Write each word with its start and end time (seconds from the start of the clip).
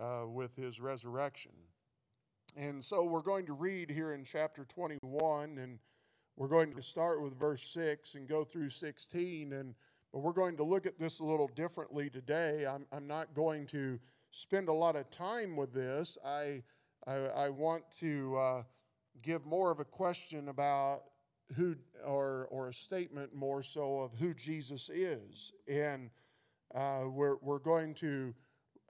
uh, 0.00 0.26
with 0.26 0.54
his 0.56 0.80
resurrection. 0.80 1.52
And 2.56 2.84
so 2.84 3.04
we're 3.04 3.22
going 3.22 3.46
to 3.46 3.52
read 3.52 3.90
here 3.90 4.12
in 4.14 4.24
chapter 4.24 4.64
21, 4.64 5.58
and 5.58 5.78
we're 6.36 6.48
going 6.48 6.74
to 6.74 6.82
start 6.82 7.22
with 7.22 7.38
verse 7.38 7.62
6 7.68 8.14
and 8.14 8.28
go 8.28 8.44
through 8.44 8.70
16. 8.70 9.52
And 9.52 9.74
but 10.12 10.20
we're 10.20 10.32
going 10.32 10.56
to 10.56 10.64
look 10.64 10.86
at 10.86 10.98
this 10.98 11.20
a 11.20 11.24
little 11.24 11.48
differently 11.54 12.10
today. 12.10 12.66
I'm, 12.66 12.84
I'm 12.92 13.06
not 13.06 13.32
going 13.34 13.66
to 13.66 13.98
spend 14.32 14.68
a 14.68 14.72
lot 14.72 14.96
of 14.96 15.08
time 15.10 15.56
with 15.56 15.72
this. 15.72 16.18
I, 16.24 16.62
I, 17.06 17.14
I 17.14 17.48
want 17.48 17.84
to 18.00 18.36
uh, 18.36 18.62
give 19.22 19.46
more 19.46 19.70
of 19.70 19.78
a 19.78 19.84
question 19.84 20.48
about 20.48 21.02
who, 21.54 21.76
or, 22.04 22.48
or 22.50 22.68
a 22.68 22.74
statement 22.74 23.34
more 23.34 23.62
so 23.62 24.00
of 24.00 24.12
who 24.18 24.34
Jesus 24.34 24.90
is. 24.92 25.52
And 25.68 26.10
uh, 26.74 27.04
we're, 27.08 27.36
we're 27.40 27.58
going 27.58 27.94
to 27.94 28.34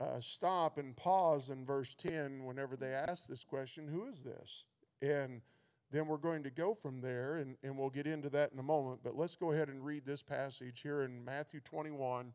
uh, 0.01 0.21
stop 0.21 0.79
and 0.79 0.97
pause 0.97 1.51
in 1.51 1.65
verse 1.65 1.95
10 1.95 2.45
whenever 2.45 2.77
they 2.77 2.93
ask 2.93 3.27
this 3.27 3.45
question 3.45 3.87
Who 3.87 4.07
is 4.07 4.23
this? 4.23 4.65
And 5.03 5.43
then 5.91 6.07
we're 6.07 6.17
going 6.17 6.43
to 6.45 6.51
go 6.51 6.75
from 6.75 7.01
there, 7.01 7.37
and, 7.37 7.57
and 7.63 7.77
we'll 7.77 7.91
get 7.91 8.07
into 8.07 8.31
that 8.31 8.53
in 8.53 8.59
a 8.59 8.63
moment. 8.63 9.01
But 9.03 9.17
let's 9.17 9.37
go 9.37 9.53
ahead 9.53 9.69
and 9.69 9.85
read 9.85 10.07
this 10.07 10.23
passage 10.23 10.81
here 10.83 11.03
in 11.03 11.25
Matthew 11.25 11.61
21, 11.61 12.33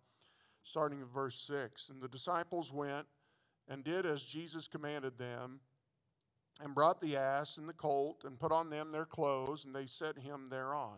starting 0.64 1.02
at 1.02 1.08
verse 1.08 1.36
6. 1.48 1.90
And 1.90 2.02
the 2.02 2.08
disciples 2.08 2.74
went 2.74 3.06
and 3.68 3.84
did 3.84 4.06
as 4.06 4.22
Jesus 4.22 4.68
commanded 4.68 5.18
them, 5.18 5.60
and 6.64 6.76
brought 6.76 7.02
the 7.02 7.18
ass 7.18 7.58
and 7.58 7.68
the 7.68 7.74
colt, 7.74 8.24
and 8.26 8.40
put 8.40 8.52
on 8.52 8.70
them 8.70 8.92
their 8.92 9.06
clothes, 9.06 9.66
and 9.66 9.76
they 9.76 9.86
set 9.86 10.18
him 10.18 10.48
thereon. 10.50 10.98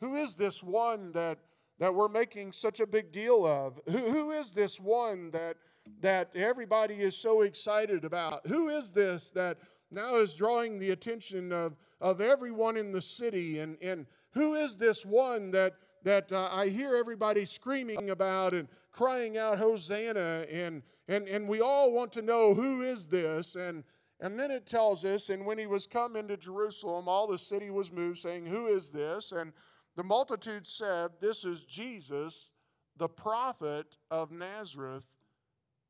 Who 0.00 0.16
is 0.16 0.34
this 0.34 0.62
one 0.62 1.12
that, 1.12 1.38
that 1.78 1.94
we're 1.94 2.08
making 2.08 2.52
such 2.52 2.80
a 2.80 2.86
big 2.86 3.12
deal 3.12 3.46
of? 3.46 3.80
Who, 3.86 3.98
who 3.98 4.30
is 4.30 4.52
this 4.52 4.80
one 4.80 5.30
that, 5.32 5.56
that 6.00 6.30
everybody 6.34 6.94
is 6.94 7.16
so 7.16 7.42
excited 7.42 8.04
about? 8.04 8.46
Who 8.46 8.68
is 8.68 8.92
this 8.92 9.30
that 9.32 9.58
now 9.90 10.16
is 10.16 10.34
drawing 10.34 10.78
the 10.78 10.90
attention 10.90 11.52
of, 11.52 11.76
of 12.00 12.20
everyone 12.20 12.76
in 12.76 12.92
the 12.92 13.02
city? 13.02 13.58
And, 13.58 13.76
and 13.82 14.06
who 14.32 14.54
is 14.54 14.76
this 14.76 15.04
one 15.04 15.50
that, 15.50 15.74
that 16.04 16.32
uh, 16.32 16.48
I 16.50 16.68
hear 16.68 16.96
everybody 16.96 17.44
screaming 17.44 18.10
about 18.10 18.54
and 18.54 18.68
crying 18.92 19.36
out, 19.36 19.58
Hosanna? 19.58 20.46
And, 20.50 20.82
and, 21.08 21.28
and 21.28 21.46
we 21.46 21.60
all 21.60 21.92
want 21.92 22.12
to 22.14 22.22
know 22.22 22.54
who 22.54 22.80
is 22.80 23.06
this? 23.06 23.54
And, 23.54 23.84
and 24.20 24.38
then 24.38 24.50
it 24.50 24.66
tells 24.66 25.04
us, 25.04 25.28
and 25.28 25.44
when 25.44 25.58
he 25.58 25.66
was 25.66 25.86
come 25.86 26.16
into 26.16 26.36
Jerusalem, 26.36 27.08
all 27.08 27.26
the 27.26 27.38
city 27.38 27.70
was 27.70 27.90
moved, 27.90 28.18
saying, 28.18 28.46
Who 28.46 28.66
is 28.66 28.90
this? 28.90 29.32
And 29.32 29.52
the 29.96 30.04
multitude 30.04 30.66
said, 30.66 31.10
This 31.20 31.44
is 31.44 31.62
Jesus, 31.62 32.52
the 32.96 33.08
prophet 33.08 33.96
of 34.10 34.30
Nazareth 34.30 35.12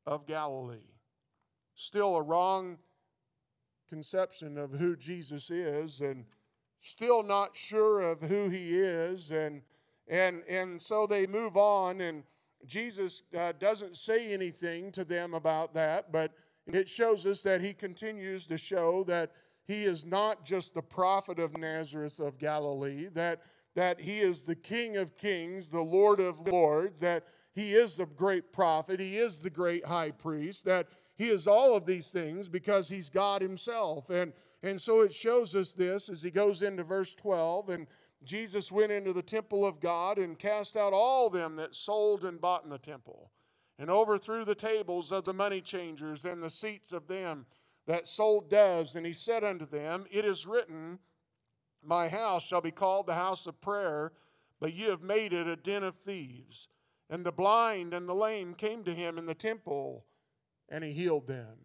of 0.06 0.27
Galilee. 0.27 0.95
Still 1.75 2.17
a 2.17 2.23
wrong 2.23 2.78
conception 3.89 4.56
of 4.56 4.73
who 4.73 4.97
Jesus 4.97 5.51
is, 5.51 6.01
and 6.01 6.25
still 6.81 7.23
not 7.23 7.56
sure 7.56 8.01
of 8.01 8.21
who 8.23 8.48
he 8.48 8.78
is. 8.78 9.31
And, 9.31 9.62
and, 10.09 10.43
and 10.49 10.81
so 10.81 11.06
they 11.06 11.27
move 11.27 11.56
on, 11.56 12.00
and 12.00 12.22
Jesus 12.67 13.22
uh, 13.37 13.53
doesn't 13.59 13.97
say 13.97 14.32
anything 14.32 14.93
to 14.93 15.05
them 15.05 15.34
about 15.34 15.75
that, 15.75 16.12
but 16.12 16.32
it 16.67 16.88
shows 16.88 17.27
us 17.27 17.43
that 17.43 17.61
he 17.61 17.72
continues 17.72 18.47
to 18.47 18.59
show 18.59 19.05
that 19.05 19.32
he 19.67 19.84
is 19.84 20.05
not 20.05 20.44
just 20.44 20.75
the 20.75 20.82
prophet 20.82 21.38
of 21.38 21.56
Nazareth 21.56 22.21
of 22.21 22.38
Galilee, 22.38 23.09
that 23.15 23.41
that 23.75 24.00
he 24.00 24.19
is 24.19 24.44
the 24.44 24.56
King 24.56 24.97
of 24.97 25.16
kings, 25.16 25.70
the 25.70 25.81
Lord 25.81 26.20
of 26.20 26.47
lords, 26.47 27.00
that 27.00 27.25
he 27.53 27.75
is 27.75 27.97
the 27.97 28.06
great 28.06 28.53
prophet, 28.53 29.00
he 29.00 29.19
is 29.19 29.42
the 29.42 29.50
great 29.50 29.84
high 29.84 30.10
priest, 30.10 30.64
that 30.64 30.88
he 31.16 31.28
is 31.28 31.47
all 31.47 31.76
of 31.76 31.84
these 31.84 32.10
things 32.10 32.48
because 32.48 32.88
he's 32.88 33.10
God 33.10 33.42
himself. 33.42 34.08
And, 34.08 34.32
and 34.62 34.81
so 34.81 35.03
it 35.03 35.12
shows 35.12 35.54
us 35.54 35.72
this 35.72 36.08
as 36.08 36.22
he 36.22 36.31
goes 36.31 36.62
into 36.62 36.82
verse 36.82 37.14
12. 37.14 37.69
And 37.69 37.86
Jesus 38.25 38.72
went 38.72 38.92
into 38.92 39.12
the 39.12 39.22
temple 39.22 39.66
of 39.66 39.81
God 39.81 40.19
and 40.19 40.38
cast 40.38 40.76
out 40.76 40.92
all 40.92 41.28
them 41.28 41.56
that 41.56 41.75
sold 41.75 42.25
and 42.25 42.41
bought 42.41 42.64
in 42.64 42.70
the 42.70 42.78
temple, 42.78 43.31
and 43.78 43.91
overthrew 43.91 44.44
the 44.44 44.54
tables 44.54 45.10
of 45.10 45.25
the 45.25 45.34
money 45.34 45.60
changers 45.60 46.25
and 46.25 46.42
the 46.42 46.50
seats 46.50 46.92
of 46.92 47.06
them 47.06 47.47
that 47.87 48.06
sold 48.06 48.48
doves. 48.48 48.94
And 48.94 49.04
he 49.04 49.12
said 49.12 49.42
unto 49.42 49.66
them, 49.66 50.06
It 50.10 50.25
is 50.25 50.47
written, 50.47 50.98
my 51.83 52.09
house 52.09 52.47
shall 52.47 52.61
be 52.61 52.71
called 52.71 53.07
the 53.07 53.15
house 53.15 53.47
of 53.47 53.61
prayer, 53.61 54.13
but 54.61 54.75
you 54.75 54.91
have 54.91 55.03
made 55.03 55.33
it 55.33 55.47
a 55.47 55.57
den 55.57 55.83
of 55.83 55.97
thieves. 55.97 56.69
And 57.09 57.25
the 57.25 57.33
blind 57.33 57.95
and 57.95 58.09
the 58.09 58.15
lame 58.15 58.55
came 58.55 58.85
to 58.85 58.95
him 58.95 59.19
in 59.19 59.27
the 59.27 59.35
temple, 59.35 60.05
and 60.69 60.85
he 60.85 60.93
healed 60.93 61.27
them. 61.27 61.57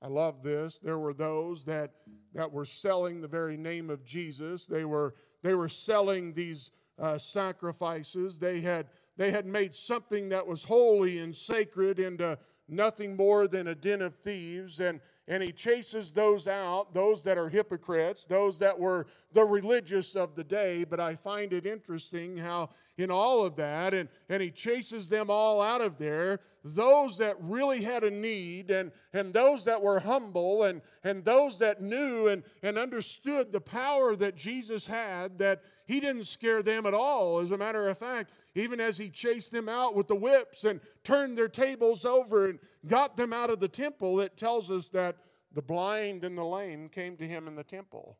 I 0.00 0.06
love 0.06 0.42
this. 0.42 0.78
There 0.78 0.98
were 0.98 1.12
those 1.12 1.64
that, 1.64 1.92
that 2.34 2.52
were 2.52 2.64
selling 2.64 3.20
the 3.20 3.28
very 3.28 3.56
name 3.56 3.90
of 3.90 4.04
Jesus. 4.04 4.66
They 4.66 4.84
were, 4.84 5.14
they 5.42 5.54
were 5.54 5.68
selling 5.68 6.32
these 6.32 6.70
uh, 6.98 7.18
sacrifices. 7.18 8.38
They 8.38 8.60
had, 8.60 8.86
they 9.16 9.30
had 9.30 9.44
made 9.44 9.74
something 9.74 10.28
that 10.28 10.46
was 10.46 10.64
holy 10.64 11.18
and 11.18 11.34
sacred 11.34 11.98
into 11.98 12.38
nothing 12.68 13.16
more 13.16 13.48
than 13.48 13.66
a 13.66 13.74
den 13.74 14.02
of 14.02 14.14
thieves. 14.14 14.78
And, 14.80 15.00
and 15.28 15.42
he 15.42 15.52
chases 15.52 16.12
those 16.12 16.48
out, 16.48 16.94
those 16.94 17.22
that 17.24 17.36
are 17.36 17.50
hypocrites, 17.50 18.24
those 18.24 18.58
that 18.58 18.78
were 18.78 19.06
the 19.32 19.44
religious 19.44 20.16
of 20.16 20.34
the 20.34 20.42
day. 20.42 20.84
But 20.84 21.00
I 21.00 21.14
find 21.14 21.52
it 21.52 21.66
interesting 21.66 22.38
how, 22.38 22.70
in 22.96 23.10
all 23.10 23.44
of 23.44 23.54
that, 23.56 23.92
and, 23.92 24.08
and 24.30 24.42
he 24.42 24.50
chases 24.50 25.10
them 25.10 25.30
all 25.30 25.60
out 25.60 25.82
of 25.82 25.98
there, 25.98 26.40
those 26.64 27.18
that 27.18 27.36
really 27.40 27.82
had 27.82 28.04
a 28.04 28.10
need, 28.10 28.70
and, 28.70 28.90
and 29.12 29.32
those 29.32 29.66
that 29.66 29.80
were 29.80 30.00
humble, 30.00 30.64
and, 30.64 30.80
and 31.04 31.22
those 31.24 31.58
that 31.58 31.82
knew 31.82 32.28
and, 32.28 32.42
and 32.62 32.78
understood 32.78 33.52
the 33.52 33.60
power 33.60 34.16
that 34.16 34.34
Jesus 34.34 34.86
had, 34.86 35.38
that 35.38 35.62
he 35.86 36.00
didn't 36.00 36.24
scare 36.24 36.62
them 36.62 36.86
at 36.86 36.94
all. 36.94 37.38
As 37.38 37.50
a 37.50 37.58
matter 37.58 37.88
of 37.88 37.98
fact, 37.98 38.30
even 38.58 38.80
as 38.80 38.98
he 38.98 39.08
chased 39.08 39.52
them 39.52 39.68
out 39.68 39.94
with 39.94 40.08
the 40.08 40.16
whips 40.16 40.64
and 40.64 40.80
turned 41.04 41.36
their 41.36 41.48
tables 41.48 42.04
over 42.04 42.48
and 42.48 42.58
got 42.86 43.16
them 43.16 43.32
out 43.32 43.50
of 43.50 43.60
the 43.60 43.68
temple, 43.68 44.20
it 44.20 44.36
tells 44.36 44.70
us 44.70 44.88
that 44.90 45.16
the 45.52 45.62
blind 45.62 46.24
and 46.24 46.36
the 46.36 46.44
lame 46.44 46.88
came 46.88 47.16
to 47.16 47.26
him 47.26 47.46
in 47.46 47.54
the 47.54 47.64
temple 47.64 48.18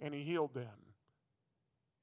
and 0.00 0.14
he 0.14 0.22
healed 0.22 0.54
them. 0.54 0.68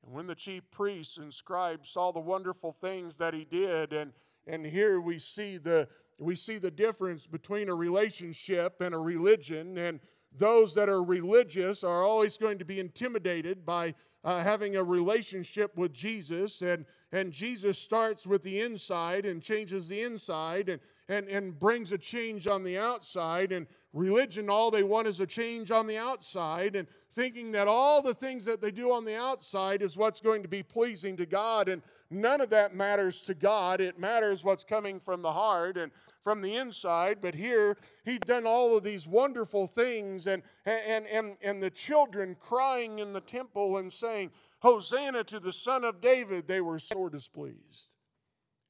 And 0.06 0.14
when 0.14 0.28
the 0.28 0.36
chief 0.36 0.70
priests 0.72 1.18
and 1.18 1.34
scribes 1.34 1.90
saw 1.90 2.12
the 2.12 2.20
wonderful 2.20 2.74
things 2.74 3.18
that 3.18 3.34
he 3.34 3.46
did, 3.46 3.94
and, 3.94 4.14
and 4.48 4.66
here 4.66 5.00
we 5.02 5.18
see 5.18 5.58
the 5.58 5.88
we 6.18 6.36
see 6.36 6.58
the 6.58 6.72
difference 6.72 7.28
between 7.28 7.68
a 7.68 7.76
relationship 7.76 8.80
and 8.80 8.96
a 8.96 8.98
religion, 8.98 9.78
and 9.78 10.00
those 10.32 10.74
that 10.76 10.88
are 10.88 11.04
religious 11.04 11.84
are 11.84 12.04
always 12.04 12.38
going 12.38 12.58
to 12.58 12.66
be 12.66 12.80
intimidated 12.80 13.66
by 13.66 13.94
uh, 14.26 14.44
having 14.44 14.76
a 14.76 14.84
relationship 14.84 15.78
with 15.78 15.94
Jesus. 15.94 16.62
And, 16.62 16.86
and 17.12 17.32
Jesus 17.32 17.78
starts 17.78 18.28
with 18.28 18.42
the 18.42 18.60
inside 18.60 19.26
and 19.26 19.42
changes 19.42 19.88
the 19.88 20.02
inside 20.02 20.68
and, 20.68 20.82
and, 21.08 21.28
and 21.28 21.58
brings 21.58 21.92
a 21.92 21.98
change 21.98 22.48
on 22.48 22.64
the 22.64 22.78
outside. 22.78 23.52
And 23.52 23.68
religion, 23.96 24.50
all 24.50 24.70
they 24.70 24.84
want 24.84 25.08
is 25.08 25.20
a 25.20 25.26
change 25.26 25.72
on 25.72 25.88
the 25.88 25.98
outside 25.98 26.76
and 26.76 26.88
thinking 27.12 27.52
that 27.54 27.68
all 27.68 28.02
the 28.02 28.14
things 28.14 28.46
that 28.46 28.62
they 28.62 28.70
do 28.70 28.92
on 28.92 29.06
the 29.06 29.18
outside 29.18 29.82
is 29.82 29.98
what's 29.98 30.22
going 30.22 30.44
to 30.44 30.48
be 30.48 30.62
pleasing 30.62 31.18
to 31.18 31.26
God. 31.26 31.70
And 31.70 31.82
none 32.12 32.42
of 32.42 32.52
that 32.52 32.76
matters 32.76 33.24
to 33.24 33.34
God. 33.34 33.82
It 33.82 33.98
matters 33.98 34.44
what's 34.44 34.64
coming 34.64 35.00
from 35.00 35.22
the 35.22 35.32
heart. 35.32 35.78
And 35.78 35.92
from 36.26 36.42
the 36.42 36.56
inside, 36.56 37.20
but 37.22 37.36
here 37.36 37.78
he'd 38.04 38.26
done 38.26 38.48
all 38.48 38.76
of 38.76 38.84
these 38.84 39.08
wonderful 39.08 39.68
things, 39.68 40.26
and, 40.26 40.42
and, 40.66 41.06
and, 41.06 41.38
and 41.44 41.62
the 41.62 41.70
children 41.70 42.36
crying 42.40 42.98
in 42.98 43.14
the 43.14 43.22
temple 43.22 43.78
and 43.78 43.94
saying, 43.94 44.32
Hosanna 44.60 45.24
to 45.26 45.40
the 45.40 45.54
Son 45.54 45.84
of 45.84 46.02
David, 46.02 46.48
they 46.48 46.62
were 46.62 46.80
sore 46.80 47.12
displeased. 47.12 47.96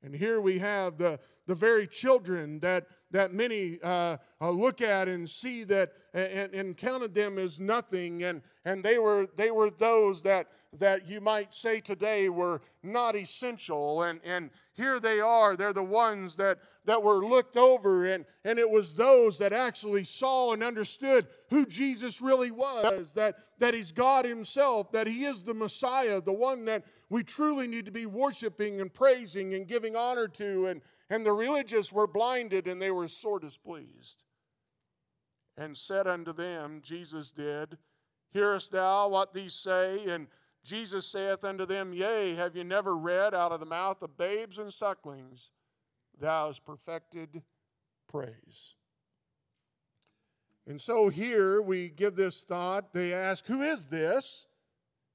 And 0.04 0.14
here 0.14 0.42
we 0.42 0.60
have 0.60 0.98
the, 0.98 1.18
the 1.48 1.56
very 1.56 1.88
children 1.88 2.60
that, 2.60 2.88
that 3.12 3.34
many 3.34 3.80
uh, 3.84 4.18
uh, 4.42 4.50
look 4.50 4.82
at 4.82 5.08
and 5.08 5.30
see 5.30 5.64
that 5.66 5.94
and, 6.14 6.54
and 6.54 6.78
counted 6.78 7.14
them 7.14 7.38
as 7.38 7.60
nothing. 7.60 8.24
And, 8.24 8.42
and 8.64 8.84
they, 8.84 8.98
were, 8.98 9.28
they 9.36 9.52
were 9.52 9.70
those 9.70 10.22
that, 10.24 10.48
that 10.74 11.08
you 11.08 11.22
might 11.22 11.54
say 11.54 11.80
today 11.80 12.30
were 12.30 12.62
not 12.84 13.16
essential. 13.16 14.04
And, 14.04 14.20
and 14.24 14.50
here 14.74 15.00
they 15.00 15.20
are. 15.20 15.56
They're 15.56 15.74
the 15.74 15.84
ones 15.84 16.36
that, 16.38 16.60
that 16.86 17.02
were 17.02 17.26
looked 17.26 17.58
over, 17.58 18.06
and, 18.06 18.26
and 18.44 18.60
it 18.60 18.70
was 18.70 18.96
those 18.96 19.38
that 19.40 19.54
actually 19.54 20.04
saw 20.04 20.54
and 20.54 20.64
understood 20.64 21.28
who 21.56 21.66
Jesus 21.66 22.22
really 22.22 22.52
was 22.52 23.14
that, 23.14 23.36
that 23.60 23.74
He's 23.74 23.94
God 23.94 24.26
Himself, 24.26 24.92
that 24.92 25.08
He 25.08 25.24
is 25.24 25.44
the 25.44 25.54
Messiah, 25.54 26.20
the 26.20 26.34
one 26.34 26.66
that 26.66 26.84
we 27.10 27.24
truly 27.24 27.66
need 27.66 27.86
to 27.86 27.92
be 27.92 28.06
worshiping 28.06 28.82
and 28.82 28.94
praising 28.94 29.54
and 29.54 29.66
giving 29.66 29.96
honor 29.96 30.28
to. 30.28 30.66
And, 30.66 30.82
and 31.10 31.26
the 31.26 31.32
religious 31.32 31.94
were 31.94 32.08
blinded 32.08 32.68
and 32.68 32.82
they 32.82 32.92
were 32.92 33.08
sore 33.08 33.40
displeased. 33.40 34.24
And 35.56 35.78
said 35.78 36.08
unto 36.08 36.34
them, 36.34 36.82
Jesus 36.84 37.32
did, 37.32 37.78
Hearest 38.32 38.74
thou 38.74 39.08
what 39.08 39.32
these 39.32 39.54
say? 39.54 40.04
And 40.10 40.28
Jesus 40.66 41.08
saith 41.08 41.46
unto 41.46 41.66
them, 41.66 41.94
Yea, 41.94 42.36
have 42.36 42.58
you 42.58 42.66
never 42.66 42.98
read 42.98 43.34
out 43.34 43.54
of 43.54 43.62
the 43.62 43.66
mouth 43.66 44.02
of 44.02 44.18
babes 44.18 44.60
and 44.60 44.74
sucklings, 44.74 45.52
Thou 46.20 46.48
hast 46.48 46.66
perfected 46.66 47.44
praise? 48.10 48.76
And 50.68 50.82
so 50.82 51.10
here 51.10 51.62
we 51.62 51.90
give 51.90 52.16
this 52.16 52.44
thought. 52.44 52.94
They 52.94 53.14
ask, 53.14 53.46
Who 53.46 53.62
is 53.62 53.88
this? 53.88 54.48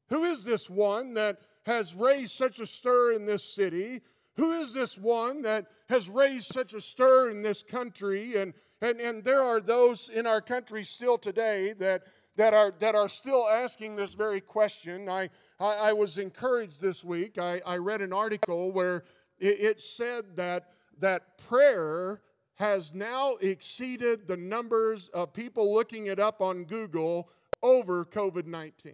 Who 0.09 0.25
is 0.25 0.45
this 0.45 0.69
one 0.69 1.15
that 1.15 1.39
has 1.67 1.95
raised 1.95 2.33
such 2.33 2.59
a 2.59 2.67
stir 2.67 3.13
in 3.13 3.27
this 3.27 3.45
city? 3.45 4.01
Who 4.37 4.53
is 4.53 4.73
this 4.73 4.97
one 4.97 5.43
that 5.43 5.67
has 5.89 6.09
raised 6.09 6.47
such 6.47 6.73
a 6.73 6.81
stir 6.81 7.31
in 7.31 7.43
this 7.43 7.63
country? 7.63 8.37
And, 8.37 8.55
and, 8.81 9.01
and 9.01 9.23
there 9.23 9.43
are 9.43 9.61
those 9.61 10.09
in 10.09 10.27
our 10.27 10.41
country 10.41 10.85
still 10.85 11.19
today 11.19 11.75
that 11.75 12.05
that 12.37 12.55
are, 12.55 12.73
that 12.79 12.95
are 12.95 13.09
still 13.09 13.47
asking 13.49 13.97
this 13.97 14.15
very 14.15 14.41
question. 14.41 15.11
I, 15.11 15.29
I, 15.59 15.75
I 15.75 15.93
was 15.93 16.17
encouraged 16.17 16.81
this 16.81 17.05
week. 17.05 17.39
I, 17.39 17.61
I 17.67 17.77
read 17.77 18.01
an 18.01 18.15
article 18.15 18.73
where 18.73 19.05
it, 19.39 19.61
it 19.61 19.81
said 19.81 20.37
that, 20.37 20.71
that 21.01 21.37
prayer 21.37 22.23
has 22.61 22.95
now 22.95 23.37
exceeded 23.41 24.27
the 24.27 24.37
numbers 24.37 25.09
of 25.15 25.33
people 25.33 25.73
looking 25.73 26.09
it 26.09 26.21
up 26.21 26.43
on 26.43 26.65
Google 26.65 27.31
over 27.63 28.05
COVID 28.05 28.45
19. 28.45 28.93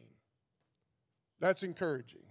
That's 1.40 1.64
encouraging. 1.64 2.22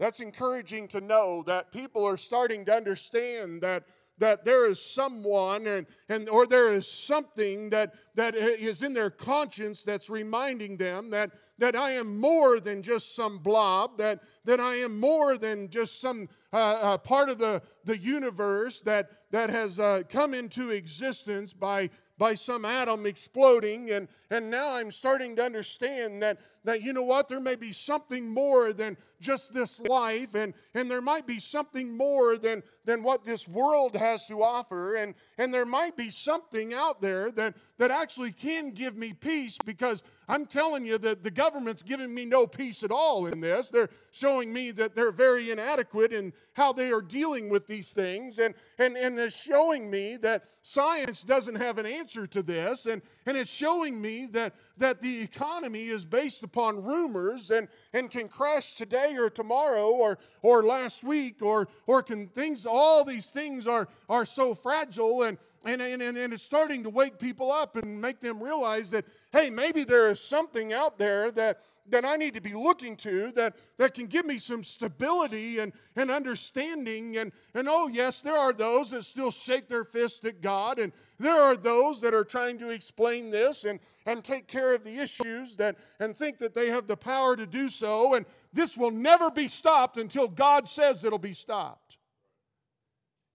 That's 0.00 0.18
encouraging 0.18 0.88
to 0.88 1.00
know 1.00 1.44
that 1.46 1.70
people 1.70 2.04
are 2.04 2.16
starting 2.16 2.64
to 2.64 2.74
understand 2.74 3.62
that 3.62 3.84
that 4.18 4.44
there 4.44 4.66
is 4.66 4.80
someone 4.80 5.66
and, 5.66 5.86
and 6.08 6.28
or 6.28 6.46
there 6.46 6.72
is 6.72 6.86
something 6.86 7.70
that, 7.70 7.94
that 8.14 8.34
is 8.34 8.82
in 8.82 8.92
their 8.92 9.10
conscience 9.10 9.82
that's 9.82 10.08
reminding 10.08 10.76
them 10.76 11.10
that, 11.10 11.32
that 11.58 11.74
I 11.74 11.92
am 11.92 12.18
more 12.18 12.60
than 12.60 12.82
just 12.82 13.14
some 13.14 13.38
blob, 13.38 13.98
that, 13.98 14.22
that 14.44 14.60
I 14.60 14.76
am 14.76 14.98
more 15.00 15.36
than 15.36 15.68
just 15.68 16.00
some 16.00 16.28
uh, 16.52 16.56
uh, 16.56 16.98
part 16.98 17.28
of 17.28 17.38
the, 17.38 17.62
the 17.84 17.98
universe 17.98 18.80
that, 18.82 19.10
that 19.30 19.50
has 19.50 19.80
uh, 19.80 20.02
come 20.08 20.34
into 20.34 20.70
existence 20.70 21.52
by, 21.52 21.90
by 22.18 22.34
some 22.34 22.64
atom 22.64 23.06
exploding. 23.06 23.90
And, 23.90 24.08
and 24.30 24.50
now 24.50 24.74
I'm 24.74 24.92
starting 24.92 25.34
to 25.36 25.44
understand 25.44 26.22
that, 26.22 26.38
that, 26.64 26.82
you 26.82 26.92
know 26.92 27.02
what, 27.02 27.28
there 27.28 27.40
may 27.40 27.56
be 27.56 27.72
something 27.72 28.28
more 28.28 28.72
than 28.72 28.96
just 29.20 29.54
this 29.54 29.80
life, 29.80 30.34
and, 30.34 30.52
and 30.74 30.90
there 30.90 31.00
might 31.00 31.26
be 31.26 31.38
something 31.38 31.96
more 31.96 32.36
than, 32.36 32.62
than 32.84 33.02
what 33.02 33.24
this 33.24 33.48
world 33.48 33.96
has 33.96 34.26
to 34.26 34.42
offer. 34.42 34.96
And, 34.96 35.14
and 35.38 35.52
there 35.52 35.64
might 35.64 35.96
be 35.96 36.10
something 36.10 36.74
out 36.74 37.00
there 37.00 37.30
that, 37.32 37.54
that 37.78 37.90
actually 37.90 38.32
can 38.32 38.70
give 38.70 38.96
me 38.96 39.12
peace 39.12 39.56
because 39.64 40.02
I'm 40.28 40.46
telling 40.46 40.84
you 40.84 40.98
that 40.98 41.22
the 41.22 41.30
government's 41.30 41.82
giving 41.82 42.14
me 42.14 42.24
no 42.24 42.46
peace 42.46 42.82
at 42.82 42.90
all 42.90 43.26
in 43.26 43.40
this. 43.40 43.68
They're 43.70 43.90
showing 44.10 44.52
me 44.52 44.70
that 44.72 44.94
they're 44.94 45.12
very 45.12 45.50
inadequate 45.50 46.12
in 46.12 46.32
how 46.52 46.72
they 46.72 46.90
are 46.90 47.02
dealing 47.02 47.48
with 47.48 47.66
these 47.66 47.92
things. 47.92 48.38
And, 48.38 48.54
and, 48.78 48.96
and 48.96 49.16
they're 49.16 49.30
showing 49.30 49.90
me 49.90 50.16
that 50.18 50.44
science 50.62 51.22
doesn't 51.22 51.56
have 51.56 51.78
an 51.78 51.86
answer 51.86 52.26
to 52.28 52.42
this. 52.42 52.86
And, 52.86 53.02
and 53.26 53.36
it's 53.36 53.50
showing 53.50 54.00
me 54.00 54.26
that, 54.32 54.54
that 54.76 55.00
the 55.00 55.22
economy 55.22 55.84
is 55.86 56.04
based 56.04 56.42
upon 56.42 56.82
rumors 56.82 57.50
and, 57.50 57.68
and 57.92 58.10
can 58.10 58.28
crash 58.28 58.74
today 58.74 59.16
or 59.16 59.30
tomorrow 59.30 59.88
or, 59.90 60.18
or 60.42 60.62
last 60.62 61.04
week 61.04 61.42
or, 61.42 61.68
or 61.86 62.02
can 62.02 62.26
things, 62.28 62.66
all 62.66 63.04
these 63.04 63.30
things 63.30 63.66
are, 63.66 63.88
are 64.08 64.24
so 64.24 64.54
fragile 64.54 65.22
and, 65.22 65.38
and, 65.64 65.80
and, 65.80 66.02
and 66.02 66.32
it's 66.32 66.42
starting 66.42 66.82
to 66.82 66.90
wake 66.90 67.18
people 67.18 67.50
up 67.50 67.76
and 67.76 68.00
make 68.00 68.20
them 68.20 68.42
realize 68.42 68.90
that, 68.90 69.04
hey, 69.32 69.48
maybe 69.50 69.84
there 69.84 70.08
is 70.08 70.20
something 70.20 70.72
out 70.72 70.98
there 70.98 71.30
that, 71.32 71.60
that 71.88 72.04
I 72.04 72.16
need 72.16 72.34
to 72.34 72.40
be 72.40 72.52
looking 72.52 72.96
to 72.98 73.30
that, 73.32 73.56
that 73.78 73.94
can 73.94 74.06
give 74.06 74.26
me 74.26 74.38
some 74.38 74.62
stability 74.62 75.58
and, 75.58 75.72
and 75.96 76.10
understanding. 76.10 77.16
And, 77.16 77.32
and 77.54 77.68
oh, 77.68 77.88
yes, 77.88 78.20
there 78.20 78.36
are 78.36 78.52
those 78.52 78.90
that 78.90 79.04
still 79.04 79.30
shake 79.30 79.68
their 79.68 79.84
fist 79.84 80.24
at 80.24 80.40
God, 80.40 80.78
and 80.78 80.92
there 81.18 81.40
are 81.40 81.56
those 81.56 82.00
that 82.02 82.14
are 82.14 82.24
trying 82.24 82.58
to 82.58 82.70
explain 82.70 83.30
this 83.30 83.64
and, 83.64 83.80
and 84.06 84.22
take 84.22 84.48
care 84.48 84.74
of 84.74 84.84
the 84.84 84.98
issues 84.98 85.56
that, 85.56 85.76
and 86.00 86.16
think 86.16 86.38
that 86.38 86.54
they 86.54 86.68
have 86.68 86.86
the 86.86 86.96
power 86.96 87.36
to 87.36 87.46
do 87.46 87.68
so. 87.68 88.14
And 88.14 88.26
this 88.52 88.76
will 88.76 88.90
never 88.90 89.30
be 89.30 89.48
stopped 89.48 89.96
until 89.96 90.28
God 90.28 90.68
says 90.68 91.04
it'll 91.04 91.18
be 91.18 91.32
stopped. 91.32 91.98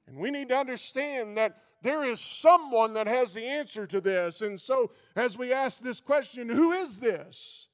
And 0.07 0.17
we 0.17 0.31
need 0.31 0.49
to 0.49 0.57
understand 0.57 1.37
that 1.37 1.61
there 1.81 2.03
is 2.03 2.19
someone 2.19 2.93
that 2.93 3.07
has 3.07 3.33
the 3.33 3.45
answer 3.45 3.87
to 3.87 4.01
this. 4.01 4.41
And 4.41 4.59
so, 4.59 4.91
as 5.15 5.37
we 5.37 5.53
ask 5.53 5.81
this 5.81 6.01
question, 6.01 6.49
who 6.49 6.71
is 6.71 6.99
this? 6.99 7.67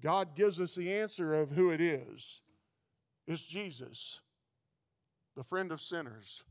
God 0.00 0.36
gives 0.36 0.60
us 0.60 0.74
the 0.74 0.92
answer 0.92 1.34
of 1.34 1.50
who 1.50 1.70
it 1.70 1.80
is. 1.80 2.42
It's 3.26 3.44
Jesus, 3.44 4.20
the 5.36 5.42
friend 5.42 5.72
of 5.72 5.80
sinners. 5.80 6.44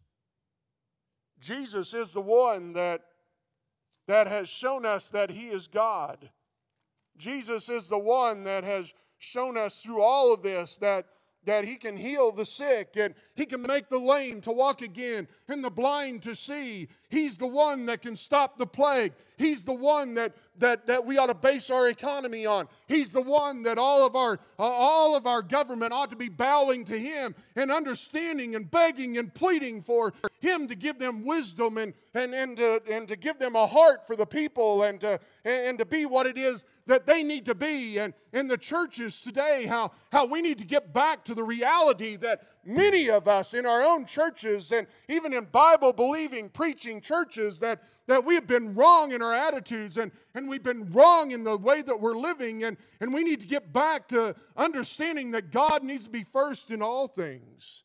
Jesus 1.40 1.94
is 1.94 2.12
the 2.12 2.22
one 2.22 2.74
that, 2.74 3.02
that 4.08 4.28
has 4.28 4.50
shown 4.50 4.86
us 4.86 5.10
that 5.10 5.30
He 5.30 5.48
is 5.48 5.68
God. 5.68 6.30
Jesus 7.18 7.70
is 7.70 7.88
the 7.88 8.00
one 8.00 8.44
that 8.44 8.64
has 8.64 8.94
shown 9.20 9.58
us 9.58 9.80
through 9.80 10.02
all 10.02 10.34
of 10.34 10.44
this 10.44 10.78
that 10.78 11.06
that 11.46 11.66
he 11.66 11.76
can 11.76 11.96
heal 11.96 12.32
the 12.32 12.46
sick 12.46 12.96
and 12.96 13.14
he 13.36 13.46
can 13.46 13.62
make 13.62 13.90
the 13.90 13.98
lame 13.98 14.42
to 14.42 14.52
walk 14.52 14.82
again 14.82 15.28
and 15.48 15.64
the 15.64 15.70
blind 15.70 16.24
to 16.24 16.36
see. 16.36 16.88
He's 17.16 17.38
the 17.38 17.48
one 17.48 17.86
that 17.86 18.02
can 18.02 18.18
stop 18.18 18.58
the 18.58 18.68
plague. 18.68 19.14
He's 19.38 19.64
the 19.64 19.74
one 19.74 20.16
that, 20.16 20.34
that, 20.58 20.86
that 20.88 21.06
we 21.06 21.18
ought 21.18 21.28
to 21.28 21.34
base 21.34 21.70
our 21.70 21.88
economy 21.88 22.46
on. 22.46 22.68
He's 22.88 23.14
the 23.14 23.22
one 23.22 23.64
that 23.64 23.78
all 23.78 24.06
of 24.06 24.18
our 24.18 24.34
uh, 24.60 24.64
all 24.64 25.16
of 25.16 25.26
our 25.26 25.42
government 25.42 25.94
ought 25.94 26.10
to 26.10 26.16
be 26.18 26.30
bowing 26.30 26.84
to 26.86 26.98
him 26.98 27.34
and 27.56 27.72
understanding 27.72 28.56
and 28.56 28.70
begging 28.70 29.18
and 29.18 29.34
pleading 29.34 29.82
for 29.82 30.14
him 30.40 30.68
to 30.68 30.76
give 30.76 31.00
them 31.00 31.26
wisdom 31.26 31.78
and, 31.78 31.94
and, 32.14 32.34
and, 32.34 32.58
to, 32.58 32.82
and 32.90 33.08
to 33.08 33.16
give 33.16 33.40
them 33.40 33.56
a 33.56 33.66
heart 33.66 34.06
for 34.08 34.16
the 34.16 34.26
people 34.26 34.84
and 34.84 35.00
to, 35.02 35.20
and 35.44 35.80
to 35.80 35.86
be 35.86 36.06
what 36.06 36.26
it 36.26 36.38
is 36.38 36.66
that 36.88 37.06
they 37.06 37.24
need 37.24 37.46
to 37.46 37.56
be. 37.56 37.98
And 37.98 38.14
in 38.32 38.48
the 38.48 38.58
churches 38.58 39.22
today, 39.22 39.66
how, 39.68 39.92
how 40.12 40.26
we 40.26 40.42
need 40.42 40.60
to 40.60 40.66
get 40.66 40.94
back 40.94 41.24
to 41.26 41.34
the 41.34 41.44
reality 41.44 42.16
that 42.18 42.44
many 42.64 43.10
of 43.10 43.28
us 43.28 43.54
in 43.54 43.66
our 43.66 43.82
own 43.82 44.06
churches 44.06 44.72
and 44.72 44.88
even 45.10 45.34
in 45.34 45.46
Bible 45.46 45.94
believing, 45.94 46.50
preaching 46.50 47.02
churches, 47.06 47.60
that, 47.60 47.84
that 48.08 48.26
we 48.26 48.36
have 48.36 48.48
been 48.48 48.74
wrong 48.74 49.12
in 49.12 49.22
our 49.22 49.34
attitudes 49.34 49.98
and, 49.98 50.12
and 50.34 50.50
we've 50.50 50.64
been 50.64 50.92
wrong 50.92 51.32
in 51.32 51.44
the 51.44 51.58
way 51.58 51.82
that 51.82 52.00
we're 52.00 52.16
living. 52.16 52.64
And, 52.64 52.78
and 53.00 53.14
we 53.14 53.24
need 53.24 53.40
to 53.42 53.48
get 53.48 53.72
back 53.72 54.08
to 54.10 54.36
understanding 54.58 55.32
that 55.32 55.52
God 55.52 55.84
needs 55.84 56.06
to 56.06 56.10
be 56.10 56.24
first 56.24 56.72
in 56.72 56.82
all 56.82 57.08
things. 57.08 57.84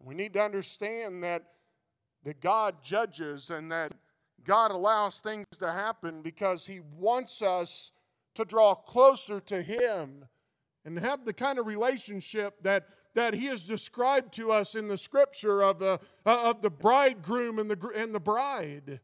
We 0.00 0.14
need 0.14 0.34
to 0.34 0.42
understand 0.42 1.22
that, 1.24 1.44
that 2.24 2.40
God 2.40 2.76
judges 2.82 3.50
and 3.50 3.70
that 3.72 3.92
God 4.44 4.70
allows 4.70 5.20
things 5.20 5.46
to 5.58 5.72
happen 5.72 6.22
because 6.22 6.66
He 6.66 6.80
wants 6.98 7.40
us 7.40 7.92
to 8.34 8.44
draw 8.44 8.74
closer 8.74 9.40
to 9.40 9.62
Him 9.62 10.24
and 10.84 10.98
have 10.98 11.24
the 11.24 11.32
kind 11.32 11.58
of 11.58 11.66
relationship 11.66 12.62
that, 12.62 12.88
that 13.14 13.34
He 13.34 13.46
has 13.46 13.64
described 13.64 14.32
to 14.34 14.52
us 14.52 14.74
in 14.74 14.86
the 14.86 14.98
scripture 14.98 15.62
of 15.62 15.78
the, 15.78 16.00
uh, 16.26 16.50
of 16.50 16.62
the 16.62 16.70
bridegroom 16.70 17.58
and 17.58 17.70
the, 17.70 17.90
and 17.96 18.14
the 18.14 18.20
bride. 18.20 19.00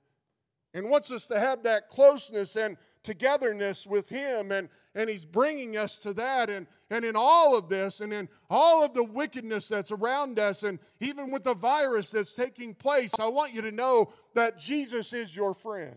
And 0.74 0.88
wants 0.88 1.10
us 1.10 1.26
to 1.28 1.38
have 1.38 1.64
that 1.64 1.88
closeness 1.88 2.56
and 2.56 2.76
togetherness 3.02 3.86
with 3.86 4.08
Him, 4.08 4.52
and, 4.52 4.68
and 4.94 5.08
He's 5.08 5.24
bringing 5.24 5.76
us 5.76 5.98
to 6.00 6.12
that. 6.14 6.50
And, 6.50 6.66
and 6.90 7.04
in 7.04 7.16
all 7.16 7.56
of 7.56 7.68
this, 7.68 8.00
and 8.00 8.12
in 8.12 8.28
all 8.48 8.84
of 8.84 8.94
the 8.94 9.04
wickedness 9.04 9.68
that's 9.68 9.90
around 9.90 10.38
us, 10.38 10.62
and 10.62 10.78
even 11.00 11.30
with 11.30 11.44
the 11.44 11.54
virus 11.54 12.10
that's 12.10 12.34
taking 12.34 12.74
place, 12.74 13.12
I 13.18 13.26
want 13.26 13.54
you 13.54 13.62
to 13.62 13.72
know 13.72 14.12
that 14.34 14.58
Jesus 14.58 15.12
is 15.12 15.34
your 15.34 15.54
friend. 15.54 15.96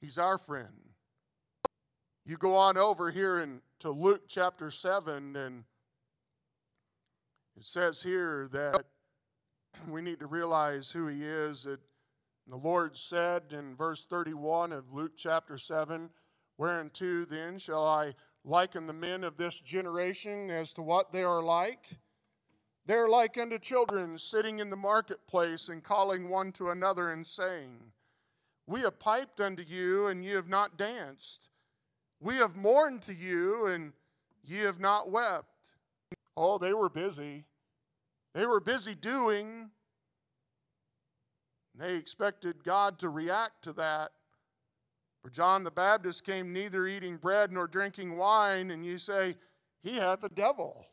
He's 0.00 0.18
our 0.18 0.36
friend. 0.36 0.68
You 2.24 2.36
go 2.36 2.56
on 2.56 2.76
over 2.76 3.10
here 3.10 3.40
in, 3.40 3.60
to 3.80 3.90
Luke 3.90 4.22
chapter 4.28 4.70
7, 4.70 5.36
and 5.36 5.64
it 7.56 7.64
says 7.64 8.02
here 8.02 8.48
that 8.52 8.84
we 9.88 10.02
need 10.02 10.20
to 10.20 10.26
realize 10.26 10.90
who 10.90 11.06
He 11.06 11.24
is. 11.24 11.64
That 11.64 11.80
the 12.46 12.56
Lord 12.56 12.96
said 12.96 13.52
in 13.52 13.76
verse 13.76 14.04
31 14.06 14.72
of 14.72 14.92
Luke 14.92 15.12
chapter 15.16 15.58
7 15.58 16.10
Whereunto 16.58 17.24
then 17.24 17.58
shall 17.58 17.84
I 17.84 18.14
liken 18.44 18.86
the 18.86 18.92
men 18.92 19.24
of 19.24 19.36
this 19.36 19.58
generation 19.60 20.50
as 20.50 20.72
to 20.74 20.82
what 20.82 21.12
they 21.12 21.22
are 21.22 21.42
like? 21.42 21.98
They 22.84 22.94
are 22.94 23.08
like 23.08 23.38
unto 23.38 23.58
children 23.58 24.18
sitting 24.18 24.58
in 24.58 24.70
the 24.70 24.76
marketplace 24.76 25.68
and 25.68 25.82
calling 25.82 26.28
one 26.28 26.52
to 26.52 26.70
another 26.70 27.10
and 27.12 27.26
saying, 27.26 27.92
We 28.66 28.80
have 28.80 28.98
piped 28.98 29.40
unto 29.40 29.62
you, 29.62 30.08
and 30.08 30.24
ye 30.24 30.32
have 30.32 30.48
not 30.48 30.76
danced. 30.76 31.48
We 32.20 32.36
have 32.36 32.56
mourned 32.56 33.02
to 33.02 33.14
you, 33.14 33.66
and 33.66 33.92
ye 34.42 34.58
have 34.58 34.80
not 34.80 35.10
wept. 35.10 35.51
Oh, 36.36 36.58
they 36.58 36.72
were 36.72 36.88
busy. 36.88 37.44
They 38.34 38.46
were 38.46 38.60
busy 38.60 38.94
doing. 38.94 39.70
They 41.74 41.96
expected 41.96 42.64
God 42.64 42.98
to 43.00 43.08
react 43.08 43.62
to 43.64 43.72
that. 43.74 44.12
For 45.22 45.30
John 45.30 45.62
the 45.62 45.70
Baptist 45.70 46.24
came 46.24 46.52
neither 46.52 46.86
eating 46.86 47.16
bread 47.16 47.52
nor 47.52 47.66
drinking 47.66 48.16
wine, 48.16 48.70
and 48.70 48.84
you 48.84 48.98
say, 48.98 49.36
He 49.82 49.94
hath 49.94 50.24
a 50.24 50.28
devil. 50.28 50.86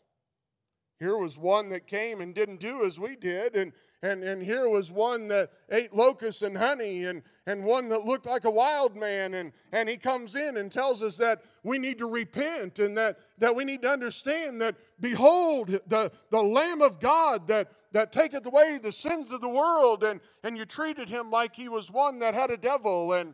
Here 0.99 1.17
was 1.17 1.37
one 1.37 1.69
that 1.69 1.87
came 1.87 2.21
and 2.21 2.35
didn't 2.35 2.59
do 2.59 2.85
as 2.85 2.99
we 2.99 3.15
did, 3.15 3.55
and, 3.55 3.71
and, 4.01 4.23
and 4.23 4.41
here 4.41 4.69
was 4.69 4.91
one 4.91 5.27
that 5.27 5.51
ate 5.69 5.93
locusts 5.93 6.41
and 6.41 6.57
honey, 6.57 7.03
and, 7.03 7.21
and 7.45 7.65
one 7.65 7.89
that 7.89 8.05
looked 8.05 8.25
like 8.25 8.45
a 8.45 8.49
wild 8.49 8.95
man. 8.95 9.33
And, 9.33 9.51
and 9.73 9.89
he 9.89 9.97
comes 9.97 10.35
in 10.35 10.55
and 10.55 10.71
tells 10.71 11.03
us 11.03 11.17
that 11.17 11.41
we 11.63 11.77
need 11.77 11.97
to 11.97 12.09
repent 12.09 12.79
and 12.79 12.97
that, 12.97 13.17
that 13.39 13.53
we 13.53 13.65
need 13.65 13.81
to 13.81 13.89
understand 13.89 14.61
that, 14.61 14.77
behold, 15.01 15.81
the, 15.87 16.11
the 16.29 16.41
Lamb 16.41 16.81
of 16.81 17.01
God 17.01 17.47
that, 17.47 17.71
that 17.91 18.13
taketh 18.13 18.45
away 18.45 18.79
the 18.81 18.93
sins 18.93 19.31
of 19.31 19.41
the 19.41 19.49
world. 19.49 20.05
And, 20.05 20.21
and 20.45 20.57
you 20.57 20.63
treated 20.63 21.09
him 21.09 21.29
like 21.29 21.53
he 21.53 21.67
was 21.67 21.91
one 21.91 22.19
that 22.19 22.33
had 22.33 22.51
a 22.51 22.57
devil. 22.57 23.11
And 23.11 23.33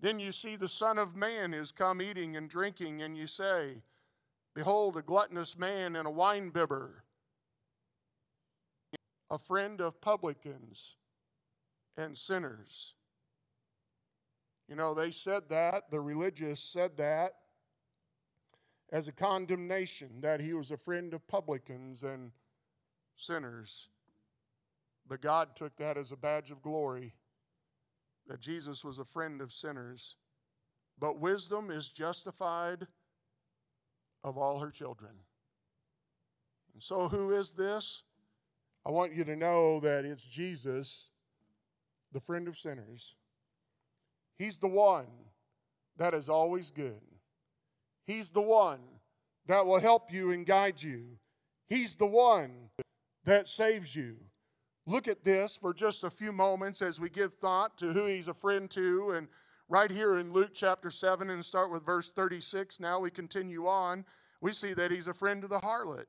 then 0.00 0.18
you 0.18 0.32
see 0.32 0.56
the 0.56 0.68
Son 0.68 0.96
of 0.96 1.14
Man 1.14 1.52
is 1.52 1.70
come 1.70 2.00
eating 2.00 2.36
and 2.36 2.48
drinking, 2.48 3.02
and 3.02 3.14
you 3.14 3.26
say, 3.26 3.82
Behold, 4.54 4.96
a 4.96 5.02
gluttonous 5.02 5.56
man 5.56 5.96
and 5.96 6.08
a 6.08 6.10
winebibber, 6.10 7.01
a 9.32 9.38
friend 9.38 9.80
of 9.80 9.98
publicans 10.02 10.96
and 11.96 12.16
sinners. 12.16 12.94
You 14.68 14.76
know, 14.76 14.92
they 14.92 15.10
said 15.10 15.44
that, 15.48 15.90
the 15.90 16.00
religious 16.00 16.60
said 16.60 16.98
that 16.98 17.32
as 18.92 19.08
a 19.08 19.12
condemnation, 19.12 20.20
that 20.20 20.40
he 20.40 20.52
was 20.52 20.70
a 20.70 20.76
friend 20.76 21.14
of 21.14 21.26
publicans 21.26 22.02
and 22.02 22.30
sinners. 23.16 23.88
But 25.08 25.22
God 25.22 25.56
took 25.56 25.76
that 25.76 25.96
as 25.96 26.12
a 26.12 26.16
badge 26.16 26.50
of 26.50 26.60
glory, 26.60 27.14
that 28.26 28.40
Jesus 28.40 28.84
was 28.84 28.98
a 28.98 29.04
friend 29.04 29.40
of 29.40 29.50
sinners. 29.50 30.16
But 30.98 31.20
wisdom 31.20 31.70
is 31.70 31.88
justified 31.88 32.86
of 34.22 34.36
all 34.36 34.58
her 34.58 34.70
children. 34.70 35.12
And 36.74 36.82
so, 36.82 37.08
who 37.08 37.32
is 37.32 37.52
this? 37.52 38.04
I 38.84 38.90
want 38.90 39.14
you 39.14 39.24
to 39.24 39.36
know 39.36 39.80
that 39.80 40.04
it's 40.04 40.24
Jesus, 40.24 41.10
the 42.12 42.20
friend 42.20 42.48
of 42.48 42.58
sinners. 42.58 43.14
He's 44.38 44.58
the 44.58 44.68
one 44.68 45.06
that 45.98 46.14
is 46.14 46.28
always 46.28 46.70
good. 46.70 47.00
He's 48.06 48.30
the 48.30 48.42
one 48.42 48.80
that 49.46 49.64
will 49.64 49.78
help 49.78 50.12
you 50.12 50.32
and 50.32 50.44
guide 50.44 50.82
you. 50.82 51.18
He's 51.68 51.96
the 51.96 52.06
one 52.06 52.70
that 53.24 53.46
saves 53.46 53.94
you. 53.94 54.16
Look 54.86 55.06
at 55.06 55.22
this 55.22 55.56
for 55.56 55.72
just 55.72 56.02
a 56.02 56.10
few 56.10 56.32
moments 56.32 56.82
as 56.82 56.98
we 56.98 57.08
give 57.08 57.34
thought 57.34 57.78
to 57.78 57.92
who 57.92 58.06
he's 58.06 58.26
a 58.26 58.34
friend 58.34 58.68
to 58.70 59.12
and 59.12 59.28
right 59.68 59.90
here 59.90 60.18
in 60.18 60.32
Luke 60.32 60.50
chapter 60.52 60.90
7 60.90 61.30
and 61.30 61.44
start 61.44 61.70
with 61.70 61.86
verse 61.86 62.10
36. 62.10 62.80
Now 62.80 62.98
we 62.98 63.10
continue 63.10 63.68
on. 63.68 64.04
We 64.40 64.52
see 64.52 64.74
that 64.74 64.90
he's 64.90 65.06
a 65.06 65.14
friend 65.14 65.44
of 65.44 65.50
the 65.50 65.60
harlot. 65.60 66.06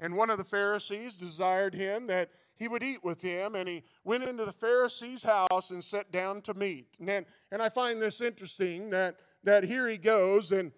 And 0.00 0.16
one 0.16 0.30
of 0.30 0.38
the 0.38 0.44
Pharisees 0.44 1.14
desired 1.14 1.74
him 1.74 2.06
that 2.08 2.30
he 2.56 2.68
would 2.68 2.82
eat 2.82 3.04
with 3.04 3.20
him, 3.20 3.54
and 3.54 3.68
he 3.68 3.82
went 4.04 4.24
into 4.24 4.44
the 4.44 4.52
Pharisee's 4.52 5.22
house 5.22 5.70
and 5.70 5.82
sat 5.82 6.10
down 6.10 6.40
to 6.42 6.54
meat. 6.54 6.96
And, 7.06 7.26
and 7.52 7.62
I 7.62 7.68
find 7.68 8.00
this 8.00 8.20
interesting 8.20 8.90
that, 8.90 9.16
that 9.44 9.64
here 9.64 9.86
he 9.88 9.98
goes, 9.98 10.52
and, 10.52 10.72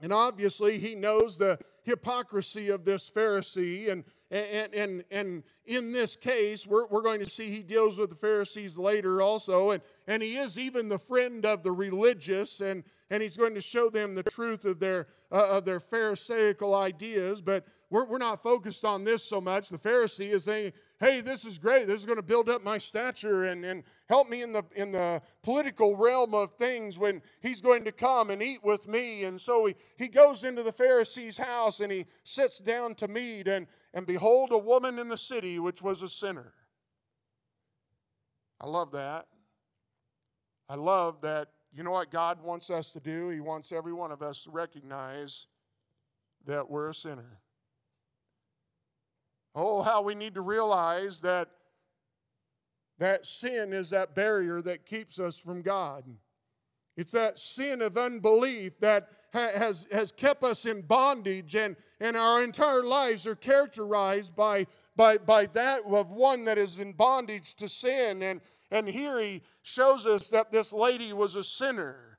and 0.00 0.12
obviously 0.12 0.78
he 0.78 0.94
knows 0.94 1.38
the 1.38 1.58
hypocrisy 1.84 2.68
of 2.68 2.84
this 2.84 3.10
Pharisee, 3.10 3.90
and, 3.90 4.04
and, 4.30 4.74
and, 4.74 5.04
and 5.10 5.42
in 5.66 5.92
this 5.92 6.14
case, 6.16 6.66
we're, 6.66 6.86
we're 6.86 7.02
going 7.02 7.20
to 7.20 7.28
see 7.28 7.50
he 7.50 7.62
deals 7.62 7.98
with 7.98 8.10
the 8.10 8.16
Pharisees 8.16 8.78
later 8.78 9.20
also, 9.20 9.72
and, 9.72 9.82
and 10.06 10.22
he 10.22 10.36
is 10.36 10.58
even 10.58 10.88
the 10.88 10.98
friend 10.98 11.44
of 11.44 11.62
the 11.64 11.72
religious, 11.72 12.60
and, 12.60 12.84
and 13.10 13.22
he's 13.22 13.36
going 13.36 13.54
to 13.54 13.60
show 13.60 13.90
them 13.90 14.14
the 14.14 14.22
truth 14.22 14.64
of 14.64 14.78
their, 14.78 15.08
uh, 15.32 15.48
of 15.48 15.64
their 15.64 15.80
Pharisaical 15.80 16.74
ideas. 16.74 17.42
But 17.42 17.66
we're, 17.92 18.06
we're 18.06 18.16
not 18.16 18.42
focused 18.42 18.86
on 18.86 19.04
this 19.04 19.22
so 19.22 19.38
much. 19.38 19.68
The 19.68 19.76
Pharisee 19.76 20.30
is 20.30 20.44
saying, 20.44 20.72
hey, 20.98 21.20
this 21.20 21.44
is 21.44 21.58
great. 21.58 21.86
This 21.86 22.00
is 22.00 22.06
going 22.06 22.16
to 22.16 22.22
build 22.22 22.48
up 22.48 22.64
my 22.64 22.78
stature 22.78 23.44
and, 23.44 23.66
and 23.66 23.82
help 24.08 24.30
me 24.30 24.40
in 24.40 24.50
the, 24.50 24.62
in 24.74 24.92
the 24.92 25.20
political 25.42 25.94
realm 25.94 26.32
of 26.32 26.54
things 26.54 26.98
when 26.98 27.20
he's 27.42 27.60
going 27.60 27.84
to 27.84 27.92
come 27.92 28.30
and 28.30 28.42
eat 28.42 28.64
with 28.64 28.88
me. 28.88 29.24
And 29.24 29.38
so 29.38 29.66
he, 29.66 29.74
he 29.98 30.08
goes 30.08 30.42
into 30.42 30.62
the 30.62 30.72
Pharisee's 30.72 31.36
house 31.36 31.80
and 31.80 31.92
he 31.92 32.06
sits 32.24 32.58
down 32.60 32.94
to 32.94 33.08
meat. 33.08 33.46
And, 33.46 33.66
and 33.92 34.06
behold, 34.06 34.52
a 34.52 34.58
woman 34.58 34.98
in 34.98 35.08
the 35.08 35.18
city 35.18 35.58
which 35.58 35.82
was 35.82 36.02
a 36.02 36.08
sinner. 36.08 36.54
I 38.58 38.68
love 38.68 38.92
that. 38.92 39.26
I 40.66 40.76
love 40.76 41.20
that, 41.20 41.48
you 41.74 41.82
know 41.82 41.90
what 41.90 42.10
God 42.10 42.42
wants 42.42 42.70
us 42.70 42.90
to 42.92 43.00
do? 43.00 43.28
He 43.28 43.40
wants 43.40 43.70
every 43.70 43.92
one 43.92 44.12
of 44.12 44.22
us 44.22 44.44
to 44.44 44.50
recognize 44.50 45.46
that 46.46 46.70
we're 46.70 46.88
a 46.88 46.94
sinner. 46.94 47.41
Oh, 49.54 49.82
how 49.82 50.02
we 50.02 50.14
need 50.14 50.34
to 50.34 50.40
realize 50.40 51.20
that 51.20 51.48
that 52.98 53.26
sin 53.26 53.72
is 53.72 53.90
that 53.90 54.14
barrier 54.14 54.62
that 54.62 54.86
keeps 54.86 55.18
us 55.18 55.36
from 55.36 55.62
God. 55.62 56.04
It's 56.96 57.12
that 57.12 57.38
sin 57.38 57.82
of 57.82 57.96
unbelief 57.96 58.78
that 58.80 59.08
has, 59.32 59.86
has 59.90 60.12
kept 60.12 60.44
us 60.44 60.66
in 60.66 60.82
bondage, 60.82 61.54
and, 61.54 61.74
and 62.00 62.16
our 62.16 62.44
entire 62.44 62.82
lives 62.82 63.26
are 63.26 63.34
characterized 63.34 64.34
by, 64.34 64.66
by, 64.94 65.18
by 65.18 65.46
that 65.46 65.82
of 65.86 66.10
one 66.10 66.44
that 66.44 66.58
is 66.58 66.78
in 66.78 66.92
bondage 66.92 67.54
to 67.56 67.68
sin. 67.68 68.22
And, 68.22 68.40
and 68.70 68.86
here 68.86 69.18
he 69.18 69.42
shows 69.62 70.06
us 70.06 70.28
that 70.28 70.50
this 70.50 70.72
lady 70.72 71.12
was 71.12 71.34
a 71.34 71.44
sinner 71.44 72.18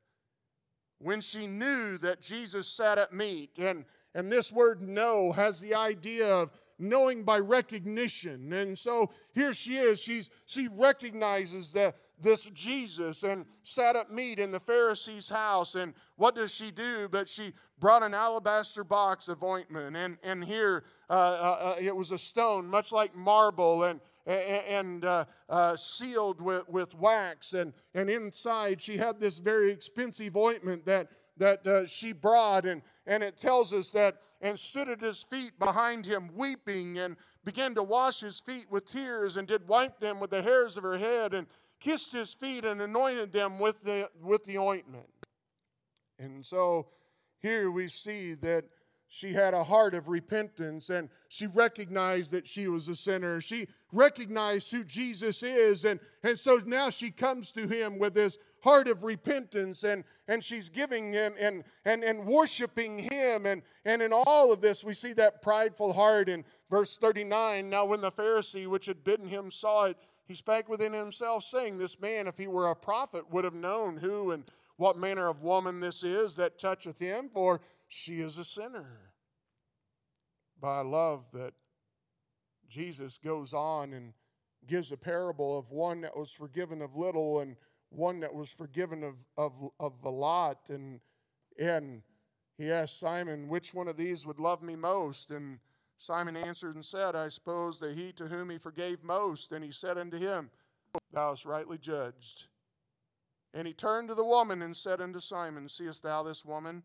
when 1.00 1.22
she 1.22 1.46
knew 1.46 1.98
that 2.00 2.22
Jesus 2.22 2.68
sat 2.68 2.98
at 2.98 3.14
meat. 3.14 3.52
And, 3.60 3.86
and 4.16 4.32
this 4.32 4.52
word 4.52 4.82
know 4.82 5.32
has 5.34 5.62
the 5.62 5.76
idea 5.76 6.28
of 6.28 6.50
knowing 6.80 7.24
by 7.24 7.40
recognition. 7.40 8.52
And 8.54 8.78
so 8.78 9.12
here 9.34 9.54
she 9.54 9.78
is. 9.78 10.02
She's, 10.02 10.30
she 10.46 10.68
recognizes 10.72 11.72
that 11.74 11.96
this 12.20 12.46
Jesus 12.52 13.24
and 13.24 13.46
sat 13.64 13.96
at 13.96 14.12
meat 14.12 14.40
in 14.40 14.52
the 14.52 14.60
Pharisee's 14.60 15.30
house. 15.30 15.76
And 15.76 15.94
what 16.16 16.36
does 16.36 16.54
she 16.54 16.72
do? 16.72 17.08
But 17.12 17.28
she 17.28 17.54
brought 17.80 18.04
an 18.04 18.14
alabaster 18.14 18.84
box 18.84 19.28
of 19.28 19.44
ointment. 19.44 19.96
And, 19.96 20.18
and 20.24 20.44
here 20.44 20.86
uh, 21.10 21.14
uh, 21.14 21.58
uh 21.62 21.76
it 21.80 21.96
was 21.96 22.12
a 22.12 22.18
stone, 22.18 22.68
much 22.68 22.92
like 22.92 23.16
marble. 23.16 23.84
And 23.84 24.00
and 24.26 25.04
uh, 25.04 25.26
uh, 25.50 25.76
sealed 25.76 26.40
with, 26.42 26.68
with 26.70 26.96
wax. 26.96 27.54
And, 27.54 27.74
and 27.94 28.10
inside, 28.10 28.82
she 28.82 28.98
had 28.98 29.20
this 29.20 29.38
very 29.38 29.72
expensive 29.72 30.38
ointment 30.38 30.86
that, 30.86 31.10
that 31.38 31.66
uh, 31.66 31.86
she 31.86 32.12
brought. 32.12 32.66
And, 32.66 32.82
and 33.06 33.24
it 33.24 33.38
tells 33.38 33.74
us 33.74 33.92
that, 33.92 34.18
and 34.42 34.60
stood 34.60 34.90
at 34.90 35.02
his 35.02 35.24
feet 35.24 35.58
behind 35.58 36.06
him, 36.06 36.30
weeping, 36.36 37.00
and 37.00 37.16
began 37.46 37.74
to 37.76 37.84
wash 37.84 38.20
his 38.20 38.40
feet 38.40 38.66
with 38.70 38.86
tears, 38.86 39.38
and 39.38 39.48
did 39.48 39.68
wipe 39.68 40.00
them 40.00 40.20
with 40.20 40.32
the 40.32 40.42
hairs 40.42 40.76
of 40.78 40.84
her 40.84 40.98
head, 40.98 41.34
and 41.34 41.48
kissed 41.80 42.12
his 42.12 42.34
feet, 42.34 42.66
and 42.66 42.82
anointed 42.82 43.32
them 43.32 43.60
with 43.60 43.84
the, 43.84 44.10
with 44.22 44.44
the 44.44 44.58
ointment. 44.58 45.08
And 46.20 46.46
so 46.46 46.88
here 47.42 47.72
we 47.72 47.88
see 47.88 48.34
that 48.36 48.66
she 49.14 49.32
had 49.32 49.54
a 49.54 49.64
heart 49.64 49.94
of 49.94 50.10
repentance 50.10 50.90
and 50.90 51.08
she 51.28 51.46
recognized 51.46 52.32
that 52.32 52.48
she 52.48 52.68
was 52.68 52.88
a 52.88 52.96
sinner. 52.96 53.40
She 53.40 53.68
recognized 53.92 54.72
who 54.72 54.84
Jesus 54.84 55.44
is. 55.44 55.86
And, 55.86 56.00
and 56.24 56.38
so 56.38 56.60
now 56.66 56.90
she 56.90 57.12
comes 57.12 57.52
to 57.52 57.68
him 57.68 58.00
with 58.00 58.16
this 58.16 58.40
heart 58.64 58.88
of 58.88 59.04
repentance 59.04 59.84
and, 59.84 60.04
and 60.28 60.44
she's 60.44 60.68
giving 60.68 61.14
him 61.14 61.36
and, 61.40 61.64
and, 61.86 62.04
and 62.04 62.26
worshiping 62.26 62.98
him. 62.98 63.46
And, 63.46 63.62
and 63.86 64.02
in 64.02 64.12
all 64.12 64.52
of 64.52 64.62
this, 64.62 64.84
we 64.84 64.96
see 64.96 65.14
that 65.14 65.44
prideful 65.44 65.94
heart 65.94 66.28
in 66.28 66.44
verse 66.72 66.98
39. 66.98 67.70
Now, 67.70 67.86
when 67.86 68.02
the 68.02 68.12
Pharisee 68.12 68.66
which 68.66 68.88
had 68.88 69.04
bidden 69.04 69.28
him 69.28 69.52
saw 69.52 69.86
it, 69.86 69.98
he 70.26 70.34
spake 70.34 70.68
within 70.68 70.92
himself, 70.92 71.44
saying, 71.44 71.78
This 71.78 72.02
man, 72.02 72.26
if 72.26 72.40
he 72.40 72.48
were 72.48 72.72
a 72.72 72.76
prophet, 72.76 73.30
would 73.30 73.44
have 73.44 73.54
known 73.54 73.96
who 73.98 74.32
and 74.32 74.44
what 74.78 74.98
manner 74.98 75.28
of 75.30 75.44
woman 75.44 75.80
this 75.80 76.04
is 76.04 76.36
that 76.38 76.58
toucheth 76.58 76.98
him, 76.98 77.30
for 77.32 77.62
she 77.94 78.22
is 78.22 78.40
a 78.40 78.44
sinner. 78.44 79.14
But 80.60 80.80
I 80.80 80.82
love 80.82 81.26
that 81.34 81.54
Jesus 82.68 83.20
goes 83.20 83.54
on 83.54 83.94
and 83.94 84.14
gives 84.66 84.92
a 84.92 84.98
parable 84.98 85.60
of 85.60 85.70
one 85.70 86.02
that 86.02 86.18
was 86.18 86.32
forgiven 86.32 86.82
of 86.82 86.96
little 86.96 87.42
and 87.42 87.56
one 87.90 88.20
that 88.22 88.34
was 88.34 88.50
forgiven 88.50 89.04
of, 89.04 89.24
of, 89.38 89.54
of 89.80 89.94
a 90.04 90.10
lot. 90.10 90.70
And, 90.70 91.02
and 91.60 92.02
he 92.58 92.72
asked 92.72 93.00
Simon, 93.00 93.48
Which 93.48 93.76
one 93.76 93.88
of 93.88 93.96
these 93.96 94.26
would 94.26 94.40
love 94.40 94.64
me 94.64 94.76
most? 94.76 95.30
And 95.30 95.60
Simon 95.98 96.36
answered 96.36 96.74
and 96.74 96.84
said, 96.84 97.16
I 97.16 97.28
suppose 97.28 97.80
that 97.80 97.96
he 97.96 98.12
to 98.14 98.26
whom 98.26 98.50
he 98.50 98.58
forgave 98.58 99.04
most. 99.04 99.52
And 99.52 99.64
he 99.64 99.72
said 99.72 100.00
unto 100.00 100.18
him, 100.18 100.50
Thou 101.12 101.30
hast 101.30 101.46
rightly 101.46 101.78
judged. 101.78 102.48
And 103.54 103.68
he 103.68 103.74
turned 103.74 104.08
to 104.08 104.16
the 104.16 104.26
woman 104.26 104.64
and 104.64 104.76
said 104.76 105.00
unto 105.00 105.20
Simon, 105.20 105.68
Seest 105.68 106.02
thou 106.02 106.24
this 106.24 106.44
woman? 106.44 106.82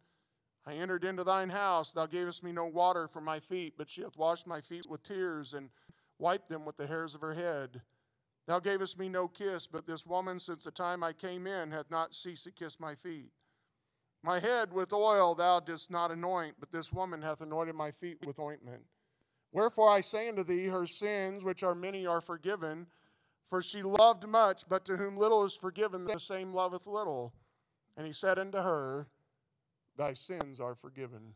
I 0.69 0.75
entered 0.75 1.05
into 1.05 1.25
thine 1.25 1.49
house. 1.49 1.93
Thou 1.93 2.05
gavest 2.05 2.45
me 2.45 2.53
no 2.53 2.67
water 2.67 3.09
for 3.09 3.23
my 3.23 3.41
feet, 3.41 3.73
but 3.79 3.89
she 3.89 4.03
hath 4.03 4.19
washed 4.19 4.47
my 4.47 4.61
feet 4.61 4.87
with 4.87 5.03
tears 5.03 5.55
and 5.55 5.71
wiped 6.19 6.51
them 6.51 6.67
with 6.67 6.77
the 6.77 6.87
hairs 6.87 7.15
of 7.15 7.23
her 7.23 7.33
head. 7.33 7.81
Thou 8.47 8.59
gavest 8.59 8.99
me 8.99 9.09
no 9.09 9.29
kiss, 9.29 9.67
but 9.67 9.87
this 9.87 10.07
woman, 10.07 10.39
since 10.39 10.65
the 10.65 10.71
time 10.71 11.03
I 11.03 11.15
came 11.15 11.47
in, 11.47 11.71
hath 11.71 11.91
not 11.91 12.15
ceased 12.15 12.45
to 12.45 12.51
kiss 12.51 12.79
my 12.79 12.95
feet. 12.95 13.31
My 14.23 14.41
head 14.41 14.71
with 14.71 14.93
oil 14.93 15.35
thou 15.35 15.61
didst 15.61 15.91
not 15.91 16.11
anoint, 16.11 16.57
but 16.61 16.71
this 16.71 16.93
woman 16.93 17.23
hath 17.23 17.41
anointed 17.41 17.75
my 17.75 17.91
feet 17.91 18.19
with 18.27 18.39
ointment. 18.39 18.83
Wherefore 19.53 19.89
I 19.89 20.03
say 20.03 20.29
unto 20.29 20.45
thee, 20.45 20.67
her 20.67 20.87
sins, 20.87 21.45
which 21.45 21.63
are 21.63 21.75
many, 21.75 22.07
are 22.07 22.21
forgiven. 22.21 22.89
For 23.49 23.63
she 23.63 23.81
loved 23.81 24.29
much, 24.29 24.65
but 24.69 24.85
to 24.85 24.99
whom 24.99 25.17
little 25.17 25.45
is 25.45 25.55
forgiven, 25.55 26.05
the 26.05 26.21
same 26.21 26.53
loveth 26.53 26.87
little. 26.87 27.33
And 27.97 28.07
he 28.07 28.13
said 28.13 28.39
unto 28.39 28.59
her, 28.59 29.07
Thy 29.99 30.15
sins 30.15 30.61
are 30.61 30.77
forgiven. 30.77 31.35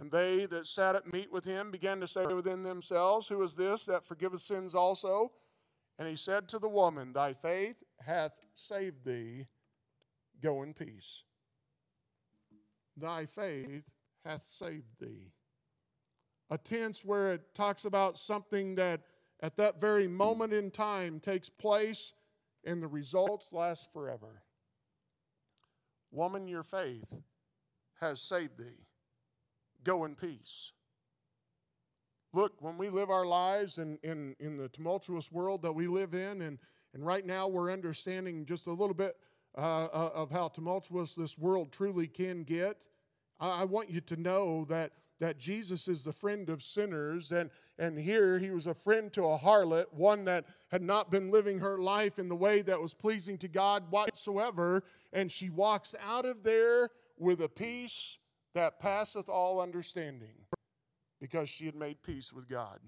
And 0.00 0.10
they 0.10 0.46
that 0.46 0.66
sat 0.66 0.96
at 0.96 1.12
meat 1.12 1.32
with 1.32 1.44
him 1.44 1.70
began 1.70 2.00
to 2.00 2.08
say 2.08 2.26
within 2.26 2.62
themselves, 2.62 3.28
Who 3.28 3.40
is 3.42 3.54
this 3.54 3.86
that 3.86 4.04
forgiveth 4.04 4.42
sins 4.42 4.74
also? 4.74 5.30
And 5.98 6.08
he 6.08 6.16
said 6.16 6.48
to 6.48 6.58
the 6.58 6.68
woman, 6.68 7.12
Thy 7.12 7.32
faith 7.32 7.84
hath 8.04 8.32
saved 8.54 9.04
thee. 9.04 9.46
Go 10.42 10.64
in 10.64 10.74
peace. 10.74 11.22
Thy 12.96 13.24
faith 13.24 13.84
hath 14.24 14.44
saved 14.44 14.98
thee. 15.00 15.30
A 16.50 16.58
tense 16.58 17.04
where 17.04 17.32
it 17.32 17.54
talks 17.54 17.84
about 17.84 18.18
something 18.18 18.74
that 18.74 19.02
at 19.40 19.56
that 19.56 19.80
very 19.80 20.08
moment 20.08 20.52
in 20.52 20.72
time 20.72 21.20
takes 21.20 21.48
place 21.48 22.14
and 22.64 22.82
the 22.82 22.88
results 22.88 23.52
last 23.52 23.92
forever. 23.92 24.42
Woman, 26.10 26.48
your 26.48 26.62
faith 26.64 27.14
has 28.00 28.20
saved 28.20 28.58
thee. 28.58 28.86
Go 29.82 30.04
in 30.04 30.14
peace. 30.14 30.72
Look, 32.32 32.60
when 32.60 32.76
we 32.76 32.88
live 32.88 33.10
our 33.10 33.26
lives 33.26 33.78
in, 33.78 33.98
in, 34.02 34.34
in 34.40 34.56
the 34.56 34.68
tumultuous 34.68 35.30
world 35.30 35.62
that 35.62 35.72
we 35.72 35.86
live 35.86 36.14
in, 36.14 36.42
and, 36.42 36.58
and 36.92 37.06
right 37.06 37.24
now 37.24 37.46
we're 37.46 37.70
understanding 37.70 38.44
just 38.44 38.66
a 38.66 38.72
little 38.72 38.94
bit 38.94 39.16
uh, 39.56 39.84
uh 39.92 40.10
of 40.14 40.32
how 40.32 40.48
tumultuous 40.48 41.14
this 41.14 41.38
world 41.38 41.70
truly 41.70 42.08
can 42.08 42.42
get, 42.42 42.88
I, 43.38 43.60
I 43.60 43.64
want 43.64 43.88
you 43.88 44.00
to 44.00 44.16
know 44.16 44.64
that 44.64 44.92
that 45.20 45.38
Jesus 45.38 45.88
is 45.88 46.02
the 46.02 46.12
friend 46.12 46.50
of 46.50 46.62
sinners, 46.62 47.32
and, 47.32 47.48
and 47.78 47.98
here 47.98 48.38
he 48.38 48.50
was 48.50 48.66
a 48.66 48.74
friend 48.74 49.12
to 49.12 49.24
a 49.24 49.38
harlot, 49.38 49.86
one 49.92 50.24
that 50.24 50.44
had 50.70 50.82
not 50.82 51.10
been 51.10 51.30
living 51.30 51.58
her 51.58 51.78
life 51.78 52.18
in 52.18 52.28
the 52.28 52.36
way 52.36 52.62
that 52.62 52.80
was 52.80 52.94
pleasing 52.94 53.38
to 53.38 53.48
God 53.48 53.84
whatsoever, 53.90 54.82
and 55.12 55.30
she 55.30 55.50
walks 55.50 55.94
out 56.04 56.24
of 56.24 56.42
there 56.42 56.90
with 57.18 57.40
a 57.42 57.48
peace 57.48 58.18
that 58.54 58.80
passeth 58.80 59.28
all 59.28 59.60
understanding 59.60 60.34
because 61.20 61.48
she 61.48 61.66
had 61.66 61.74
made 61.74 62.02
peace 62.02 62.32
with 62.32 62.48
God 62.48 62.80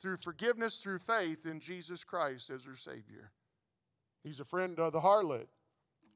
through 0.00 0.16
forgiveness 0.16 0.78
through 0.78 0.98
faith 0.98 1.46
in 1.46 1.60
Jesus 1.60 2.04
Christ 2.04 2.50
as 2.50 2.64
her 2.64 2.74
Savior. 2.74 3.30
He's 4.24 4.40
a 4.40 4.44
friend 4.44 4.78
of 4.78 4.92
the 4.92 5.00
harlot. 5.00 5.46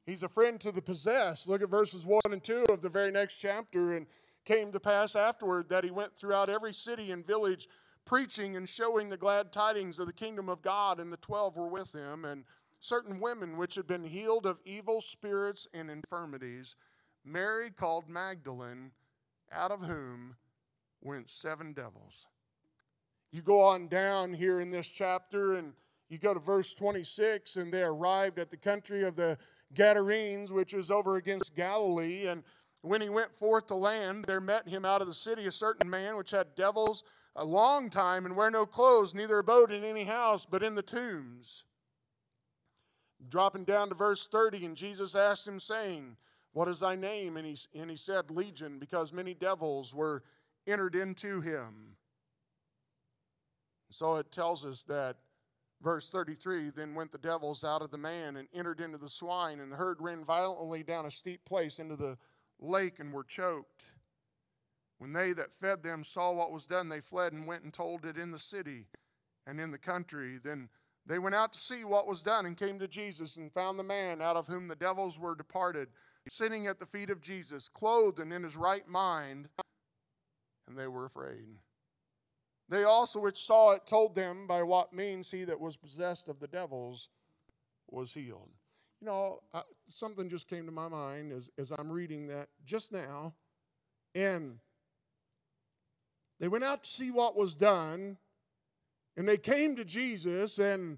He's 0.05 0.23
a 0.23 0.29
friend 0.29 0.59
to 0.61 0.71
the 0.71 0.81
possessed. 0.81 1.47
Look 1.47 1.61
at 1.61 1.69
verses 1.69 2.05
1 2.05 2.21
and 2.31 2.43
2 2.43 2.65
of 2.69 2.81
the 2.81 2.89
very 2.89 3.11
next 3.11 3.37
chapter. 3.37 3.95
And 3.95 4.07
came 4.47 4.71
to 4.71 4.79
pass 4.79 5.13
afterward 5.13 5.67
that 5.67 5.83
he 5.83 5.91
went 5.91 6.15
throughout 6.15 6.49
every 6.49 6.73
city 6.73 7.11
and 7.11 7.27
village 7.27 7.67
preaching 8.05 8.55
and 8.55 8.67
showing 8.67 9.09
the 9.09 9.17
glad 9.17 9.51
tidings 9.51 9.99
of 9.99 10.07
the 10.07 10.13
kingdom 10.13 10.47
of 10.47 10.61
God, 10.61 11.01
and 11.01 11.11
the 11.11 11.17
twelve 11.17 11.57
were 11.57 11.67
with 11.67 11.91
him, 11.91 12.23
and 12.23 12.45
certain 12.79 13.19
women 13.19 13.57
which 13.57 13.75
had 13.75 13.85
been 13.85 14.05
healed 14.05 14.45
of 14.45 14.61
evil 14.63 15.01
spirits 15.01 15.67
and 15.73 15.91
infirmities, 15.91 16.77
Mary 17.27 17.69
called 17.69 18.07
Magdalene, 18.07 18.91
out 19.51 19.71
of 19.71 19.81
whom 19.81 20.35
went 21.01 21.29
seven 21.29 21.73
devils. 21.73 22.27
You 23.31 23.41
go 23.41 23.61
on 23.61 23.89
down 23.89 24.33
here 24.33 24.61
in 24.61 24.69
this 24.69 24.87
chapter, 24.87 25.55
and 25.55 25.73
you 26.07 26.17
go 26.17 26.33
to 26.33 26.39
verse 26.39 26.73
26, 26.73 27.57
and 27.57 27.71
they 27.71 27.83
arrived 27.83 28.39
at 28.39 28.49
the 28.49 28.57
country 28.57 29.03
of 29.03 29.17
the 29.17 29.37
Gadarenes, 29.73 30.53
which 30.53 30.73
is 30.73 30.89
over 30.89 31.17
against 31.17 31.53
Galilee, 31.53 32.27
and 32.27 32.43
when 32.81 33.01
he 33.01 33.09
went 33.09 33.35
forth 33.35 33.67
to 33.67 33.75
land, 33.75 34.23
there 34.23 34.39
met 34.39 34.67
him 34.67 34.85
out 34.85 35.01
of 35.01 35.07
the 35.07 35.13
city 35.13 35.45
a 35.45 35.51
certain 35.51 35.89
man 35.89 36.15
which 36.15 36.31
had 36.31 36.55
devils 36.55 37.03
a 37.35 37.43
long 37.43 37.89
time 37.89 38.25
and 38.25 38.37
wear 38.37 38.49
no 38.49 38.65
clothes, 38.65 39.13
neither 39.13 39.39
abode 39.39 39.71
in 39.71 39.83
any 39.83 40.05
house, 40.05 40.45
but 40.49 40.63
in 40.63 40.75
the 40.75 40.81
tombs. 40.81 41.65
Dropping 43.27 43.65
down 43.65 43.89
to 43.89 43.95
verse 43.95 44.27
30, 44.31 44.65
and 44.65 44.75
Jesus 44.77 45.13
asked 45.13 45.45
him, 45.45 45.59
saying, 45.59 46.15
What 46.57 46.69
is 46.69 46.79
thy 46.79 46.95
name? 46.95 47.37
And 47.37 47.45
he, 47.45 47.55
and 47.79 47.87
he 47.87 47.95
said, 47.95 48.31
Legion, 48.31 48.79
because 48.79 49.13
many 49.13 49.35
devils 49.35 49.93
were 49.93 50.23
entered 50.65 50.95
into 50.95 51.39
him. 51.39 51.97
So 53.91 54.15
it 54.15 54.31
tells 54.31 54.65
us 54.65 54.83
that, 54.85 55.17
verse 55.83 56.09
33 56.09 56.71
Then 56.71 56.95
went 56.95 57.11
the 57.11 57.19
devils 57.19 57.63
out 57.63 57.83
of 57.83 57.91
the 57.91 57.99
man 57.99 58.37
and 58.37 58.47
entered 58.55 58.81
into 58.81 58.97
the 58.97 59.07
swine, 59.07 59.59
and 59.59 59.71
the 59.71 59.75
herd 59.75 59.97
ran 60.01 60.25
violently 60.25 60.81
down 60.81 61.05
a 61.05 61.11
steep 61.11 61.45
place 61.45 61.77
into 61.77 61.95
the 61.95 62.17
lake 62.59 62.97
and 62.97 63.13
were 63.13 63.23
choked. 63.23 63.91
When 64.97 65.13
they 65.13 65.33
that 65.33 65.53
fed 65.53 65.83
them 65.83 66.03
saw 66.03 66.31
what 66.31 66.51
was 66.51 66.65
done, 66.65 66.89
they 66.89 67.01
fled 67.01 67.33
and 67.33 67.45
went 67.45 67.65
and 67.65 67.71
told 67.71 68.03
it 68.03 68.17
in 68.17 68.31
the 68.31 68.39
city 68.39 68.87
and 69.45 69.61
in 69.61 69.69
the 69.69 69.77
country. 69.77 70.39
Then 70.43 70.69
they 71.05 71.19
went 71.19 71.35
out 71.35 71.53
to 71.53 71.59
see 71.59 71.85
what 71.85 72.07
was 72.07 72.23
done 72.23 72.47
and 72.47 72.57
came 72.57 72.79
to 72.79 72.87
Jesus 72.87 73.37
and 73.37 73.53
found 73.53 73.77
the 73.77 73.83
man 73.83 74.23
out 74.23 74.35
of 74.35 74.47
whom 74.47 74.67
the 74.67 74.75
devils 74.75 75.19
were 75.19 75.35
departed, 75.35 75.89
sitting 76.29 76.67
at 76.67 76.79
the 76.79 76.85
feet 76.85 77.09
of 77.09 77.21
Jesus, 77.21 77.69
clothed 77.69 78.19
and 78.19 78.31
in 78.33 78.43
his 78.43 78.55
right 78.55 78.87
mind, 78.87 79.49
and 80.67 80.77
they 80.77 80.87
were 80.87 81.05
afraid. 81.05 81.57
They 82.69 82.83
also 82.83 83.19
which 83.19 83.45
saw 83.45 83.71
it 83.71 83.85
told 83.85 84.15
them 84.15 84.47
by 84.47 84.63
what 84.63 84.93
means 84.93 85.31
he 85.31 85.45
that 85.45 85.59
was 85.59 85.77
possessed 85.77 86.27
of 86.27 86.39
the 86.39 86.47
devils 86.47 87.09
was 87.89 88.13
healed. 88.13 88.49
You 88.99 89.07
know, 89.07 89.41
something 89.89 90.27
just 90.27 90.49
came 90.49 90.65
to 90.65 90.71
my 90.71 90.87
mind 90.87 91.31
as, 91.31 91.49
as 91.57 91.71
I'm 91.71 91.91
reading 91.91 92.27
that 92.27 92.49
just 92.65 92.91
now. 92.91 93.33
And 94.15 94.57
they 96.39 96.47
went 96.47 96.63
out 96.63 96.83
to 96.83 96.89
see 96.89 97.11
what 97.11 97.35
was 97.35 97.55
done, 97.55 98.17
and 99.15 99.27
they 99.27 99.37
came 99.37 99.75
to 99.75 99.85
Jesus, 99.85 100.59
and 100.59 100.97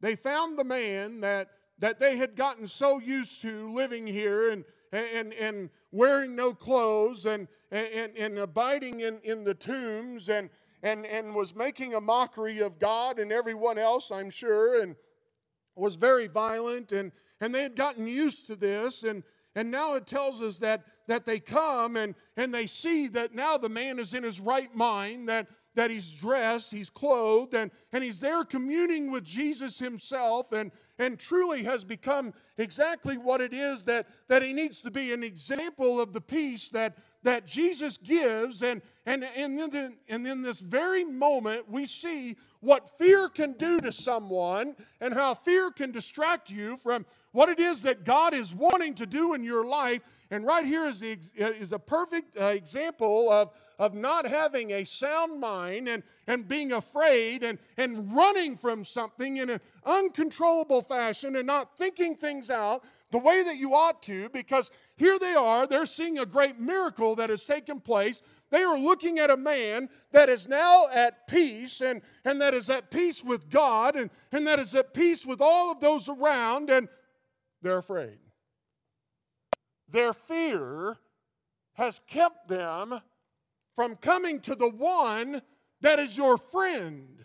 they 0.00 0.16
found 0.16 0.58
the 0.58 0.64
man 0.64 1.20
that, 1.20 1.48
that 1.78 1.98
they 1.98 2.16
had 2.16 2.36
gotten 2.36 2.66
so 2.66 2.98
used 2.98 3.42
to 3.42 3.72
living 3.72 4.06
here 4.06 4.50
and, 4.50 4.64
and, 4.92 5.34
and 5.34 5.70
wearing 5.92 6.34
no 6.34 6.54
clothes 6.54 7.26
and, 7.26 7.48
and, 7.70 8.16
and 8.16 8.38
abiding 8.38 9.00
in, 9.00 9.20
in 9.24 9.44
the 9.44 9.54
tombs 9.54 10.28
and, 10.28 10.48
and, 10.82 11.04
and 11.06 11.34
was 11.34 11.54
making 11.54 11.94
a 11.94 12.00
mockery 12.00 12.60
of 12.60 12.78
God 12.78 13.18
and 13.18 13.32
everyone 13.32 13.78
else, 13.78 14.10
I'm 14.10 14.30
sure, 14.30 14.82
and 14.82 14.96
was 15.74 15.96
very 15.96 16.26
violent 16.28 16.92
and, 16.92 17.12
and 17.40 17.54
they 17.54 17.62
had 17.62 17.76
gotten 17.76 18.06
used 18.06 18.46
to 18.46 18.56
this. 18.56 19.02
And, 19.02 19.22
and 19.54 19.70
now 19.70 19.94
it 19.94 20.06
tells 20.06 20.40
us 20.40 20.58
that, 20.58 20.84
that 21.08 21.26
they 21.26 21.38
come 21.38 21.96
and, 21.96 22.14
and 22.36 22.52
they 22.52 22.66
see 22.66 23.08
that 23.08 23.34
now 23.34 23.58
the 23.58 23.68
man 23.68 23.98
is 23.98 24.14
in 24.14 24.22
his 24.22 24.40
right 24.40 24.74
mind, 24.74 25.28
that, 25.28 25.46
that 25.76 25.90
he's 25.90 26.10
dressed, 26.10 26.72
he's 26.72 26.90
clothed, 26.90 27.54
and, 27.54 27.70
and 27.92 28.02
he's 28.02 28.18
there 28.18 28.44
communing 28.44 29.12
with 29.12 29.22
Jesus 29.22 29.78
himself 29.78 30.50
and, 30.52 30.72
and 30.98 31.18
truly 31.18 31.62
has 31.62 31.84
become 31.84 32.32
exactly 32.58 33.18
what 33.18 33.40
it 33.40 33.52
is 33.52 33.84
that, 33.84 34.08
that 34.28 34.42
he 34.42 34.52
needs 34.52 34.82
to 34.82 34.90
be 34.90 35.12
an 35.12 35.22
example 35.22 36.00
of 36.00 36.12
the 36.12 36.20
peace 36.20 36.68
that, 36.70 36.96
that 37.22 37.46
Jesus 37.46 37.98
gives. 37.98 38.62
And, 38.62 38.80
and, 39.04 39.22
and, 39.22 39.60
in, 39.60 39.96
and 40.08 40.26
in 40.26 40.40
this 40.40 40.60
very 40.60 41.04
moment, 41.04 41.70
we 41.70 41.84
see 41.84 42.36
what 42.60 42.96
fear 42.96 43.28
can 43.28 43.52
do 43.52 43.78
to 43.80 43.92
someone 43.92 44.74
and 45.00 45.12
how 45.12 45.34
fear 45.34 45.70
can 45.70 45.92
distract 45.92 46.50
you 46.50 46.78
from 46.78 47.04
what 47.36 47.50
it 47.50 47.60
is 47.60 47.82
that 47.82 48.04
God 48.04 48.32
is 48.32 48.54
wanting 48.54 48.94
to 48.94 49.04
do 49.04 49.34
in 49.34 49.44
your 49.44 49.66
life. 49.66 50.00
And 50.30 50.46
right 50.46 50.64
here 50.64 50.86
is, 50.86 51.00
the, 51.00 51.18
is 51.36 51.72
a 51.72 51.78
perfect 51.78 52.34
uh, 52.40 52.46
example 52.46 53.30
of, 53.30 53.50
of 53.78 53.92
not 53.92 54.26
having 54.26 54.70
a 54.72 54.84
sound 54.84 55.38
mind 55.38 55.86
and, 55.86 56.02
and 56.26 56.48
being 56.48 56.72
afraid 56.72 57.44
and, 57.44 57.58
and 57.76 58.10
running 58.16 58.56
from 58.56 58.84
something 58.84 59.36
in 59.36 59.50
an 59.50 59.60
uncontrollable 59.84 60.80
fashion 60.80 61.36
and 61.36 61.46
not 61.46 61.76
thinking 61.76 62.16
things 62.16 62.48
out 62.48 62.84
the 63.10 63.18
way 63.18 63.42
that 63.44 63.58
you 63.58 63.74
ought 63.74 64.02
to, 64.04 64.30
because 64.30 64.70
here 64.96 65.18
they 65.18 65.34
are, 65.34 65.66
they're 65.66 65.84
seeing 65.84 66.18
a 66.18 66.26
great 66.26 66.58
miracle 66.58 67.14
that 67.16 67.28
has 67.28 67.44
taken 67.44 67.80
place. 67.80 68.22
They 68.50 68.62
are 68.62 68.78
looking 68.78 69.18
at 69.18 69.30
a 69.30 69.36
man 69.36 69.88
that 70.12 70.28
is 70.28 70.48
now 70.48 70.86
at 70.94 71.26
peace 71.26 71.82
and, 71.82 72.00
and 72.24 72.40
that 72.40 72.54
is 72.54 72.70
at 72.70 72.90
peace 72.90 73.22
with 73.22 73.50
God 73.50 73.96
and, 73.96 74.10
and 74.32 74.46
that 74.46 74.58
is 74.58 74.74
at 74.74 74.94
peace 74.94 75.26
with 75.26 75.40
all 75.40 75.70
of 75.70 75.80
those 75.80 76.08
around. 76.08 76.70
And 76.70 76.88
they're 77.62 77.78
afraid. 77.78 78.18
Their 79.88 80.12
fear 80.12 80.98
has 81.74 82.00
kept 82.00 82.48
them 82.48 83.00
from 83.74 83.96
coming 83.96 84.40
to 84.40 84.54
the 84.54 84.70
one 84.70 85.42
that 85.82 85.98
is 85.98 86.16
your 86.16 86.38
friend. 86.38 87.24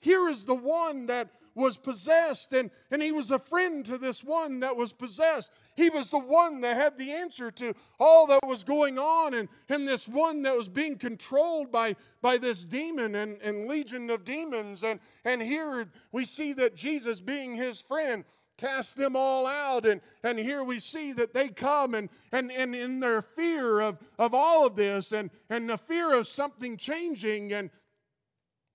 Here 0.00 0.28
is 0.28 0.44
the 0.44 0.54
one 0.54 1.06
that 1.06 1.30
was 1.54 1.76
possessed, 1.76 2.52
and, 2.52 2.70
and 2.90 3.00
he 3.00 3.12
was 3.12 3.30
a 3.30 3.38
friend 3.38 3.86
to 3.86 3.96
this 3.96 4.24
one 4.24 4.60
that 4.60 4.76
was 4.76 4.92
possessed. 4.92 5.52
He 5.76 5.88
was 5.88 6.10
the 6.10 6.18
one 6.18 6.60
that 6.62 6.76
had 6.76 6.98
the 6.98 7.12
answer 7.12 7.50
to 7.52 7.74
all 7.98 8.26
that 8.26 8.40
was 8.44 8.64
going 8.64 8.98
on, 8.98 9.34
and, 9.34 9.48
and 9.68 9.86
this 9.86 10.08
one 10.08 10.42
that 10.42 10.56
was 10.56 10.68
being 10.68 10.96
controlled 10.96 11.70
by, 11.70 11.96
by 12.20 12.38
this 12.38 12.64
demon 12.64 13.14
and, 13.14 13.40
and 13.40 13.68
legion 13.68 14.10
of 14.10 14.24
demons. 14.24 14.82
And, 14.82 15.00
and 15.24 15.40
here 15.40 15.86
we 16.12 16.24
see 16.24 16.52
that 16.54 16.74
Jesus, 16.74 17.20
being 17.20 17.54
his 17.54 17.80
friend, 17.80 18.24
cast 18.64 18.96
them 18.96 19.16
all 19.16 19.46
out. 19.46 19.84
And, 19.86 20.00
and 20.22 20.38
here 20.38 20.64
we 20.64 20.78
see 20.78 21.12
that 21.12 21.34
they 21.34 21.48
come 21.48 21.94
and, 21.94 22.08
and, 22.32 22.50
and 22.50 22.74
in 22.74 23.00
their 23.00 23.22
fear 23.22 23.80
of, 23.80 23.98
of 24.18 24.34
all 24.34 24.66
of 24.66 24.76
this 24.76 25.12
and, 25.12 25.30
and 25.50 25.68
the 25.68 25.78
fear 25.78 26.14
of 26.14 26.26
something 26.26 26.76
changing, 26.76 27.52
and 27.52 27.70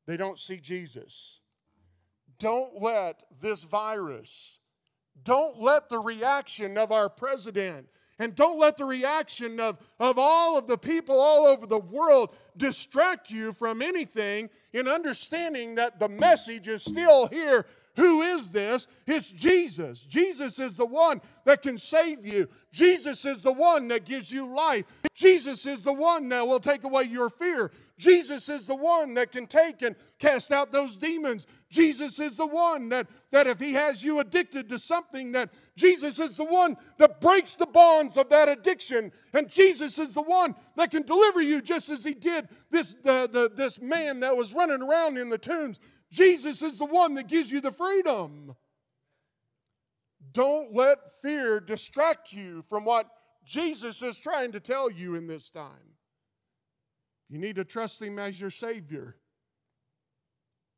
they 0.06 0.18
don't 0.18 0.40
see 0.40 0.58
Jesus. 0.58 1.42
Don't 2.38 2.82
let 2.82 3.24
this 3.42 3.64
virus, 3.64 4.60
don't 5.24 5.60
let 5.60 5.90
the 5.90 6.00
reaction 6.00 6.78
of 6.78 6.92
our 6.92 7.10
president, 7.10 7.88
and 8.18 8.36
don't 8.36 8.60
let 8.60 8.78
the 8.78 8.86
reaction 8.86 9.60
of, 9.60 9.78
of 10.00 10.18
all 10.18 10.58
of 10.58 10.68
the 10.68 10.78
people 10.78 11.20
all 11.20 11.48
over 11.48 11.66
the 11.66 11.80
world 11.80 12.36
distract 12.58 13.32
you 13.32 13.54
from 13.54 13.82
anything 13.82 14.50
in 14.74 14.88
understanding 14.88 15.76
that 15.76 16.00
the 16.00 16.10
message 16.10 16.68
is 16.68 16.84
still 16.84 17.28
here 17.28 17.66
who 17.96 18.22
is 18.22 18.52
this? 18.52 18.88
It's 19.08 19.30
Jesus. 19.30 20.02
Jesus 20.04 20.60
is 20.60 20.78
the 20.78 20.86
one 20.86 21.22
that 21.46 21.62
can 21.62 21.78
save 21.78 22.26
you. 22.26 22.48
Jesus 22.72 23.26
is 23.26 23.44
the 23.44 23.52
one 23.52 23.88
that 23.90 24.06
gives 24.06 24.32
you 24.32 24.46
life. 24.46 24.86
Jesus 25.16 25.66
is 25.66 25.84
the 25.84 25.94
one 25.94 26.30
that 26.30 26.48
will 26.48 26.60
take 26.60 26.84
away 26.84 27.04
your 27.04 27.30
fear. 27.30 27.72
Jesus 27.98 28.48
is 28.48 28.68
the 28.68 28.76
one 28.76 29.16
that 29.16 29.32
can 29.32 29.48
take 29.48 29.82
and 29.82 29.96
cast 30.20 30.52
out 30.52 30.72
those 30.72 30.96
demons. 30.96 31.48
Jesus 31.70 32.20
is 32.20 32.38
the 32.38 32.48
one 32.48 32.88
that, 32.90 33.08
that 33.32 33.48
if 33.48 33.60
he 33.60 33.74
has 33.74 34.02
you 34.04 34.20
addicted 34.20 34.70
to 34.70 34.80
something, 34.80 35.34
that 35.34 35.50
Jesus 35.76 36.20
is 36.20 36.38
the 36.38 36.46
one 36.46 36.78
that 36.98 37.20
breaks 37.20 37.56
the 37.56 37.66
bonds 37.66 38.16
of 38.16 38.30
that 38.30 38.48
addiction. 38.48 39.12
And 39.34 39.50
Jesus 39.50 40.00
is 40.00 40.14
the 40.14 40.22
one 40.22 40.56
that 40.78 40.92
can 40.92 41.04
deliver 41.04 41.42
you 41.42 41.62
just 41.62 41.90
as 41.90 42.06
he 42.06 42.14
did 42.14 42.48
this, 42.72 42.96
the, 43.04 43.28
the, 43.30 43.52
this 43.54 43.82
man 43.82 44.22
that 44.22 44.36
was 44.36 44.54
running 44.54 44.82
around 44.82 45.18
in 45.18 45.28
the 45.28 45.38
tombs. 45.38 45.80
Jesus 46.12 46.62
is 46.62 46.78
the 46.78 46.86
one 46.86 47.14
that 47.16 47.28
gives 47.28 47.52
you 47.52 47.62
the 47.62 47.72
freedom. 47.72 48.56
Don't 50.32 50.74
let 50.74 51.22
fear 51.22 51.60
distract 51.60 52.34
you 52.34 52.64
from 52.68 52.84
what 52.86 53.10
Jesus 53.46 54.02
is 54.02 54.18
trying 54.18 54.52
to 54.52 54.60
tell 54.60 54.92
you 54.92 55.16
in 55.16 55.28
this 55.28 55.50
time. 55.50 55.96
You 57.30 57.38
need 57.38 57.56
to 57.58 57.64
trust 57.64 58.02
Him 58.02 58.20
as 58.20 58.40
your 58.40 58.50
Savior. 58.50 59.16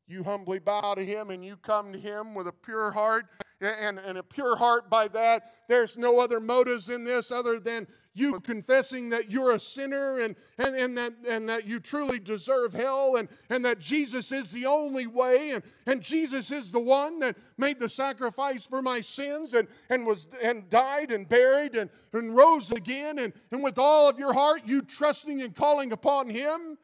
You 0.07 0.23
humbly 0.23 0.59
bow 0.59 0.95
to 0.95 1.05
Him 1.05 1.29
and 1.29 1.43
you 1.43 1.55
come 1.55 1.93
to 1.93 1.99
Him 1.99 2.35
with 2.35 2.47
a 2.47 2.51
pure 2.51 2.91
heart. 2.91 3.25
And, 3.61 3.99
and 3.99 4.17
a 4.17 4.23
pure 4.23 4.55
heart 4.55 4.89
by 4.89 5.07
that, 5.09 5.53
there's 5.67 5.95
no 5.95 6.19
other 6.19 6.39
motives 6.39 6.89
in 6.89 7.03
this 7.03 7.31
other 7.31 7.59
than 7.59 7.87
you 8.13 8.39
confessing 8.39 9.09
that 9.09 9.31
you're 9.31 9.51
a 9.51 9.59
sinner 9.59 10.19
and, 10.19 10.35
and, 10.57 10.75
and, 10.75 10.97
that, 10.97 11.13
and 11.29 11.47
that 11.47 11.65
you 11.67 11.79
truly 11.79 12.19
deserve 12.19 12.73
hell 12.73 13.17
and, 13.17 13.29
and 13.49 13.63
that 13.63 13.79
Jesus 13.79 14.31
is 14.31 14.51
the 14.51 14.65
only 14.65 15.07
way 15.07 15.51
and, 15.51 15.63
and 15.85 16.01
Jesus 16.01 16.51
is 16.51 16.71
the 16.71 16.79
one 16.79 17.19
that 17.19 17.37
made 17.57 17.79
the 17.79 17.87
sacrifice 17.87 18.65
for 18.65 18.81
my 18.81 18.99
sins 18.99 19.53
and, 19.53 19.67
and, 19.89 20.05
was, 20.05 20.27
and 20.41 20.69
died 20.69 21.11
and 21.11 21.29
buried 21.29 21.75
and, 21.75 21.89
and 22.13 22.35
rose 22.35 22.71
again. 22.71 23.19
And, 23.19 23.31
and 23.51 23.63
with 23.63 23.77
all 23.77 24.09
of 24.09 24.19
your 24.19 24.33
heart, 24.33 24.63
you 24.65 24.81
trusting 24.81 25.41
and 25.41 25.55
calling 25.55 25.91
upon 25.91 26.29
Him, 26.29 26.77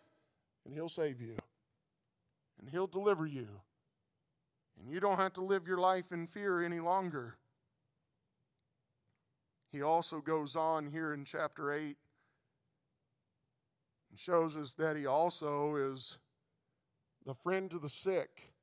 and 0.63 0.74
He'll 0.74 0.90
save 0.90 1.20
you 1.22 1.36
and 2.60 2.70
He'll 2.70 2.88
deliver 2.88 3.26
you. 3.26 3.48
And 4.80 4.92
you 4.92 5.00
don't 5.00 5.18
have 5.18 5.34
to 5.34 5.42
live 5.42 5.68
your 5.68 5.80
life 5.80 6.12
in 6.12 6.28
fear 6.28 6.63
any 6.63 6.80
longer. 6.80 7.38
He 9.72 9.82
also 9.82 10.22
goes 10.22 10.56
on 10.56 10.88
here 10.88 11.13
in 11.13 11.26
chapter 11.26 11.72
8 11.72 11.98
and 14.10 14.18
shows 14.18 14.56
us 14.56 14.74
that 14.76 14.96
he 14.96 15.06
also 15.06 15.76
is 15.76 16.18
the 17.26 17.34
friend 17.34 17.70
to 17.72 17.80
the 17.80 17.90
sick. 17.90 18.54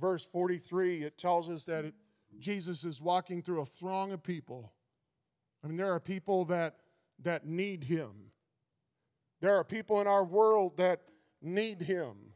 Verse 0.00 0.24
43, 0.24 1.02
it 1.02 1.18
tells 1.18 1.50
us 1.50 1.64
that 1.66 1.84
it, 1.84 1.94
Jesus 2.38 2.84
is 2.84 3.02
walking 3.02 3.42
through 3.42 3.60
a 3.60 3.66
throng 3.66 4.12
of 4.12 4.22
people. 4.22 4.72
I 5.62 5.66
mean, 5.66 5.76
there 5.76 5.92
are 5.92 6.00
people 6.00 6.44
that, 6.46 6.76
that 7.22 7.46
need 7.46 7.84
him. 7.84 8.30
There 9.40 9.56
are 9.56 9.64
people 9.64 10.00
in 10.00 10.06
our 10.06 10.24
world 10.24 10.76
that 10.78 11.02
need 11.40 11.82
him. 11.82 12.31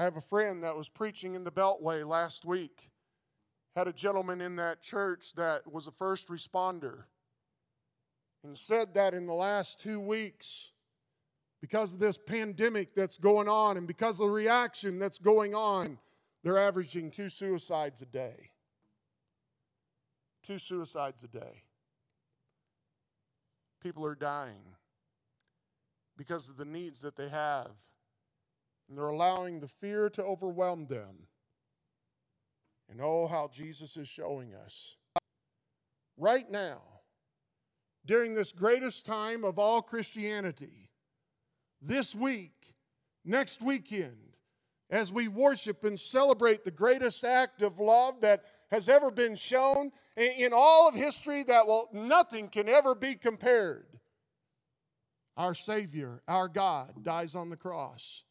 I 0.00 0.04
have 0.04 0.16
a 0.16 0.22
friend 0.22 0.64
that 0.64 0.74
was 0.74 0.88
preaching 0.88 1.34
in 1.34 1.44
the 1.44 1.52
Beltway 1.52 2.06
last 2.06 2.46
week 2.46 2.88
had 3.76 3.86
a 3.86 3.92
gentleman 3.92 4.40
in 4.40 4.56
that 4.56 4.80
church 4.80 5.34
that 5.34 5.70
was 5.70 5.86
a 5.88 5.90
first 5.90 6.28
responder 6.28 7.02
and 8.42 8.56
said 8.56 8.94
that 8.94 9.12
in 9.12 9.26
the 9.26 9.34
last 9.34 9.78
two 9.78 10.00
weeks, 10.00 10.72
because 11.60 11.92
of 11.92 11.98
this 11.98 12.16
pandemic 12.16 12.94
that's 12.94 13.18
going 13.18 13.46
on 13.46 13.76
and 13.76 13.86
because 13.86 14.18
of 14.18 14.28
the 14.28 14.32
reaction 14.32 14.98
that's 14.98 15.18
going 15.18 15.54
on, 15.54 15.98
they're 16.42 16.56
averaging 16.56 17.10
two 17.10 17.28
suicides 17.28 18.00
a 18.00 18.06
day. 18.06 18.52
Two 20.42 20.56
suicides 20.56 21.22
a 21.24 21.28
day. 21.28 21.64
People 23.82 24.06
are 24.06 24.14
dying 24.14 24.62
because 26.16 26.48
of 26.48 26.56
the 26.56 26.64
needs 26.64 27.02
that 27.02 27.16
they 27.16 27.28
have. 27.28 27.72
And 28.90 28.98
they're 28.98 29.08
allowing 29.08 29.60
the 29.60 29.68
fear 29.68 30.10
to 30.10 30.24
overwhelm 30.24 30.86
them. 30.86 31.28
And 32.90 33.00
oh, 33.00 33.28
how 33.28 33.48
Jesus 33.52 33.96
is 33.96 34.08
showing 34.08 34.52
us 34.52 34.96
right 36.18 36.50
now, 36.50 36.82
during 38.04 38.34
this 38.34 38.50
greatest 38.50 39.06
time 39.06 39.44
of 39.44 39.60
all 39.60 39.80
Christianity, 39.80 40.90
this 41.80 42.16
week, 42.16 42.74
next 43.24 43.62
weekend, 43.62 44.34
as 44.90 45.12
we 45.12 45.28
worship 45.28 45.84
and 45.84 45.98
celebrate 45.98 46.64
the 46.64 46.72
greatest 46.72 47.22
act 47.22 47.62
of 47.62 47.78
love 47.78 48.20
that 48.22 48.44
has 48.72 48.88
ever 48.88 49.12
been 49.12 49.36
shown 49.36 49.92
in 50.16 50.52
all 50.52 50.88
of 50.88 50.96
history 50.96 51.44
that 51.44 51.66
will 51.66 51.88
nothing 51.92 52.48
can 52.48 52.68
ever 52.68 52.96
be 52.96 53.14
compared. 53.14 53.86
Our 55.36 55.54
Savior, 55.54 56.22
our 56.26 56.48
God, 56.48 57.04
dies 57.04 57.36
on 57.36 57.50
the 57.50 57.56
cross, 57.56 58.24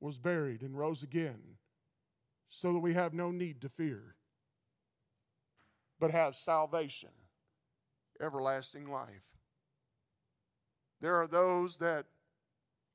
was 0.00 0.18
buried, 0.18 0.62
and 0.62 0.76
rose 0.76 1.02
again 1.02 1.56
so 2.48 2.72
that 2.72 2.80
we 2.80 2.94
have 2.94 3.12
no 3.12 3.30
need 3.30 3.60
to 3.62 3.68
fear, 3.68 4.14
but 5.98 6.10
have 6.10 6.34
salvation, 6.34 7.10
everlasting 8.20 8.90
life. 8.90 9.36
There 11.00 11.16
are 11.16 11.26
those 11.26 11.78
that 11.78 12.06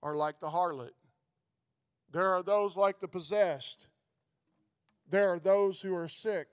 are 0.02 0.16
like 0.16 0.40
the 0.40 0.50
harlot, 0.50 0.96
there 2.12 2.30
are 2.34 2.44
those 2.44 2.78
like 2.78 3.00
the 3.00 3.08
possessed, 3.08 3.88
there 5.10 5.30
are 5.30 5.40
those 5.40 5.82
who 5.82 5.96
are 5.96 6.08
sick. 6.08 6.48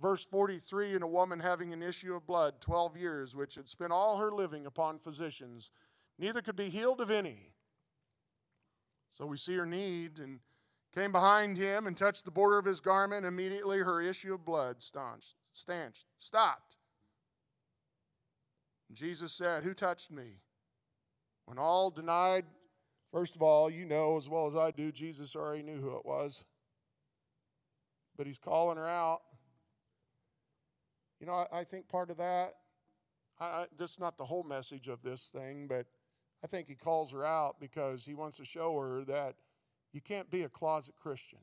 Verse 0.00 0.24
43 0.24 0.94
And 0.94 1.04
a 1.04 1.06
woman 1.06 1.38
having 1.38 1.72
an 1.72 1.82
issue 1.82 2.14
of 2.14 2.26
blood 2.26 2.60
12 2.60 2.96
years, 2.96 3.36
which 3.36 3.54
had 3.54 3.68
spent 3.68 3.92
all 3.92 4.16
her 4.16 4.32
living 4.32 4.66
upon 4.66 4.98
physicians, 4.98 5.70
neither 6.18 6.40
could 6.42 6.56
be 6.56 6.70
healed 6.70 7.00
of 7.00 7.10
any. 7.10 7.52
So 9.20 9.26
we 9.26 9.36
see 9.36 9.54
her 9.56 9.66
need, 9.66 10.18
and 10.18 10.40
came 10.94 11.12
behind 11.12 11.58
him 11.58 11.86
and 11.86 11.94
touched 11.94 12.24
the 12.24 12.30
border 12.30 12.56
of 12.56 12.64
his 12.64 12.80
garment. 12.80 13.26
Immediately 13.26 13.80
her 13.80 14.00
issue 14.00 14.32
of 14.32 14.46
blood 14.46 14.76
staunched, 14.78 15.34
stanched, 15.52 16.06
stopped. 16.18 16.76
And 18.88 18.96
Jesus 18.96 19.34
said, 19.34 19.62
Who 19.62 19.74
touched 19.74 20.10
me? 20.10 20.38
When 21.44 21.58
all 21.58 21.90
denied, 21.90 22.46
first 23.12 23.36
of 23.36 23.42
all, 23.42 23.68
you 23.68 23.84
know 23.84 24.16
as 24.16 24.26
well 24.26 24.46
as 24.46 24.56
I 24.56 24.70
do, 24.70 24.90
Jesus 24.90 25.36
already 25.36 25.64
knew 25.64 25.82
who 25.82 25.98
it 25.98 26.06
was. 26.06 26.42
But 28.16 28.26
he's 28.26 28.38
calling 28.38 28.78
her 28.78 28.88
out. 28.88 29.20
You 31.20 31.26
know, 31.26 31.34
I, 31.34 31.58
I 31.58 31.64
think 31.64 31.90
part 31.90 32.08
of 32.08 32.16
that, 32.16 32.54
I, 33.38 33.44
I, 33.44 33.66
this 33.76 33.90
is 33.90 34.00
not 34.00 34.16
the 34.16 34.24
whole 34.24 34.44
message 34.44 34.88
of 34.88 35.02
this 35.02 35.28
thing, 35.28 35.66
but 35.68 35.84
I 36.42 36.46
think 36.46 36.68
he 36.68 36.74
calls 36.74 37.12
her 37.12 37.24
out 37.24 37.56
because 37.60 38.04
he 38.04 38.14
wants 38.14 38.36
to 38.38 38.44
show 38.44 38.78
her 38.78 39.04
that 39.04 39.34
you 39.92 40.00
can't 40.00 40.30
be 40.30 40.42
a 40.42 40.48
closet 40.48 40.94
Christian. 41.00 41.40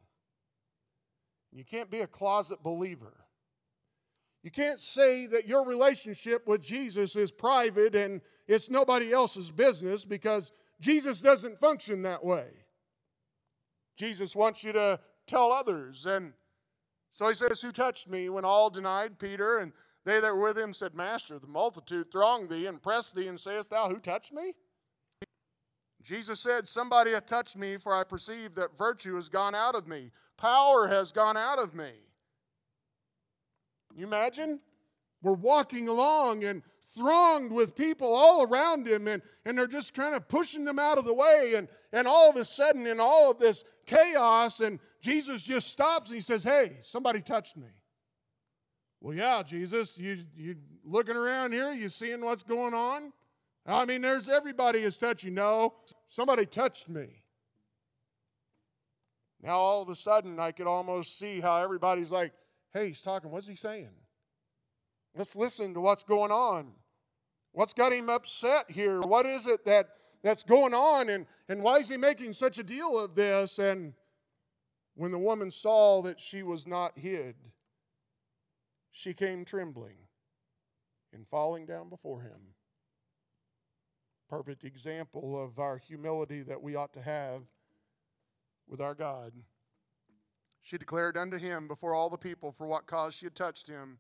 You 1.52 1.64
can't 1.64 1.92
be 1.92 2.02
a 2.02 2.08
closet 2.08 2.64
believer. 2.64 3.14
You 4.44 4.52
can't 4.52 4.80
say 4.80 5.28
that 5.28 5.48
your 5.48 5.66
relationship 5.66 6.48
with 6.48 6.62
Jesus 6.62 7.16
is 7.16 7.32
private 7.32 7.96
and 7.96 8.22
it's 8.48 8.70
nobody 8.70 9.12
else's 9.12 9.52
business 9.52 10.06
because 10.06 10.52
Jesus 10.80 11.22
doesn't 11.22 11.60
function 11.60 12.04
that 12.04 12.24
way. 12.24 12.48
Jesus 13.98 14.36
wants 14.36 14.64
you 14.64 14.72
to 14.74 15.00
tell 15.26 15.52
others 15.52 16.06
and 16.06 16.34
So 17.12 17.28
he 17.28 17.34
says, 17.34 17.62
Who 17.62 17.72
touched 17.72 18.08
me? 18.08 18.30
When 18.30 18.46
all 18.46 18.70
denied 18.70 19.18
Peter, 19.18 19.58
and 19.58 19.74
they 20.06 20.20
that 20.20 20.34
were 20.34 20.50
with 20.50 20.58
him 20.58 20.74
said, 20.74 20.94
Master, 20.94 21.40
the 21.40 21.48
multitude 21.48 22.12
throng 22.12 22.48
thee 22.48 22.68
and 22.68 22.82
press 22.82 23.12
thee, 23.12 23.28
and 23.28 23.40
sayest 23.40 23.72
thou, 23.72 23.90
Who 23.90 23.98
touched 23.98 24.32
me? 24.32 24.54
Jesus 26.08 26.40
said, 26.40 26.66
Somebody 26.66 27.12
hath 27.12 27.26
touched 27.26 27.58
me, 27.58 27.76
for 27.76 27.94
I 27.94 28.06
perceive 28.06 28.56
that 28.56 28.78
virtue 28.78 29.16
has 29.16 29.28
gone 29.28 29.54
out 29.54 29.76
of 29.76 29.88
me, 29.88 30.12
power 30.38 30.88
has 30.88 31.12
gone 31.12 31.36
out 31.36 31.60
of 31.60 31.76
me. 31.76 31.92
You 33.94 34.08
imagine? 34.08 34.62
We're 35.22 35.34
walking 35.34 35.90
along 35.90 36.46
and 36.46 36.62
thronged 36.96 37.52
with 37.52 37.76
people 37.76 38.14
all 38.14 38.44
around 38.44 38.88
him, 38.88 39.10
and, 39.10 39.22
and 39.46 39.58
they're 39.58 39.68
just 39.68 39.94
kind 39.94 40.16
of 40.16 40.30
pushing 40.30 40.64
them 40.64 40.80
out 40.80 40.98
of 40.98 41.04
the 41.04 41.14
way. 41.14 41.56
And, 41.58 41.68
and 41.92 42.08
all 42.08 42.30
of 42.30 42.38
a 42.38 42.46
sudden, 42.46 42.88
in 42.88 43.02
all 43.02 43.32
of 43.32 43.38
this 43.38 43.66
chaos, 43.86 44.62
and 44.62 44.80
Jesus 45.02 45.42
just 45.42 45.68
stops 45.68 46.08
and 46.08 46.16
he 46.16 46.22
says, 46.22 46.46
Hey, 46.46 46.78
somebody 46.84 47.20
touched 47.20 47.58
me. 47.58 47.68
Well, 49.02 49.14
yeah, 49.14 49.44
Jesus, 49.44 49.98
you, 49.98 50.20
you 50.38 50.56
looking 50.86 51.18
around 51.18 51.52
here, 51.52 51.74
you 51.74 51.90
seeing 51.90 52.24
what's 52.24 52.44
going 52.44 52.74
on? 52.74 53.12
I 53.68 53.86
mean, 53.86 54.02
there's 54.02 54.30
everybody 54.30 54.80
is 54.80 54.98
touching. 54.98 55.34
No, 55.34 55.74
somebody 56.08 56.46
touched 56.46 56.88
me. 56.88 57.08
Now, 59.42 59.58
all 59.58 59.82
of 59.82 59.90
a 59.90 59.96
sudden, 59.96 60.40
I 60.40 60.52
could 60.52 60.68
almost 60.68 61.20
see 61.20 61.42
how 61.42 61.62
everybody's 61.62 62.12
like, 62.12 62.32
hey, 62.74 62.88
he's 62.88 63.02
talking. 63.02 63.30
What's 63.30 63.48
he 63.48 63.56
saying? 63.56 63.90
Let's 65.16 65.36
listen 65.36 65.74
to 65.74 65.82
what's 65.82 66.04
going 66.04 66.32
on. 66.32 66.72
What's 67.52 67.74
got 67.74 67.92
him 67.92 68.10
upset 68.10 68.70
here? 68.70 69.02
What 69.02 69.26
is 69.26 69.48
it 69.48 69.66
that, 69.66 69.90
that's 70.24 70.44
going 70.44 70.74
on? 70.74 71.10
And, 71.10 71.26
and 71.50 71.62
why 71.62 71.78
is 71.78 71.90
he 71.90 71.98
making 71.98 72.34
such 72.34 72.58
a 72.60 72.64
deal 72.64 72.98
of 72.98 73.16
this? 73.16 73.60
And 73.60 73.94
when 74.96 75.12
the 75.12 75.20
woman 75.20 75.52
saw 75.52 76.02
that 76.04 76.20
she 76.20 76.42
was 76.42 76.66
not 76.66 76.98
hid, 76.98 77.36
she 78.92 79.14
came 79.14 79.46
trembling 79.46 79.98
and 81.14 81.28
falling 81.28 81.66
down 81.66 81.90
before 81.90 82.22
him. 82.22 82.56
Perfect 84.30 84.64
example 84.64 85.42
of 85.42 85.58
our 85.58 85.78
humility 85.78 86.42
that 86.44 86.62
we 86.62 86.76
ought 86.76 86.94
to 86.94 87.02
have 87.02 87.44
with 88.68 88.82
our 88.82 88.94
God. 88.94 89.32
She 90.62 90.78
declared 90.78 91.16
unto 91.16 91.38
him 91.38 91.68
before 91.68 91.94
all 91.94 92.10
the 92.10 92.18
people 92.18 92.52
for 92.52 92.68
what 92.68 92.88
cause 92.88 93.14
she 93.14 93.26
had 93.26 93.36
touched 93.36 93.70
him 93.70 94.00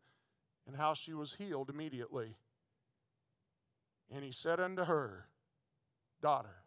and 0.67 0.75
how 0.75 0.93
she 0.93 1.13
was 1.13 1.35
healed 1.35 1.69
immediately. 1.69 2.35
And 4.13 4.23
he 4.23 4.33
said 4.33 4.59
unto 4.59 4.83
her, 4.83 5.29
Daughter, 6.21 6.63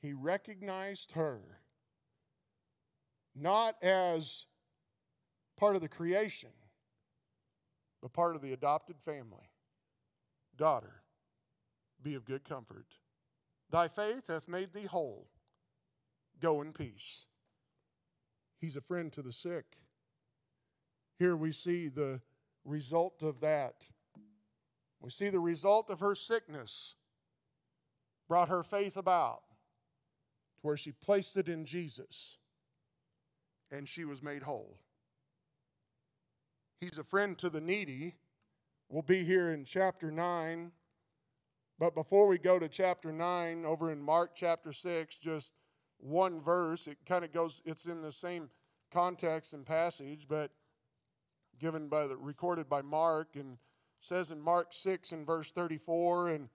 he 0.00 0.12
recognized 0.12 1.12
her 1.12 1.60
not 3.34 3.76
as 3.82 4.46
part 5.56 5.76
of 5.76 5.82
the 5.82 5.88
creation, 5.88 6.50
but 8.02 8.12
part 8.12 8.34
of 8.34 8.42
the 8.42 8.52
adopted 8.52 9.00
family. 9.00 9.50
Daughter, 10.56 11.02
be 12.06 12.14
of 12.14 12.24
good 12.24 12.44
comfort. 12.48 12.86
Thy 13.68 13.88
faith 13.88 14.28
hath 14.28 14.46
made 14.46 14.72
thee 14.72 14.84
whole. 14.84 15.26
Go 16.40 16.62
in 16.62 16.72
peace. 16.72 17.26
He's 18.60 18.76
a 18.76 18.80
friend 18.80 19.12
to 19.12 19.22
the 19.22 19.32
sick. 19.32 19.64
Here 21.18 21.34
we 21.34 21.50
see 21.50 21.88
the 21.88 22.20
result 22.64 23.24
of 23.24 23.40
that. 23.40 23.82
We 25.00 25.10
see 25.10 25.30
the 25.30 25.40
result 25.40 25.90
of 25.90 25.98
her 25.98 26.14
sickness 26.14 26.94
brought 28.28 28.50
her 28.50 28.62
faith 28.62 28.96
about 28.96 29.42
to 29.48 30.60
where 30.62 30.76
she 30.76 30.92
placed 30.92 31.36
it 31.36 31.48
in 31.48 31.64
Jesus 31.64 32.38
and 33.72 33.88
she 33.88 34.04
was 34.04 34.22
made 34.22 34.44
whole. 34.44 34.78
He's 36.80 36.98
a 36.98 37.04
friend 37.04 37.36
to 37.38 37.50
the 37.50 37.60
needy. 37.60 38.14
We'll 38.88 39.02
be 39.02 39.24
here 39.24 39.50
in 39.50 39.64
chapter 39.64 40.12
9. 40.12 40.70
But 41.78 41.94
before 41.94 42.26
we 42.26 42.38
go 42.38 42.58
to 42.58 42.68
chapter 42.68 43.12
9, 43.12 43.66
over 43.66 43.92
in 43.92 44.00
Mark 44.00 44.30
chapter 44.34 44.72
6, 44.72 45.18
just 45.18 45.52
one 45.98 46.40
verse, 46.40 46.86
it 46.86 46.96
kind 47.06 47.24
of 47.24 47.32
goes, 47.32 47.60
it's 47.66 47.84
in 47.84 48.00
the 48.00 48.12
same 48.12 48.48
context 48.90 49.52
and 49.52 49.66
passage, 49.66 50.26
but 50.28 50.50
given 51.58 51.88
by 51.88 52.06
the 52.06 52.16
recorded 52.16 52.68
by 52.68 52.82
Mark 52.82 53.28
and 53.34 53.58
says 54.00 54.30
in 54.30 54.40
Mark 54.40 54.68
6 54.70 55.12
and 55.12 55.26
verse 55.26 55.50
34 55.50 56.28
and 56.30 56.48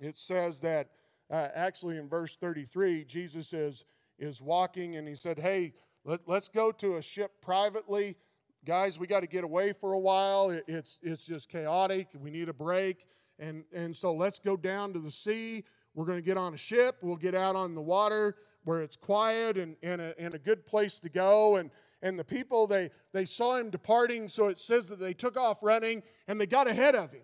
it 0.00 0.18
says 0.18 0.60
that 0.60 0.90
uh, 1.30 1.48
actually 1.54 1.96
in 1.96 2.08
verse 2.08 2.36
33 2.36 3.04
Jesus 3.04 3.52
is 3.52 3.84
is 4.18 4.42
walking 4.42 4.96
and 4.96 5.06
he 5.06 5.14
said 5.14 5.38
hey 5.38 5.72
let, 6.04 6.20
let's 6.26 6.48
go 6.48 6.72
to 6.72 6.96
a 6.96 7.02
ship 7.02 7.32
privately. 7.40 8.16
Guys 8.64 8.98
we 8.98 9.06
got 9.06 9.20
to 9.20 9.28
get 9.28 9.44
away 9.44 9.72
for 9.72 9.92
a 9.92 9.98
while. 9.98 10.50
It, 10.50 10.64
it's 10.66 10.98
it's 11.00 11.24
just 11.24 11.48
chaotic. 11.48 12.08
We 12.18 12.30
need 12.30 12.48
a 12.48 12.52
break 12.54 13.06
and 13.38 13.64
and 13.72 13.94
so 13.96 14.14
let's 14.14 14.38
go 14.38 14.56
down 14.56 14.92
to 14.92 14.98
the 14.98 15.10
sea. 15.10 15.64
We're 15.94 16.04
going 16.04 16.18
to 16.18 16.24
get 16.24 16.36
on 16.36 16.54
a 16.54 16.58
ship. 16.58 16.96
We'll 17.02 17.16
get 17.16 17.34
out 17.34 17.56
on 17.56 17.74
the 17.74 17.80
water 17.80 18.36
where 18.64 18.82
it's 18.82 18.96
quiet 18.96 19.56
and, 19.56 19.76
and, 19.82 20.02
a, 20.02 20.20
and 20.20 20.34
a 20.34 20.38
good 20.38 20.66
place 20.66 21.00
to 21.00 21.08
go. 21.08 21.56
And 21.56 21.70
and 22.02 22.18
the 22.18 22.24
people 22.24 22.66
they 22.66 22.90
they 23.12 23.24
saw 23.24 23.56
him 23.56 23.70
departing 23.70 24.28
so 24.28 24.48
it 24.48 24.58
says 24.58 24.88
that 24.88 24.98
they 24.98 25.14
took 25.14 25.36
off 25.36 25.62
running 25.62 26.02
and 26.28 26.40
they 26.40 26.46
got 26.46 26.68
ahead 26.68 26.94
of 26.94 27.10
him 27.12 27.22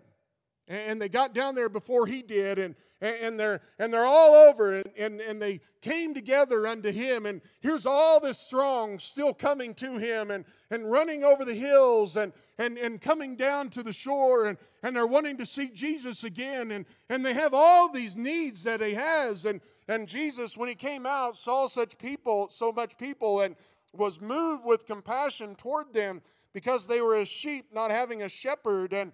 and 0.68 1.00
they 1.00 1.08
got 1.08 1.34
down 1.34 1.54
there 1.54 1.68
before 1.68 2.06
he 2.06 2.22
did 2.22 2.58
and 2.58 2.74
and 3.00 3.38
they're 3.38 3.60
and 3.80 3.92
they're 3.92 4.04
all 4.04 4.34
over 4.34 4.76
and, 4.76 4.86
and, 4.96 5.20
and 5.20 5.42
they 5.42 5.60
came 5.80 6.14
together 6.14 6.68
unto 6.68 6.92
him 6.92 7.26
and 7.26 7.40
here's 7.60 7.84
all 7.84 8.20
this 8.20 8.44
throng 8.44 8.98
still 8.98 9.34
coming 9.34 9.74
to 9.74 9.98
him 9.98 10.30
and, 10.30 10.44
and 10.70 10.88
running 10.88 11.24
over 11.24 11.44
the 11.44 11.54
hills 11.54 12.16
and, 12.16 12.32
and, 12.58 12.78
and 12.78 13.00
coming 13.00 13.34
down 13.34 13.68
to 13.68 13.82
the 13.82 13.92
shore 13.92 14.46
and, 14.46 14.56
and 14.84 14.94
they're 14.94 15.06
wanting 15.06 15.36
to 15.36 15.44
see 15.44 15.66
jesus 15.66 16.22
again 16.22 16.70
and, 16.70 16.86
and 17.08 17.26
they 17.26 17.34
have 17.34 17.54
all 17.54 17.90
these 17.90 18.16
needs 18.16 18.62
that 18.62 18.80
he 18.80 18.94
has 18.94 19.46
and, 19.46 19.60
and 19.88 20.06
jesus 20.06 20.56
when 20.56 20.68
he 20.68 20.74
came 20.76 21.04
out 21.04 21.36
saw 21.36 21.66
such 21.66 21.98
people 21.98 22.48
so 22.50 22.70
much 22.70 22.96
people 22.98 23.40
and 23.40 23.56
was 23.92 24.20
moved 24.20 24.64
with 24.64 24.86
compassion 24.86 25.56
toward 25.56 25.92
them 25.92 26.22
because 26.52 26.86
they 26.86 27.00
were 27.00 27.14
as 27.14 27.28
sheep 27.28 27.66
not 27.72 27.90
having 27.90 28.22
a 28.22 28.28
shepherd, 28.28 28.92
and 28.92 29.12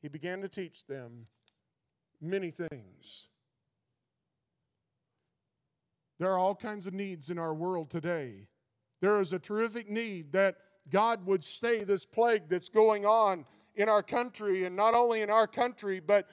he 0.00 0.08
began 0.08 0.40
to 0.42 0.48
teach 0.48 0.86
them 0.86 1.26
many 2.20 2.50
things. 2.50 3.28
There 6.18 6.30
are 6.30 6.38
all 6.38 6.54
kinds 6.54 6.86
of 6.86 6.92
needs 6.92 7.30
in 7.30 7.38
our 7.38 7.54
world 7.54 7.90
today. 7.90 8.46
There 9.00 9.20
is 9.20 9.32
a 9.32 9.38
terrific 9.38 9.88
need 9.88 10.32
that 10.32 10.56
God 10.90 11.24
would 11.26 11.42
stay 11.42 11.84
this 11.84 12.04
plague 12.04 12.48
that's 12.48 12.68
going 12.68 13.06
on 13.06 13.46
in 13.76 13.88
our 13.88 14.02
country, 14.02 14.64
and 14.64 14.76
not 14.76 14.94
only 14.94 15.22
in 15.22 15.30
our 15.30 15.46
country, 15.46 16.00
but 16.00 16.28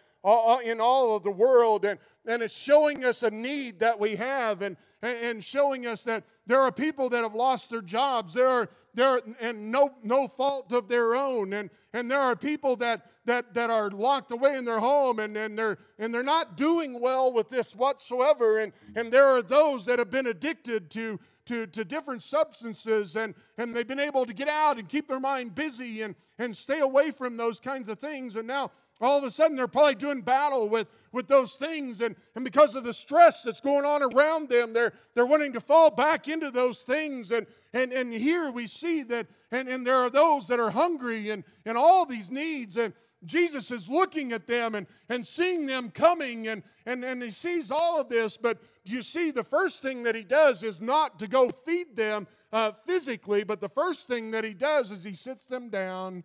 in 0.64 0.82
all 0.82 1.16
of 1.16 1.24
the 1.24 1.32
world. 1.32 1.86
And, 1.86 2.00
and 2.26 2.42
it's 2.42 2.58
showing 2.58 3.06
us 3.06 3.24
a 3.24 3.32
need 3.32 3.80
that 3.80 3.98
we 3.98 4.16
have 4.18 4.62
and, 4.62 4.76
and 5.02 5.42
showing 5.42 5.86
us 5.86 6.04
that 6.04 6.24
there 6.46 6.60
are 6.60 6.72
people 6.72 7.08
that 7.10 7.24
have 7.24 7.36
lost 7.36 7.70
their 7.70 7.82
jobs. 7.82 8.34
There 8.34 8.48
are, 8.48 8.70
there 8.98 9.22
and 9.40 9.72
no, 9.72 9.92
no 10.04 10.28
fault 10.28 10.74
of 10.74 10.90
their 10.90 11.16
own. 11.16 11.54
And, 11.54 11.70
and 11.94 12.10
there 12.10 12.20
are 12.20 12.36
people 12.36 12.76
that, 12.78 13.12
that, 13.26 13.54
that 13.54 13.70
are 13.70 13.92
locked 13.92 14.32
away 14.32 14.56
in 14.58 14.66
their 14.66 14.80
home 14.80 15.20
and, 15.20 15.38
and, 15.38 15.58
they're, 15.58 15.78
and 16.00 16.12
they're 16.12 16.24
not 16.24 16.58
doing 16.58 17.00
well 17.00 17.32
with 17.32 17.48
this 17.48 17.76
whatsoever. 17.76 18.60
And, 18.60 18.74
and 18.96 19.14
there 19.14 19.26
are 19.26 19.44
those 19.44 19.86
that 19.86 20.00
have 20.00 20.10
been 20.10 20.26
addicted 20.26 20.90
to, 20.92 21.20
to, 21.46 21.68
to 21.68 21.86
different 21.86 22.24
substances 22.24 23.16
and, 23.16 23.36
and 23.60 23.76
they've 23.76 23.88
been 23.88 24.00
able 24.00 24.26
to 24.26 24.34
get 24.34 24.50
out 24.50 24.80
and 24.80 24.90
keep 24.90 25.08
their 25.08 25.20
mind 25.20 25.54
busy 25.54 26.02
and, 26.02 26.16
and 26.40 26.58
stay 26.58 26.80
away 26.80 27.12
from 27.12 27.38
those 27.38 27.60
kinds 27.60 27.90
of 27.90 28.00
things. 28.00 28.36
And 28.36 28.48
now 28.48 28.72
all 29.02 29.18
of 29.18 29.24
a 29.24 29.32
sudden 29.32 29.56
they're 29.56 29.68
probably 29.68 29.96
doing 29.96 30.22
battle 30.22 30.70
with, 30.70 30.88
with 31.12 31.28
those 31.28 31.56
things 31.56 32.02
and, 32.02 32.16
and 32.36 32.44
because 32.44 32.76
of 32.76 32.84
the 32.84 32.94
stress 32.94 33.44
that's 33.44 33.62
going 33.62 33.86
on 33.86 34.02
around 34.04 34.50
them 34.50 34.74
they're, 34.74 34.94
they're 35.14 35.26
wanting 35.26 35.54
to 35.54 35.60
fall 35.60 35.92
back 35.92 36.28
into 36.28 36.52
those 36.52 36.82
things 36.84 37.32
and, 37.32 37.46
and, 37.74 37.92
and 37.92 38.14
here 38.14 38.52
we 38.52 38.68
see 38.68 39.04
that 39.04 39.28
and, 39.52 39.68
and 39.68 39.86
there 39.86 39.96
are 39.96 40.10
those 40.10 40.48
that 40.48 40.60
are 40.60 40.72
hungry 40.72 41.30
and, 41.30 41.44
and 41.66 41.78
all 41.78 42.06
these 42.06 42.32
needs 42.32 42.78
and 42.78 42.94
jesus 43.26 43.72
is 43.72 43.90
looking 43.90 44.32
at 44.32 44.48
them 44.48 44.76
and, 44.76 44.88
and 45.10 45.26
seeing 45.26 45.66
them 45.66 45.90
coming 45.90 46.48
and, 46.48 46.64
and, 46.86 47.04
and 47.04 47.22
he 47.22 47.32
sees 47.32 47.72
all 47.72 48.00
of 48.00 48.10
this 48.10 48.38
but 48.38 48.60
you 48.84 49.02
see 49.02 49.32
the 49.32 49.44
first 49.44 49.82
thing 49.82 50.04
that 50.04 50.16
he 50.16 50.24
does 50.24 50.64
is 50.64 50.82
not 50.82 51.20
to 51.20 51.28
go 51.28 51.50
feed 51.66 51.96
them 51.96 52.28
uh, 52.54 52.72
physically 52.86 53.44
but 53.44 53.60
the 53.60 53.70
first 53.70 54.08
thing 54.08 54.32
that 54.32 54.44
he 54.44 54.54
does 54.54 54.92
is 54.92 55.04
he 55.04 55.14
sits 55.14 55.46
them 55.46 55.70
down 55.70 56.24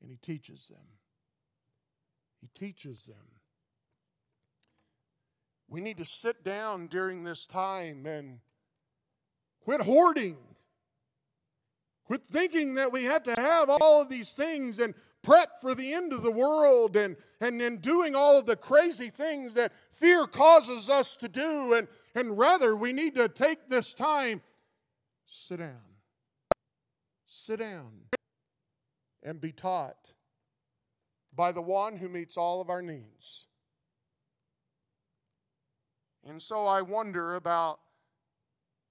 and 0.00 0.10
he 0.10 0.16
teaches 0.16 0.68
them 0.68 0.78
he 2.42 2.48
teaches 2.48 3.06
them. 3.06 3.16
We 5.68 5.80
need 5.80 5.98
to 5.98 6.04
sit 6.04 6.44
down 6.44 6.88
during 6.88 7.22
this 7.22 7.46
time 7.46 8.04
and 8.04 8.40
quit 9.64 9.80
hoarding. 9.80 10.36
Quit 12.04 12.24
thinking 12.24 12.74
that 12.74 12.92
we 12.92 13.04
had 13.04 13.24
to 13.24 13.34
have 13.36 13.70
all 13.70 14.02
of 14.02 14.08
these 14.08 14.34
things 14.34 14.80
and 14.80 14.92
prep 15.22 15.60
for 15.60 15.72
the 15.74 15.94
end 15.94 16.12
of 16.12 16.24
the 16.24 16.32
world 16.32 16.96
and, 16.96 17.16
and 17.40 17.60
then 17.60 17.76
doing 17.76 18.16
all 18.16 18.38
of 18.38 18.44
the 18.44 18.56
crazy 18.56 19.08
things 19.08 19.54
that 19.54 19.72
fear 19.92 20.26
causes 20.26 20.90
us 20.90 21.14
to 21.16 21.28
do. 21.28 21.74
And, 21.74 21.86
and 22.16 22.36
rather, 22.36 22.74
we 22.74 22.92
need 22.92 23.14
to 23.14 23.28
take 23.28 23.70
this 23.70 23.94
time, 23.94 24.42
sit 25.26 25.60
down, 25.60 25.80
sit 27.24 27.60
down 27.60 27.92
and 29.22 29.40
be 29.40 29.52
taught 29.52 30.12
by 31.34 31.52
the 31.52 31.62
one 31.62 31.96
who 31.96 32.08
meets 32.08 32.36
all 32.36 32.60
of 32.60 32.68
our 32.68 32.82
needs. 32.82 33.46
And 36.24 36.40
so 36.40 36.66
I 36.66 36.82
wonder 36.82 37.34
about 37.34 37.80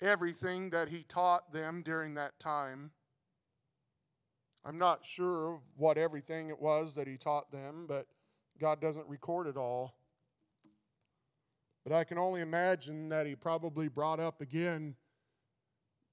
everything 0.02 0.72
that 0.72 0.90
he 0.90 1.04
taught 1.04 1.54
them 1.54 1.82
during 1.84 2.16
that 2.16 2.40
time. 2.40 2.92
I'm 4.66 4.78
not 4.78 5.06
sure 5.06 5.54
of 5.54 5.62
what 5.78 5.98
everything 5.98 6.50
it 6.50 6.60
was 6.60 6.96
that 6.96 7.08
he 7.08 7.18
taught 7.18 7.52
them, 7.52 7.86
but 7.88 8.08
God 8.60 8.82
doesn't 8.82 9.08
record 9.08 9.48
it 9.48 9.58
all. 9.58 9.96
But 11.84 11.94
I 11.94 12.04
can 12.04 12.18
only 12.18 12.42
imagine 12.42 13.10
that 13.10 13.26
he 13.26 13.36
probably 13.36 13.88
brought 13.88 14.20
up 14.20 14.42
again 14.42 14.96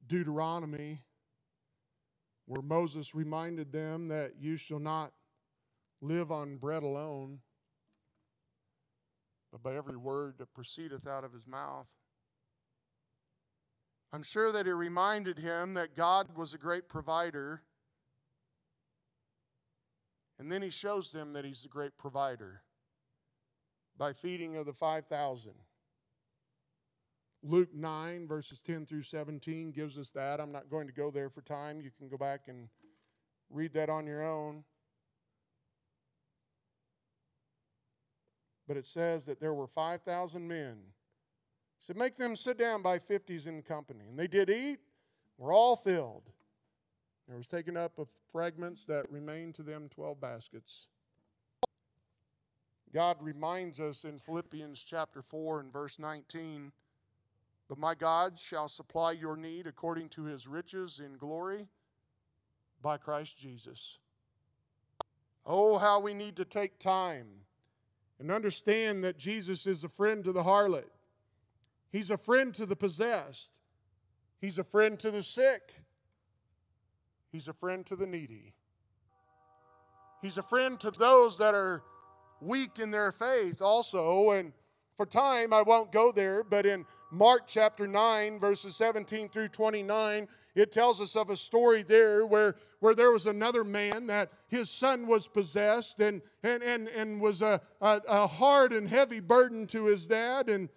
Deuteronomy, 0.06 1.02
where 2.46 2.62
Moses 2.62 3.14
reminded 3.14 3.72
them 3.72 4.08
that 4.08 4.36
you 4.40 4.56
shall 4.56 4.78
not 4.78 5.12
live 6.00 6.30
on 6.30 6.56
bread 6.56 6.82
alone, 6.82 7.40
but 9.50 9.62
by 9.62 9.74
every 9.74 9.96
word 9.96 10.34
that 10.38 10.54
proceedeth 10.54 11.06
out 11.06 11.24
of 11.24 11.32
his 11.32 11.46
mouth. 11.46 11.88
I'm 14.12 14.22
sure 14.22 14.52
that 14.52 14.66
it 14.66 14.74
reminded 14.74 15.38
him 15.38 15.74
that 15.74 15.94
God 15.94 16.36
was 16.36 16.54
a 16.54 16.58
great 16.58 16.88
provider. 16.88 17.62
And 20.38 20.50
then 20.50 20.62
he 20.62 20.70
shows 20.70 21.10
them 21.10 21.32
that 21.32 21.44
he's 21.44 21.64
a 21.64 21.68
great 21.68 21.98
provider 21.98 22.62
by 23.98 24.12
feeding 24.12 24.56
of 24.56 24.66
the 24.66 24.72
5,000. 24.72 25.52
Luke 27.42 27.74
9, 27.74 28.26
verses 28.26 28.60
10 28.62 28.86
through 28.86 29.02
17, 29.02 29.72
gives 29.72 29.98
us 29.98 30.10
that. 30.12 30.40
I'm 30.40 30.52
not 30.52 30.70
going 30.70 30.86
to 30.86 30.92
go 30.92 31.10
there 31.10 31.28
for 31.28 31.42
time. 31.42 31.80
You 31.80 31.90
can 31.96 32.08
go 32.08 32.16
back 32.16 32.42
and 32.48 32.68
read 33.50 33.72
that 33.74 33.90
on 33.90 34.06
your 34.06 34.24
own. 34.24 34.64
But 38.68 38.76
it 38.76 38.86
says 38.86 39.24
that 39.24 39.40
there 39.40 39.54
were 39.54 39.66
5,000 39.66 40.46
men. 40.46 40.76
He 41.78 41.86
said, 41.86 41.96
Make 41.96 42.16
them 42.16 42.36
sit 42.36 42.58
down 42.58 42.82
by 42.82 42.98
fifties 42.98 43.46
in 43.46 43.62
company. 43.62 44.04
And 44.08 44.18
they 44.18 44.28
did 44.28 44.50
eat, 44.50 44.78
were 45.38 45.52
all 45.52 45.74
filled. 45.74 46.30
There 47.26 47.36
was 47.36 47.48
taken 47.48 47.76
up 47.76 47.98
of 47.98 48.08
fragments 48.30 48.84
that 48.86 49.10
remained 49.10 49.54
to 49.56 49.62
them 49.62 49.88
12 49.88 50.20
baskets. 50.20 50.88
God 52.92 53.16
reminds 53.20 53.80
us 53.80 54.04
in 54.04 54.18
Philippians 54.18 54.82
chapter 54.82 55.22
4 55.22 55.60
and 55.60 55.72
verse 55.72 55.98
19 55.98 56.72
But 57.68 57.78
my 57.78 57.94
God 57.94 58.38
shall 58.38 58.68
supply 58.68 59.12
your 59.12 59.36
need 59.36 59.66
according 59.66 60.10
to 60.10 60.24
his 60.24 60.46
riches 60.46 61.00
in 61.04 61.16
glory 61.16 61.68
by 62.82 62.98
Christ 62.98 63.38
Jesus. 63.38 63.98
Oh, 65.46 65.78
how 65.78 66.00
we 66.00 66.12
need 66.12 66.36
to 66.36 66.44
take 66.44 66.78
time 66.78 67.26
and 68.18 68.30
understand 68.30 69.04
that 69.04 69.18
Jesus 69.18 69.66
is 69.66 69.84
a 69.84 69.88
friend 69.88 70.24
to 70.24 70.32
the 70.32 70.42
harlot. 70.42 70.90
He's 71.90 72.10
a 72.10 72.18
friend 72.18 72.54
to 72.54 72.66
the 72.66 72.76
possessed. 72.76 73.58
He's 74.40 74.58
a 74.58 74.64
friend 74.64 74.98
to 75.00 75.10
the 75.10 75.22
sick. 75.22 75.74
He's 77.30 77.48
a 77.48 77.52
friend 77.52 77.84
to 77.86 77.96
the 77.96 78.06
needy. 78.06 78.54
He's 80.22 80.38
a 80.38 80.42
friend 80.42 80.78
to 80.80 80.90
those 80.90 81.38
that 81.38 81.54
are 81.54 81.82
weak 82.40 82.78
in 82.78 82.90
their 82.90 83.12
faith 83.12 83.62
also. 83.62 84.30
And 84.30 84.52
for 84.96 85.06
time, 85.06 85.52
I 85.52 85.62
won't 85.62 85.92
go 85.92 86.12
there, 86.12 86.42
but 86.42 86.66
in 86.66 86.84
Mark 87.10 87.42
chapter 87.46 87.86
9, 87.86 88.40
verses 88.40 88.76
17 88.76 89.28
through 89.28 89.48
29, 89.48 90.28
it 90.58 90.72
tells 90.72 91.00
us 91.00 91.14
of 91.14 91.30
a 91.30 91.36
story 91.36 91.82
there 91.82 92.26
where, 92.26 92.56
where 92.80 92.94
there 92.94 93.12
was 93.12 93.26
another 93.26 93.64
man 93.64 94.06
that 94.08 94.30
his 94.48 94.68
son 94.68 95.06
was 95.06 95.28
possessed 95.28 96.00
and, 96.00 96.20
and, 96.42 96.62
and, 96.62 96.88
and 96.88 97.20
was 97.20 97.42
a, 97.42 97.60
a, 97.80 98.00
a 98.08 98.26
hard 98.26 98.72
and 98.72 98.88
heavy 98.88 99.20
burden 99.20 99.66
to 99.68 99.86
his 99.86 100.06
dad. 100.06 100.48
And 100.48 100.68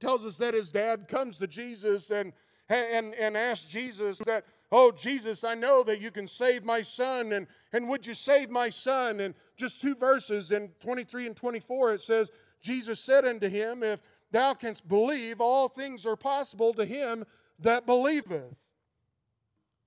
tells 0.00 0.24
us 0.24 0.38
that 0.38 0.54
his 0.54 0.70
dad 0.72 1.08
comes 1.08 1.38
to 1.38 1.46
Jesus 1.46 2.10
and, 2.10 2.32
and, 2.68 3.14
and 3.14 3.36
asks 3.36 3.68
Jesus 3.68 4.18
that, 4.20 4.44
Oh, 4.72 4.90
Jesus, 4.90 5.44
I 5.44 5.54
know 5.54 5.84
that 5.84 6.00
you 6.00 6.10
can 6.10 6.26
save 6.26 6.64
my 6.64 6.82
son, 6.82 7.32
and, 7.32 7.46
and 7.72 7.88
would 7.88 8.04
you 8.04 8.14
save 8.14 8.50
my 8.50 8.70
son? 8.70 9.20
And 9.20 9.34
just 9.56 9.80
two 9.80 9.94
verses 9.94 10.50
in 10.50 10.68
23 10.80 11.28
and 11.28 11.36
24, 11.36 11.94
it 11.94 12.02
says, 12.02 12.32
Jesus 12.60 12.98
said 12.98 13.24
unto 13.24 13.48
him, 13.48 13.84
If 13.84 14.00
thou 14.32 14.54
canst 14.54 14.88
believe, 14.88 15.40
all 15.40 15.68
things 15.68 16.04
are 16.06 16.16
possible 16.16 16.74
to 16.74 16.84
him 16.84 17.24
that 17.60 17.86
believeth. 17.86 18.56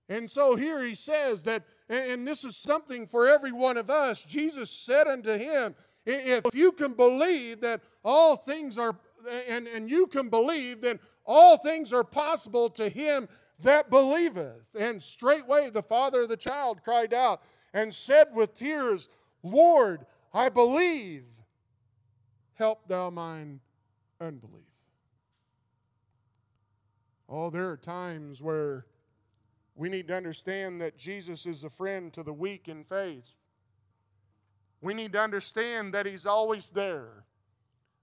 And 0.10 0.30
so 0.30 0.56
here 0.56 0.82
he 0.84 0.96
says 0.96 1.44
that, 1.44 1.64
and 1.90 2.28
this 2.28 2.44
is 2.44 2.56
something 2.56 3.08
for 3.08 3.28
every 3.28 3.52
one 3.52 3.78
of 3.78 3.90
us. 3.90 4.22
Jesus 4.22 4.70
said 4.70 5.08
unto 5.08 5.38
him, 5.38 5.76
If 6.06 6.46
you 6.54 6.72
can 6.72 6.94
believe 6.94 7.62
that 7.62 7.82
all 8.04 8.36
things 8.36 8.78
are, 8.78 8.98
and, 9.48 9.68
and 9.68 9.90
you 9.90 10.08
can 10.08 10.30
believe, 10.30 10.82
then 10.82 11.00
all 11.26 11.58
things 11.58 11.92
are 11.92 12.04
possible 12.04 12.70
to 12.72 12.88
him 12.88 13.28
that 13.60 13.90
believeth. 13.90 14.64
And 14.80 15.02
straightway 15.02 15.70
the 15.70 15.82
father 15.82 16.22
of 16.22 16.30
the 16.30 16.38
child 16.38 16.84
cried 16.84 17.14
out 17.14 17.42
and 17.74 17.94
said 17.94 18.28
with 18.34 18.54
tears, 18.54 19.10
Lord, 19.44 20.06
I 20.34 20.50
believe. 20.50 21.26
Help 22.54 22.88
thou 22.88 23.10
mine 23.10 23.60
unbelief. 24.20 24.64
Oh, 27.30 27.50
there 27.50 27.70
are 27.70 27.78
times 27.78 28.42
where 28.42 28.86
we 29.78 29.90
need 29.90 30.08
to 30.08 30.16
understand 30.16 30.82
that 30.82 30.98
Jesus 30.98 31.46
is 31.46 31.64
a 31.64 31.70
friend 31.70 32.12
to 32.14 32.24
the 32.24 32.34
weak 32.34 32.68
in 32.68 32.84
faith. 32.84 33.30
We 34.82 34.96
need 34.96 35.14
to 35.14 35.22
understand 35.22 35.94
that 35.94 36.08
He's 36.08 36.26
always 36.26 36.72
there. 36.72 37.26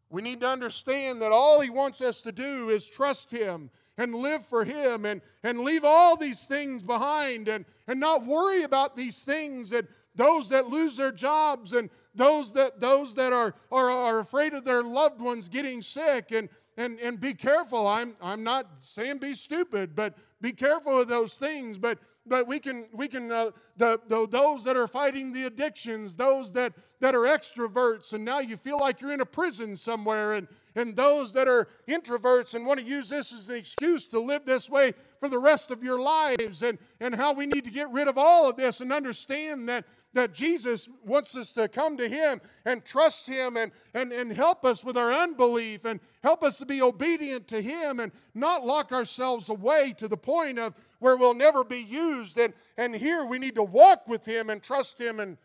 We 0.09 0.23
need 0.23 0.41
to 0.41 0.49
understand 0.49 1.21
that 1.21 1.33
all 1.33 1.61
He 1.61 1.71
wants 1.71 2.01
us 2.01 2.23
to 2.23 2.33
do 2.33 2.69
is 2.69 2.89
trust 2.89 3.33
Him 3.33 3.71
and 3.99 4.15
live 4.15 4.47
for 4.47 4.65
Him 4.65 5.05
and, 5.05 5.21
and 5.43 5.61
leave 5.61 5.85
all 5.85 6.17
these 6.17 6.47
things 6.47 6.81
behind 6.81 7.49
and, 7.49 7.65
and 7.89 7.99
not 7.99 8.25
worry 8.25 8.63
about 8.63 8.95
these 8.95 9.25
things 9.25 9.73
and 9.73 9.89
those 10.15 10.49
that 10.51 10.69
lose 10.69 10.97
their 10.97 11.13
jobs 11.13 11.73
and 11.73 11.91
those 12.15 12.53
that 12.53 12.81
those 12.81 13.17
that 13.17 13.33
are, 13.33 13.53
are, 13.73 13.91
are 13.91 14.19
afraid 14.21 14.55
of 14.55 14.65
their 14.65 14.85
loved 14.85 15.21
ones 15.21 15.49
getting 15.49 15.83
sick 15.83 16.31
and, 16.31 16.49
and, 16.77 16.99
and 17.01 17.21
be 17.21 17.35
careful. 17.35 17.87
I'm, 17.87 18.17
I'm 18.21 18.43
not 18.43 18.67
saying 18.79 19.19
be 19.19 19.35
stupid, 19.35 19.95
but 19.95 20.15
be 20.41 20.53
careful 20.53 21.01
of 21.01 21.09
those 21.09 21.39
things. 21.39 21.79
But 21.79 21.99
but 22.27 22.47
we 22.47 22.59
can 22.59 22.87
we 22.93 23.09
can 23.09 23.31
uh, 23.31 23.51
the, 23.77 24.01
the 24.09 24.27
those 24.29 24.65
that 24.65 24.77
are 24.77 24.89
fighting 24.89 25.33
the 25.33 25.45
addictions, 25.45 26.15
those 26.15 26.53
that 26.53 26.73
that 27.01 27.15
are 27.15 27.25
extroverts, 27.25 28.13
and 28.13 28.25
now 28.25 28.39
you 28.39 28.57
feel 28.57 28.79
like 28.79 29.01
you're 29.01 29.13
in 29.13 29.21
a 29.21 29.27
prison 29.27 29.77
somewhere, 29.77 30.35
and 30.35 30.49
and 30.75 30.97
those 30.97 31.33
that 31.35 31.49
are 31.49 31.69
introverts 31.87 32.55
and 32.55 32.67
want 32.67 32.81
to 32.81 32.87
use 32.87 33.09
this 33.09 33.33
as 33.33 33.49
an 33.49 33.57
excuse 33.57 34.09
to 34.09 34.19
live 34.19 34.45
this 34.47 34.71
way 34.71 34.93
for 35.21 35.29
the 35.29 35.39
rest 35.39 35.71
of 35.71 35.83
your 35.83 36.01
lives, 36.01 36.63
and 36.63 36.79
and 37.01 37.15
how 37.15 37.33
we 37.33 37.47
need 37.47 37.65
to 37.65 37.71
get 37.71 37.91
rid 37.91 38.09
of 38.09 38.17
all 38.17 38.49
of 38.49 38.57
this 38.57 38.81
and 38.81 38.93
understand 38.93 39.69
that 39.69 39.85
that 40.15 40.33
Jesus 40.33 40.89
wants 41.05 41.37
us 41.37 41.53
to 41.53 41.69
come 41.69 41.97
to 41.97 42.09
Him 42.09 42.41
and 42.65 42.85
trust 42.85 43.27
Him 43.27 43.57
and, 43.57 43.73
and, 43.93 44.13
and 44.13 44.33
help 44.33 44.65
us 44.65 44.85
with 44.85 44.97
our 44.97 45.13
unbelief 45.13 45.85
and 45.85 46.01
help 46.23 46.43
us 46.43 46.57
to 46.59 46.67
be 46.67 46.81
obedient 46.81 47.47
to 47.49 47.61
Him 47.61 48.01
and 48.01 48.11
not 48.33 48.65
lock 48.65 48.93
ourselves 48.93 49.49
away 49.49 49.93
to 49.99 50.09
the 50.09 50.17
point 50.17 50.59
of 50.59 50.75
where 51.05 51.19
we'll 51.19 51.35
never 51.35 51.63
be 51.63 51.83
used. 51.83 52.39
And, 52.39 52.55
and 52.79 52.97
here 52.97 53.27
we 53.27 53.39
need 53.39 53.57
to 53.57 53.63
walk 53.63 54.09
with 54.09 54.25
Him 54.25 54.49
and 54.49 54.63
trust 54.63 54.99
Him, 54.99 55.21
and 55.21 55.37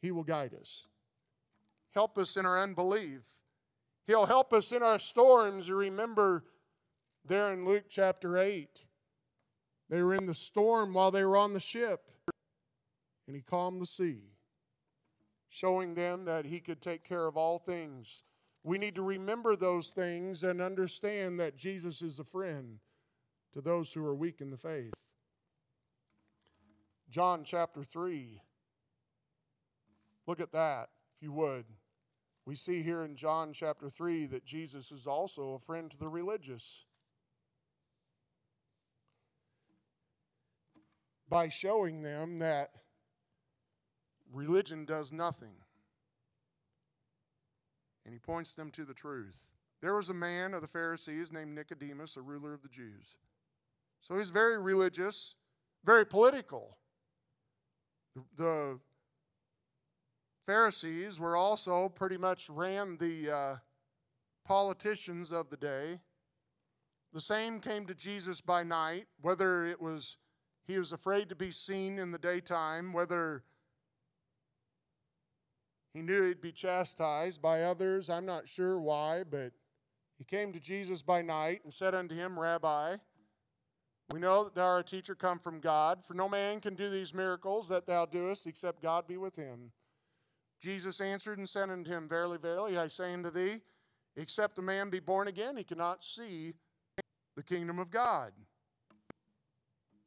He 0.00 0.10
will 0.10 0.24
guide 0.24 0.54
us. 0.58 0.86
Help 1.92 2.16
us 2.16 2.38
in 2.38 2.46
our 2.46 2.58
unbelief. 2.58 3.20
He'll 4.06 4.24
help 4.24 4.54
us 4.54 4.72
in 4.72 4.82
our 4.82 4.98
storms. 4.98 5.68
You 5.68 5.76
remember 5.76 6.44
there 7.26 7.52
in 7.52 7.66
Luke 7.66 7.84
chapter 7.90 8.38
8, 8.38 8.68
they 9.90 10.02
were 10.02 10.14
in 10.14 10.24
the 10.24 10.34
storm 10.34 10.94
while 10.94 11.10
they 11.10 11.24
were 11.24 11.36
on 11.36 11.52
the 11.52 11.60
ship 11.60 12.10
and 13.26 13.36
he 13.36 13.42
calmed 13.42 13.82
the 13.82 13.86
sea, 13.86 14.22
showing 15.50 15.94
them 15.94 16.24
that 16.24 16.46
he 16.46 16.60
could 16.60 16.80
take 16.80 17.04
care 17.04 17.26
of 17.26 17.36
all 17.36 17.58
things. 17.58 18.22
We 18.64 18.78
need 18.78 18.94
to 18.94 19.02
remember 19.02 19.54
those 19.54 19.90
things 19.90 20.42
and 20.42 20.62
understand 20.62 21.38
that 21.38 21.58
Jesus 21.58 22.00
is 22.00 22.18
a 22.18 22.24
friend 22.24 22.78
to 23.58 23.62
those 23.62 23.92
who 23.92 24.06
are 24.06 24.14
weak 24.14 24.40
in 24.40 24.52
the 24.52 24.56
faith. 24.56 24.92
John 27.10 27.42
chapter 27.42 27.82
3. 27.82 28.40
Look 30.28 30.38
at 30.38 30.52
that, 30.52 30.90
if 31.16 31.24
you 31.24 31.32
would. 31.32 31.64
We 32.46 32.54
see 32.54 32.84
here 32.84 33.02
in 33.02 33.16
John 33.16 33.52
chapter 33.52 33.90
3 33.90 34.26
that 34.26 34.44
Jesus 34.44 34.92
is 34.92 35.08
also 35.08 35.54
a 35.54 35.58
friend 35.58 35.90
to 35.90 35.98
the 35.98 36.06
religious. 36.06 36.84
By 41.28 41.48
showing 41.48 42.02
them 42.02 42.38
that 42.38 42.70
religion 44.32 44.84
does 44.84 45.12
nothing. 45.12 45.56
And 48.04 48.14
he 48.14 48.20
points 48.20 48.54
them 48.54 48.70
to 48.70 48.84
the 48.84 48.94
truth. 48.94 49.48
There 49.82 49.96
was 49.96 50.10
a 50.10 50.14
man 50.14 50.54
of 50.54 50.62
the 50.62 50.68
Pharisees 50.68 51.32
named 51.32 51.56
Nicodemus, 51.56 52.16
a 52.16 52.22
ruler 52.22 52.54
of 52.54 52.62
the 52.62 52.68
Jews. 52.68 53.16
So 54.00 54.16
he's 54.16 54.30
very 54.30 54.58
religious, 54.58 55.36
very 55.84 56.06
political. 56.06 56.78
The 58.36 58.80
Pharisees 60.46 61.20
were 61.20 61.36
also 61.36 61.88
pretty 61.88 62.16
much 62.16 62.48
ran 62.48 62.96
the 62.96 63.30
uh, 63.30 63.56
politicians 64.46 65.30
of 65.30 65.50
the 65.50 65.56
day. 65.56 66.00
The 67.12 67.20
same 67.20 67.60
came 67.60 67.86
to 67.86 67.94
Jesus 67.94 68.40
by 68.40 68.62
night, 68.62 69.06
whether 69.20 69.66
it 69.66 69.80
was 69.80 70.16
he 70.66 70.78
was 70.78 70.92
afraid 70.92 71.30
to 71.30 71.34
be 71.34 71.50
seen 71.50 71.98
in 71.98 72.10
the 72.10 72.18
daytime, 72.18 72.92
whether 72.92 73.44
he 75.94 76.02
knew 76.02 76.22
he'd 76.22 76.42
be 76.42 76.52
chastised 76.52 77.40
by 77.40 77.62
others. 77.62 78.10
I'm 78.10 78.26
not 78.26 78.48
sure 78.48 78.78
why, 78.78 79.24
but 79.24 79.52
he 80.18 80.24
came 80.24 80.52
to 80.52 80.60
Jesus 80.60 81.00
by 81.00 81.22
night 81.22 81.62
and 81.64 81.72
said 81.72 81.94
unto 81.94 82.14
him, 82.14 82.38
Rabbi, 82.38 82.96
we 84.10 84.20
know 84.20 84.44
that 84.44 84.54
thou 84.54 84.64
art 84.64 84.86
a 84.86 84.96
teacher 84.96 85.14
come 85.14 85.38
from 85.38 85.60
God, 85.60 86.04
for 86.04 86.14
no 86.14 86.28
man 86.28 86.60
can 86.60 86.74
do 86.74 86.88
these 86.88 87.12
miracles 87.12 87.68
that 87.68 87.86
thou 87.86 88.06
doest 88.06 88.46
except 88.46 88.82
God 88.82 89.06
be 89.06 89.18
with 89.18 89.36
him. 89.36 89.70
Jesus 90.60 91.00
answered 91.00 91.38
and 91.38 91.48
said 91.48 91.70
unto 91.70 91.90
him, 91.90 92.08
Verily, 92.08 92.38
verily, 92.38 92.78
I 92.78 92.86
say 92.86 93.12
unto 93.12 93.30
thee, 93.30 93.60
except 94.16 94.58
a 94.58 94.62
man 94.62 94.88
be 94.88 94.98
born 94.98 95.28
again, 95.28 95.56
he 95.56 95.64
cannot 95.64 96.04
see 96.04 96.54
the 97.36 97.42
kingdom 97.42 97.78
of 97.78 97.90
God. 97.90 98.32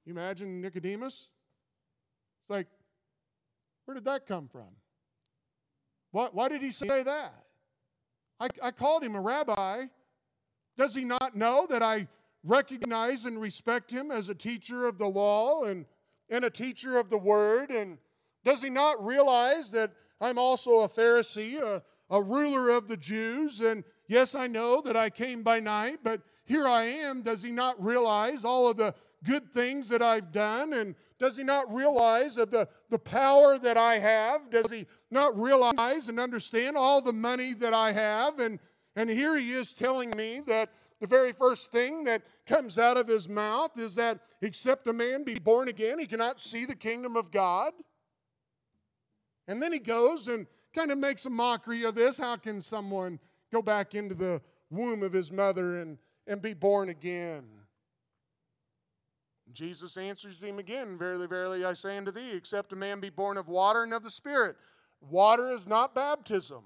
You 0.06 0.14
imagine 0.14 0.62
Nicodemus? 0.62 1.30
It's 2.42 2.50
like, 2.50 2.68
where 3.86 3.96
did 3.96 4.06
that 4.06 4.26
come 4.26 4.48
from? 4.48 4.68
Why, 6.12 6.28
why 6.32 6.50
did 6.50 6.62
he 6.62 6.72
say 6.72 7.04
that? 7.04 7.46
I, 8.40 8.48
I 8.64 8.72
called 8.72 9.04
him 9.04 9.16
a 9.16 9.22
rabbi. 9.22 9.86
Does 10.76 10.96
he 10.96 11.06
not 11.06 11.36
know 11.36 11.68
that 11.70 11.84
I 11.84 12.08
recognize 12.44 13.26
and 13.26 13.40
respect 13.40 13.92
him 13.92 14.12
as 14.12 14.30
a 14.30 14.36
teacher 14.36 14.88
of 14.88 14.98
the 14.98 15.08
law 15.08 15.64
and, 15.64 15.86
and 16.30 16.46
a 16.46 16.50
teacher 16.50 16.98
of 16.98 17.10
the 17.10 17.18
word? 17.18 17.72
And 17.72 17.98
does 18.44 18.62
he 18.62 18.70
not 18.70 19.04
realize 19.06 19.72
that 19.72 19.92
I'm 20.20 20.38
also 20.38 20.80
a 20.80 20.90
Pharisee, 20.90 21.62
a, 21.62 21.84
a 22.10 22.22
ruler 22.22 22.70
of 22.70 22.88
the 22.88 22.98
Jews? 22.98 23.62
And 23.62 23.84
yes, 24.08 24.36
I 24.36 24.48
know 24.48 24.82
that 24.82 24.98
I 24.98 25.10
came 25.10 25.44
by 25.44 25.60
night, 25.60 26.00
but 26.04 26.22
here 26.46 26.68
I 26.68 26.84
am. 26.84 27.22
Does 27.22 27.44
he 27.44 27.52
not 27.52 27.82
realize 27.84 28.44
all 28.44 28.68
of 28.68 28.78
the 28.78 28.94
good 29.24 29.52
things 29.52 29.90
that 29.90 30.02
I've 30.02 30.32
done? 30.32 30.74
And 30.74 30.96
does 31.20 31.38
he 31.38 31.44
not 31.44 31.72
realize 31.72 32.38
of 32.38 32.50
the, 32.50 32.68
the 32.90 33.00
power 33.00 33.58
that 33.60 33.78
I 33.78 34.00
have? 34.00 34.50
Does 34.50 34.72
he 34.72 34.88
not 35.12 35.40
realize 35.40 36.10
and 36.10 36.20
understand 36.20 36.76
all 36.76 37.02
the 37.02 37.14
money 37.14 37.54
that 37.54 37.74
I 37.74 37.92
have? 37.92 38.40
And, 38.40 38.60
and 38.96 39.10
here 39.10 39.38
he 39.38 39.52
is 39.52 39.74
telling 39.74 40.10
me 40.12 40.42
that 40.48 40.70
the 41.02 41.08
very 41.08 41.34
first 41.34 41.72
thing 41.72 42.04
that 42.04 42.22
comes 42.46 42.78
out 42.78 42.96
of 42.96 43.08
his 43.08 43.28
mouth 43.28 43.78
is 43.78 43.96
that 43.96 44.20
except 44.42 44.88
a 44.88 44.94
man 44.94 45.24
be 45.24 45.34
born 45.34 45.68
again, 45.68 45.98
he 45.98 46.06
cannot 46.06 46.40
see 46.40 46.64
the 46.64 46.76
kingdom 46.76 47.18
of 47.18 47.32
God. 47.32 47.74
And 49.48 49.62
then 49.62 49.74
he 49.74 49.80
goes 49.80 50.28
and 50.28 50.46
kind 50.76 50.92
of 50.92 51.00
makes 51.00 51.26
a 51.26 51.30
mockery 51.32 51.84
of 51.84 51.96
this. 51.96 52.20
How 52.20 52.38
can 52.38 52.62
someone 52.62 53.20
go 53.52 53.64
back 53.64 53.96
into 53.96 54.14
the 54.14 54.42
womb 54.70 55.02
of 55.02 55.12
his 55.12 55.32
mother 55.32 55.80
and, 55.80 55.98
and 56.28 56.40
be 56.40 56.54
born 56.54 56.90
again? 56.90 57.46
Jesus 59.52 59.98
answers 59.98 60.42
him 60.42 60.60
again 60.60 61.00
Verily, 61.00 61.28
verily, 61.28 61.66
I 61.66 61.74
say 61.74 61.98
unto 61.98 62.12
thee, 62.12 62.34
except 62.34 62.74
a 62.74 62.76
man 62.76 63.00
be 63.00 63.10
born 63.10 63.38
of 63.38 63.48
water 63.48 63.82
and 63.84 63.92
of 63.92 64.04
the 64.04 64.12
Spirit. 64.12 64.56
Water 65.02 65.50
is 65.50 65.68
not 65.68 65.96
baptism, 65.96 66.64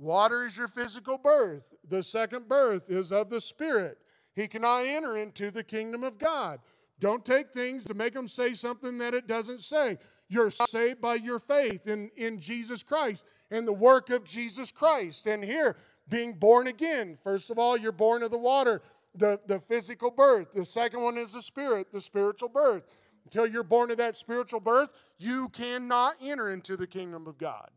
water 0.00 0.44
is 0.44 0.56
your 0.56 0.68
physical 0.68 1.18
birth. 1.18 1.74
The 1.88 2.02
second 2.02 2.48
birth 2.48 2.90
is 2.90 3.12
of 3.12 3.30
the 3.30 3.40
Spirit. 3.40 3.98
He 4.34 4.48
cannot 4.48 4.86
enter 4.86 5.16
into 5.16 5.50
the 5.50 5.62
kingdom 5.62 6.02
of 6.02 6.18
God. 6.18 6.60
Don't 6.98 7.24
take 7.24 7.52
things 7.52 7.84
to 7.84 7.94
make 7.94 8.14
them 8.14 8.28
say 8.28 8.54
something 8.54 8.98
that 8.98 9.14
it 9.14 9.26
doesn't 9.26 9.60
say. 9.60 9.98
You're 10.28 10.50
saved 10.50 11.00
by 11.00 11.16
your 11.16 11.38
faith 11.38 11.86
in, 11.86 12.10
in 12.16 12.38
Jesus 12.38 12.82
Christ 12.82 13.26
and 13.50 13.66
the 13.66 13.72
work 13.72 14.10
of 14.10 14.24
Jesus 14.24 14.70
Christ. 14.70 15.26
And 15.26 15.42
here, 15.44 15.76
being 16.08 16.34
born 16.34 16.66
again, 16.66 17.18
first 17.22 17.50
of 17.50 17.58
all, 17.58 17.76
you're 17.76 17.92
born 17.92 18.22
of 18.22 18.30
the 18.30 18.38
water 18.38 18.82
the, 19.14 19.40
the 19.46 19.58
physical 19.60 20.10
birth. 20.10 20.52
The 20.52 20.64
second 20.64 21.02
one 21.02 21.18
is 21.18 21.32
the 21.32 21.42
spirit, 21.42 21.92
the 21.92 22.00
spiritual 22.00 22.48
birth. 22.48 22.86
Until 23.24 23.46
you're 23.46 23.62
born 23.62 23.90
of 23.90 23.98
that 23.98 24.16
spiritual 24.16 24.60
birth, 24.60 24.94
you 25.18 25.48
cannot 25.50 26.16
enter 26.22 26.50
into 26.50 26.76
the 26.76 26.86
kingdom 26.86 27.26
of 27.26 27.38
God. 27.38 27.70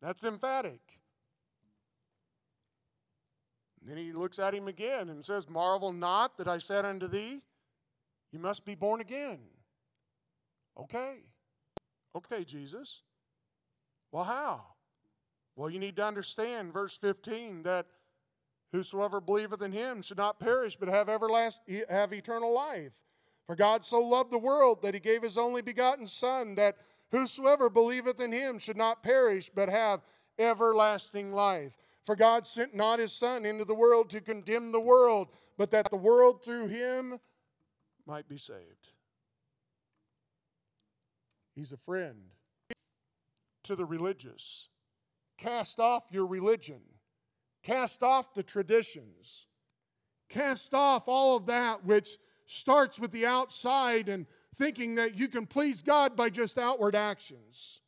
That's 0.00 0.24
emphatic. 0.24 0.97
Then 3.88 3.96
he 3.96 4.12
looks 4.12 4.38
at 4.38 4.54
him 4.54 4.68
again 4.68 5.08
and 5.08 5.24
says, 5.24 5.48
Marvel 5.48 5.92
not 5.92 6.36
that 6.38 6.46
I 6.46 6.58
said 6.58 6.84
unto 6.84 7.08
thee, 7.08 7.42
You 8.30 8.38
must 8.38 8.64
be 8.64 8.74
born 8.74 9.00
again. 9.00 9.40
Okay. 10.78 11.20
Okay, 12.14 12.44
Jesus. 12.44 13.02
Well, 14.12 14.24
how? 14.24 14.62
Well, 15.56 15.70
you 15.70 15.78
need 15.78 15.96
to 15.96 16.04
understand, 16.04 16.72
verse 16.72 16.96
15, 16.96 17.62
that 17.64 17.86
Whosoever 18.72 19.20
believeth 19.20 19.62
in 19.62 19.72
him 19.72 20.02
should 20.02 20.18
not 20.18 20.38
perish, 20.38 20.76
but 20.76 20.88
have 20.88 21.08
everlasting 21.08 21.84
have 21.88 22.12
eternal 22.12 22.52
life. 22.52 22.92
For 23.46 23.56
God 23.56 23.84
so 23.84 23.98
loved 23.98 24.30
the 24.30 24.38
world 24.38 24.82
that 24.82 24.92
he 24.92 25.00
gave 25.00 25.22
his 25.22 25.38
only 25.38 25.62
begotten 25.62 26.06
Son, 26.06 26.54
that 26.56 26.76
whosoever 27.10 27.70
believeth 27.70 28.20
in 28.20 28.30
him 28.30 28.58
should 28.58 28.76
not 28.76 29.02
perish, 29.02 29.50
but 29.54 29.70
have 29.70 30.02
everlasting 30.38 31.32
life. 31.32 31.72
For 32.08 32.16
God 32.16 32.46
sent 32.46 32.74
not 32.74 33.00
his 33.00 33.12
Son 33.12 33.44
into 33.44 33.66
the 33.66 33.74
world 33.74 34.08
to 34.08 34.22
condemn 34.22 34.72
the 34.72 34.80
world, 34.80 35.28
but 35.58 35.70
that 35.72 35.90
the 35.90 35.96
world 35.98 36.42
through 36.42 36.68
him 36.68 37.18
might 38.06 38.26
be 38.26 38.38
saved. 38.38 38.92
He's 41.54 41.70
a 41.70 41.76
friend 41.76 42.30
to 43.64 43.76
the 43.76 43.84
religious. 43.84 44.70
Cast 45.36 45.78
off 45.80 46.04
your 46.10 46.24
religion 46.24 46.80
Cast 47.62 48.02
off 48.02 48.32
the 48.32 48.42
traditions. 48.42 49.46
Cast 50.30 50.72
off 50.72 51.08
all 51.08 51.36
of 51.36 51.44
that 51.44 51.84
which 51.84 52.16
starts 52.46 52.98
with 52.98 53.10
the 53.10 53.26
outside 53.26 54.08
and 54.08 54.24
thinking 54.54 54.94
that 54.94 55.18
you 55.18 55.28
can 55.28 55.44
please 55.44 55.82
God 55.82 56.16
by 56.16 56.30
just 56.30 56.56
outward 56.56 56.94
actions. 56.94 57.82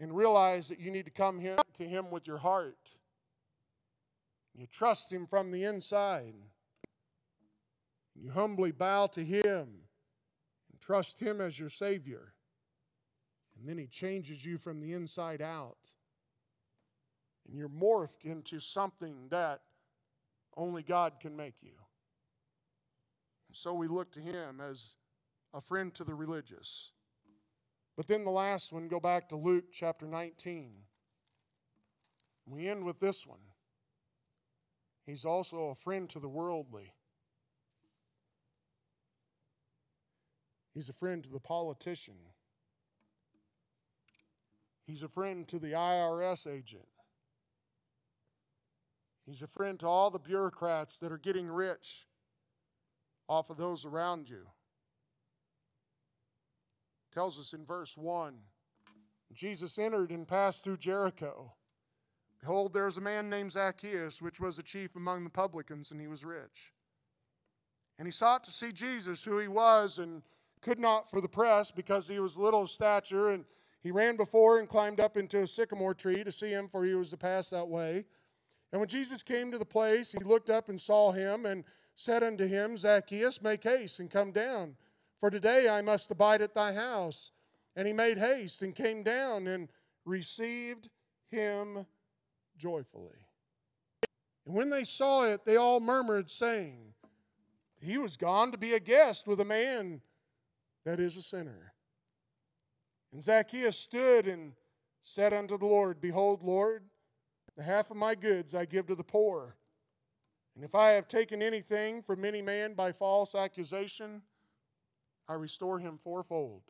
And 0.00 0.16
realize 0.16 0.68
that 0.68 0.80
you 0.80 0.90
need 0.90 1.04
to 1.04 1.10
come 1.10 1.38
here 1.38 1.58
to 1.74 1.84
Him 1.84 2.10
with 2.10 2.26
your 2.26 2.38
heart. 2.38 2.96
You 4.54 4.66
trust 4.66 5.12
Him 5.12 5.26
from 5.26 5.52
the 5.52 5.64
inside. 5.64 6.34
You 8.14 8.30
humbly 8.30 8.72
bow 8.72 9.06
to 9.08 9.22
Him 9.22 9.68
and 10.70 10.80
trust 10.80 11.20
Him 11.20 11.40
as 11.40 11.58
your 11.58 11.68
Savior. 11.68 12.32
And 13.58 13.68
then 13.68 13.76
He 13.76 13.86
changes 13.86 14.44
you 14.44 14.56
from 14.56 14.80
the 14.80 14.94
inside 14.94 15.42
out 15.42 15.76
and 17.50 17.58
you're 17.58 17.68
morphed 17.68 18.24
into 18.24 18.60
something 18.60 19.26
that 19.30 19.60
only 20.56 20.82
God 20.82 21.14
can 21.20 21.36
make 21.36 21.56
you. 21.62 21.72
And 23.48 23.56
so 23.56 23.74
we 23.74 23.88
look 23.88 24.12
to 24.12 24.20
Him 24.20 24.60
as 24.60 24.94
a 25.52 25.60
friend 25.60 25.92
to 25.94 26.04
the 26.04 26.14
religious. 26.14 26.92
But 27.96 28.06
then 28.06 28.24
the 28.24 28.30
last 28.30 28.72
one, 28.72 28.88
go 28.88 29.00
back 29.00 29.28
to 29.28 29.36
Luke 29.36 29.66
chapter 29.72 30.06
19. 30.06 30.72
We 32.46 32.68
end 32.68 32.84
with 32.84 32.98
this 33.00 33.26
one. 33.26 33.40
He's 35.06 35.24
also 35.24 35.70
a 35.70 35.74
friend 35.74 36.08
to 36.10 36.20
the 36.20 36.28
worldly. 36.28 36.94
He's 40.72 40.88
a 40.88 40.92
friend 40.92 41.22
to 41.24 41.30
the 41.30 41.40
politician. 41.40 42.14
He's 44.86 45.02
a 45.02 45.08
friend 45.08 45.46
to 45.48 45.58
the 45.58 45.72
IRS 45.72 46.46
agent. 46.46 46.88
He's 49.26 49.42
a 49.42 49.46
friend 49.46 49.78
to 49.80 49.86
all 49.86 50.10
the 50.10 50.18
bureaucrats 50.18 50.98
that 50.98 51.12
are 51.12 51.18
getting 51.18 51.48
rich 51.48 52.06
off 53.28 53.50
of 53.50 53.56
those 53.56 53.84
around 53.84 54.28
you. 54.28 54.46
Tells 57.12 57.38
us 57.38 57.52
in 57.52 57.64
verse 57.64 57.96
1 57.96 58.34
Jesus 59.32 59.78
entered 59.78 60.10
and 60.10 60.26
passed 60.26 60.64
through 60.64 60.76
Jericho. 60.76 61.52
Behold, 62.40 62.72
there 62.72 62.86
was 62.86 62.96
a 62.96 63.02
man 63.02 63.30
named 63.30 63.52
Zacchaeus, 63.52 64.20
which 64.20 64.40
was 64.40 64.58
a 64.58 64.62
chief 64.62 64.96
among 64.96 65.24
the 65.24 65.30
publicans, 65.30 65.90
and 65.90 66.00
he 66.00 66.08
was 66.08 66.24
rich. 66.24 66.72
And 67.98 68.06
he 68.06 68.12
sought 68.12 68.44
to 68.44 68.50
see 68.50 68.72
Jesus, 68.72 69.22
who 69.22 69.38
he 69.38 69.46
was, 69.46 69.98
and 69.98 70.22
could 70.62 70.80
not 70.80 71.10
for 71.10 71.20
the 71.20 71.28
press, 71.28 71.70
because 71.70 72.08
he 72.08 72.18
was 72.18 72.38
little 72.38 72.62
of 72.62 72.70
stature. 72.70 73.30
And 73.30 73.44
he 73.82 73.90
ran 73.90 74.16
before 74.16 74.58
and 74.58 74.68
climbed 74.68 75.00
up 75.00 75.16
into 75.16 75.40
a 75.40 75.46
sycamore 75.46 75.94
tree 75.94 76.24
to 76.24 76.32
see 76.32 76.48
him, 76.48 76.68
for 76.68 76.84
he 76.84 76.94
was 76.94 77.10
to 77.10 77.16
pass 77.16 77.50
that 77.50 77.68
way. 77.68 78.06
And 78.72 78.80
when 78.80 78.88
Jesus 78.88 79.22
came 79.22 79.52
to 79.52 79.58
the 79.58 79.64
place, 79.64 80.12
he 80.12 80.24
looked 80.24 80.50
up 80.50 80.68
and 80.68 80.80
saw 80.80 81.12
him 81.12 81.44
and 81.44 81.64
said 81.94 82.22
unto 82.22 82.46
him, 82.46 82.78
Zacchaeus, 82.78 83.42
make 83.42 83.64
haste 83.64 84.00
and 84.00 84.10
come 84.10 84.32
down, 84.32 84.76
for 85.20 85.30
today 85.30 85.68
I 85.68 85.82
must 85.82 86.10
abide 86.10 86.42
at 86.42 86.54
thy 86.54 86.72
house. 86.72 87.30
And 87.76 87.86
he 87.86 87.92
made 87.94 88.18
haste 88.18 88.62
and 88.62 88.74
came 88.74 89.04
down 89.04 89.46
and 89.46 89.68
received 90.04 90.88
him 91.30 91.86
joyfully. 92.56 93.26
And 94.44 94.54
when 94.54 94.70
they 94.70 94.82
saw 94.82 95.24
it, 95.26 95.44
they 95.44 95.56
all 95.56 95.78
murmured, 95.78 96.30
saying, 96.30 96.94
he 97.80 97.96
was 97.96 98.16
gone 98.16 98.52
to 98.52 98.58
be 98.58 98.74
a 98.74 98.80
guest 98.80 99.26
with 99.26 99.40
a 99.40 99.44
man 99.44 100.02
that 100.84 101.00
is 101.00 101.16
a 101.16 101.22
sinner. 101.22 101.72
And 103.12 103.22
Zacchaeus 103.22 103.78
stood 103.78 104.26
and 104.26 104.52
said 105.02 105.32
unto 105.32 105.56
the 105.56 105.66
Lord, 105.66 106.00
Behold, 106.00 106.42
Lord, 106.42 106.84
the 107.56 107.62
half 107.62 107.90
of 107.90 107.96
my 107.96 108.14
goods 108.14 108.54
I 108.54 108.64
give 108.64 108.86
to 108.86 108.94
the 108.94 109.04
poor. 109.04 109.56
And 110.54 110.64
if 110.64 110.74
I 110.74 110.90
have 110.90 111.08
taken 111.08 111.42
anything 111.42 112.02
from 112.02 112.24
any 112.24 112.42
man 112.42 112.74
by 112.74 112.92
false 112.92 113.34
accusation, 113.34 114.22
I 115.30 115.34
restore 115.34 115.78
him 115.78 115.96
fourfold. 116.02 116.62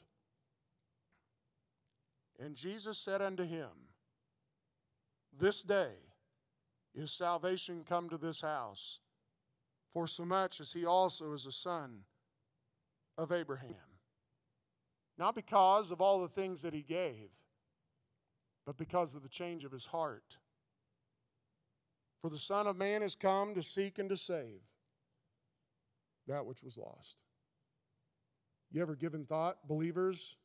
And 2.39 2.55
Jesus 2.55 2.99
said 2.99 3.23
unto 3.23 3.43
him, 3.43 3.71
This 5.33 5.63
day 5.63 5.95
is 6.95 7.11
salvation 7.11 7.85
come 7.89 8.11
to 8.11 8.19
this 8.19 8.43
house, 8.43 8.99
for 9.95 10.07
so 10.07 10.27
much 10.27 10.61
as 10.61 10.75
he 10.75 10.85
also 10.85 11.33
is 11.33 11.47
a 11.47 11.53
son 11.53 12.01
of 13.17 13.33
Abraham. 13.33 13.75
Not 15.17 15.35
because 15.35 15.91
of 15.91 16.03
all 16.03 16.21
the 16.21 16.29
things 16.29 16.61
that 16.61 16.75
he 16.75 16.83
gave, 16.83 17.31
but 18.67 18.77
because 18.77 19.15
of 19.15 19.23
the 19.23 19.29
change 19.31 19.65
of 19.65 19.73
his 19.73 19.87
heart. 19.87 20.37
For 22.21 22.29
the 22.29 22.39
Son 22.39 22.67
of 22.67 22.77
Man 22.77 23.01
has 23.01 23.15
come 23.15 23.55
to 23.55 23.63
seek 23.63 23.99
and 23.99 24.11
to 24.11 24.19
save 24.19 24.61
that 26.27 26.45
which 26.45 26.63
was 26.63 26.77
lost. 26.77 27.17
You 28.73 28.83
ever 28.83 28.95
given 28.95 29.25
thought, 29.25 29.67
believers, 29.67 30.37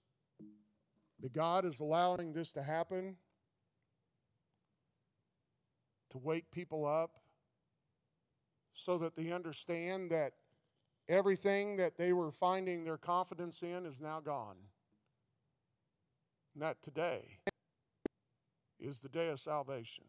that 1.21 1.33
God 1.33 1.63
is 1.63 1.79
allowing 1.79 2.33
this 2.33 2.51
to 2.53 2.61
happen 2.63 3.17
to 6.09 6.17
wake 6.17 6.51
people 6.51 6.85
up 6.85 7.11
so 8.73 8.97
that 8.97 9.15
they 9.15 9.31
understand 9.31 10.09
that 10.11 10.33
everything 11.07 11.77
that 11.77 11.97
they 11.97 12.13
were 12.13 12.31
finding 12.31 12.83
their 12.83 12.97
confidence 12.97 13.61
in 13.61 13.85
is 13.85 14.01
now 14.01 14.19
gone? 14.19 14.57
And 16.53 16.63
that 16.63 16.81
today 16.81 17.39
is 18.79 19.01
the 19.01 19.09
day 19.09 19.29
of 19.29 19.39
salvation. 19.39 20.05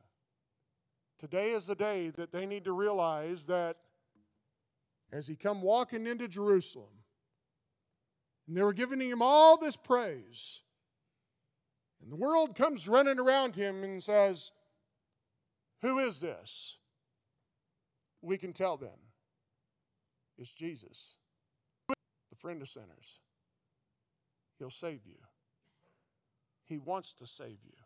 Today 1.19 1.51
is 1.51 1.67
the 1.67 1.75
day 1.75 2.11
that 2.11 2.33
they 2.33 2.47
need 2.47 2.65
to 2.65 2.73
realize 2.73 3.47
that 3.47 3.77
as 5.13 5.27
he 5.27 5.37
come 5.37 5.61
walking 5.61 6.07
into 6.07 6.29
Jerusalem, 6.29 6.91
and 8.47 8.57
they 8.57 8.63
were 8.63 8.73
giving 8.73 9.01
him 9.01 9.23
all 9.23 9.57
this 9.57 9.77
praise, 9.77 10.61
and 12.03 12.11
the 12.11 12.17
world 12.17 12.57
comes 12.57 12.89
running 12.89 13.19
around 13.19 13.55
him 13.55 13.83
and 13.83 14.03
says, 14.03 14.53
Who 15.83 15.99
is 15.99 16.21
this? 16.21 16.79
We 18.23 18.39
can 18.39 18.53
tell 18.53 18.77
them 18.77 18.99
it's 20.39 20.53
Jesus, 20.53 21.17
the 21.89 22.37
friend 22.37 22.61
of 22.61 22.69
sinners. 22.69 23.21
He'll 24.59 24.71
save 24.71 25.01
you. 25.07 25.19
He 26.65 26.79
wants 26.79 27.15
to 27.15 27.27
save 27.27 27.59
you. 27.65 27.77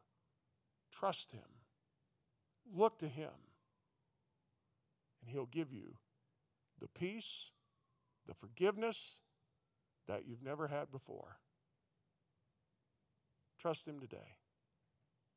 Trust 0.92 1.32
Him. 1.32 1.40
Look 2.74 2.98
to 2.98 3.08
Him. 3.08 3.30
And 5.20 5.30
He'll 5.30 5.46
give 5.46 5.72
you 5.72 5.96
the 6.80 6.88
peace, 6.88 7.50
the 8.26 8.34
forgiveness 8.34 9.20
that 10.10 10.26
you've 10.26 10.42
never 10.42 10.66
had 10.66 10.90
before. 10.90 11.36
Trust 13.58 13.86
Him 13.86 14.00
today. 14.00 14.36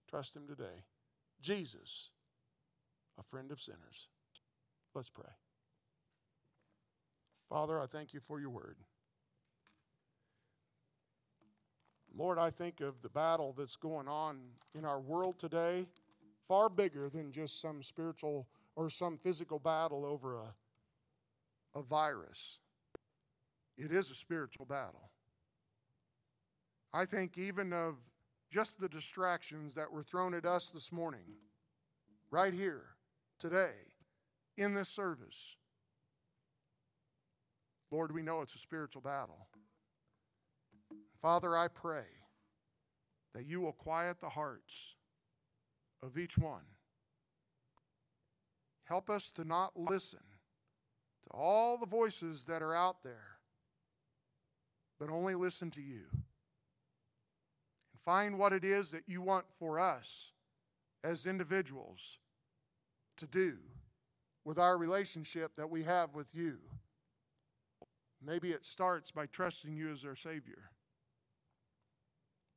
Trust 0.09 0.36
Him 0.36 0.47
today. 0.47 0.86
Jesus, 1.41 2.09
a 3.19 3.24
friend 3.24 3.51
of 3.51 3.61
sinners. 3.61 4.07
Let's 4.95 5.11
pray. 5.11 5.30
Father, 7.49 7.80
I 7.80 7.86
thank 7.86 8.15
you 8.15 8.19
for 8.19 8.39
your 8.39 8.49
word. 8.49 8.78
Lord, 12.15 12.39
I 12.39 12.49
think 12.49 12.82
of 12.82 13.01
the 13.03 13.09
battle 13.09 13.53
that's 13.55 13.76
going 13.76 14.07
on 14.07 14.39
in 14.74 14.86
our 14.86 14.99
world 14.99 15.38
today, 15.38 15.86
far 16.47 16.67
bigger 16.69 17.09
than 17.09 17.32
just 17.32 17.61
some 17.61 17.84
spiritual 17.84 18.47
or 18.76 18.89
some 18.89 19.17
physical 19.17 19.59
battle 19.59 20.03
over 20.03 20.36
a, 20.36 20.55
a 21.76 21.84
virus. 21.84 22.57
It 23.78 23.91
is 23.91 24.11
a 24.11 24.15
spiritual 24.15 24.65
battle. 24.65 25.09
I 26.93 27.05
think 27.05 27.38
even 27.38 27.74
of 27.74 27.95
just 28.51 28.80
the 28.80 28.89
distractions 28.89 29.74
that 29.76 29.91
were 29.91 30.03
thrown 30.03 30.34
at 30.36 30.45
us 30.45 30.69
this 30.69 30.91
morning, 30.91 31.38
right 32.30 32.53
here, 32.53 32.84
today, 33.39 33.74
in 34.57 34.74
this 34.74 34.89
service. 34.89 35.55
Lord, 37.91 38.11
we 38.11 38.21
know 38.21 38.41
it's 38.41 38.55
a 38.55 38.59
spiritual 38.59 39.01
battle. 39.01 39.47
Father, 41.21 41.55
I 41.55 41.67
pray 41.67 42.05
that 43.34 43.45
you 43.45 43.61
will 43.61 43.71
quiet 43.71 44.19
the 44.19 44.30
hearts 44.30 44.95
of 46.03 46.17
each 46.17 46.38
one. 46.38 46.65
Help 48.86 49.09
us 49.09 49.32
to 49.32 49.45
not 49.45 49.71
listen 49.76 50.19
to 51.24 51.30
all 51.32 51.78
the 51.78 51.86
voices 51.86 52.45
that 52.45 52.61
are 52.61 52.76
out 52.76 53.03
there, 53.03 53.32
but 55.00 55.10
only 55.10 55.36
listen 55.36 55.70
to 55.72 55.82
you. 55.82 56.04
And 56.12 58.02
find 58.04 58.38
what 58.38 58.54
it 58.54 58.64
is 58.64 58.91
that 58.91 59.04
you 59.08 59.22
want 59.22 59.46
for 59.58 59.80
us 59.80 60.32
as 61.04 61.26
individuals 61.26 62.20
to 63.18 63.28
do 63.28 63.58
with 64.46 64.58
our 64.58 64.78
relationship 64.78 65.56
that 65.56 65.70
we 65.70 65.84
have 65.84 66.16
with 66.16 66.34
you. 66.34 66.58
Maybe 68.26 68.52
it 68.52 68.66
starts 68.66 69.12
by 69.12 69.26
trusting 69.26 69.76
you 69.76 69.91
as 69.91 70.06
our 70.06 70.16
Savior. 70.16 70.70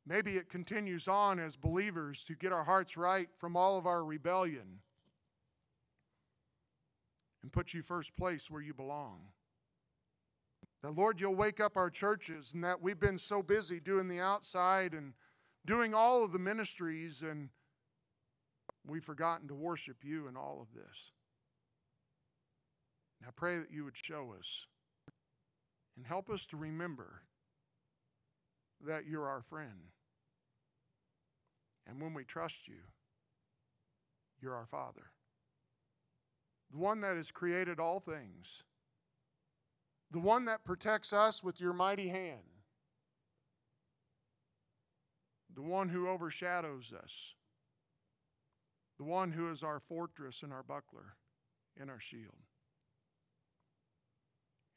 Maybe 0.06 0.36
it 0.36 0.48
continues 0.48 1.08
on 1.08 1.40
as 1.40 1.56
believers 1.56 2.22
to 2.24 2.34
get 2.34 2.52
our 2.52 2.62
hearts 2.62 2.96
right 2.96 3.28
from 3.36 3.56
all 3.56 3.76
of 3.76 3.86
our 3.86 4.04
rebellion 4.04 4.80
and 7.42 7.52
put 7.52 7.74
you 7.74 7.82
first 7.82 8.16
place 8.16 8.48
where 8.48 8.62
you 8.62 8.72
belong. 8.72 9.20
That, 10.86 10.96
Lord, 10.96 11.20
you'll 11.20 11.34
wake 11.34 11.58
up 11.58 11.76
our 11.76 11.90
churches 11.90 12.54
and 12.54 12.62
that 12.62 12.80
we've 12.80 13.00
been 13.00 13.18
so 13.18 13.42
busy 13.42 13.80
doing 13.80 14.06
the 14.06 14.20
outside 14.20 14.92
and 14.92 15.14
doing 15.66 15.94
all 15.94 16.22
of 16.22 16.30
the 16.30 16.38
ministries 16.38 17.24
and 17.24 17.48
we've 18.86 19.02
forgotten 19.02 19.48
to 19.48 19.54
worship 19.56 19.96
you 20.04 20.28
in 20.28 20.36
all 20.36 20.60
of 20.62 20.72
this. 20.72 21.10
And 23.18 23.26
I 23.26 23.32
pray 23.34 23.58
that 23.58 23.72
you 23.72 23.82
would 23.82 23.96
show 23.96 24.32
us 24.38 24.68
and 25.96 26.06
help 26.06 26.30
us 26.30 26.46
to 26.46 26.56
remember 26.56 27.22
that 28.86 29.06
you're 29.08 29.26
our 29.26 29.42
friend. 29.42 29.90
And 31.88 32.00
when 32.00 32.14
we 32.14 32.22
trust 32.22 32.68
you, 32.68 32.78
you're 34.40 34.54
our 34.54 34.66
Father. 34.66 35.10
The 36.70 36.78
one 36.78 37.00
that 37.00 37.16
has 37.16 37.32
created 37.32 37.80
all 37.80 37.98
things. 37.98 38.62
The 40.10 40.20
one 40.20 40.44
that 40.46 40.64
protects 40.64 41.12
us 41.12 41.42
with 41.42 41.60
your 41.60 41.72
mighty 41.72 42.08
hand. 42.08 42.42
The 45.54 45.62
one 45.62 45.88
who 45.88 46.08
overshadows 46.08 46.92
us. 46.92 47.34
The 48.98 49.04
one 49.04 49.32
who 49.32 49.50
is 49.50 49.62
our 49.62 49.80
fortress 49.80 50.42
and 50.42 50.52
our 50.52 50.62
buckler 50.62 51.16
and 51.78 51.90
our 51.90 52.00
shield. 52.00 52.44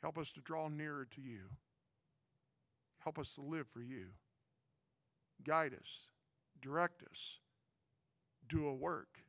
Help 0.02 0.18
us 0.18 0.32
to 0.34 0.42
draw 0.42 0.68
nearer 0.68 1.06
to 1.12 1.22
you. 1.22 1.42
Help 3.00 3.20
us 3.20 3.34
to 3.36 3.42
live 3.42 3.68
for 3.68 3.82
you. 3.82 4.08
Guide 5.44 5.74
us, 5.74 6.10
direct 6.62 7.04
us, 7.10 7.40
do 8.48 8.68
a 8.68 8.74
work 8.74 9.20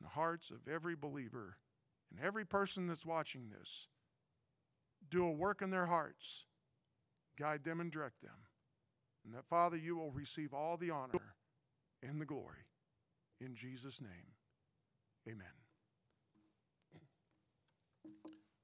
in 0.00 0.04
the 0.04 0.10
hearts 0.10 0.50
of 0.50 0.68
every 0.68 0.94
believer 0.94 1.56
and 2.10 2.24
every 2.24 2.44
person 2.44 2.86
that's 2.86 3.06
watching 3.06 3.48
this. 3.48 3.88
Do 5.10 5.26
a 5.26 5.30
work 5.30 5.62
in 5.62 5.70
their 5.70 5.86
hearts, 5.86 6.44
guide 7.38 7.64
them 7.64 7.80
and 7.80 7.90
direct 7.90 8.22
them. 8.22 8.36
And 9.24 9.34
that, 9.34 9.46
Father, 9.46 9.76
you 9.76 9.96
will 9.96 10.10
receive 10.10 10.52
all 10.52 10.76
the 10.76 10.90
honor 10.90 11.34
and 12.02 12.20
the 12.20 12.26
glory. 12.26 12.66
In 13.40 13.54
Jesus' 13.54 14.00
name, 14.00 14.10
amen. 15.28 15.46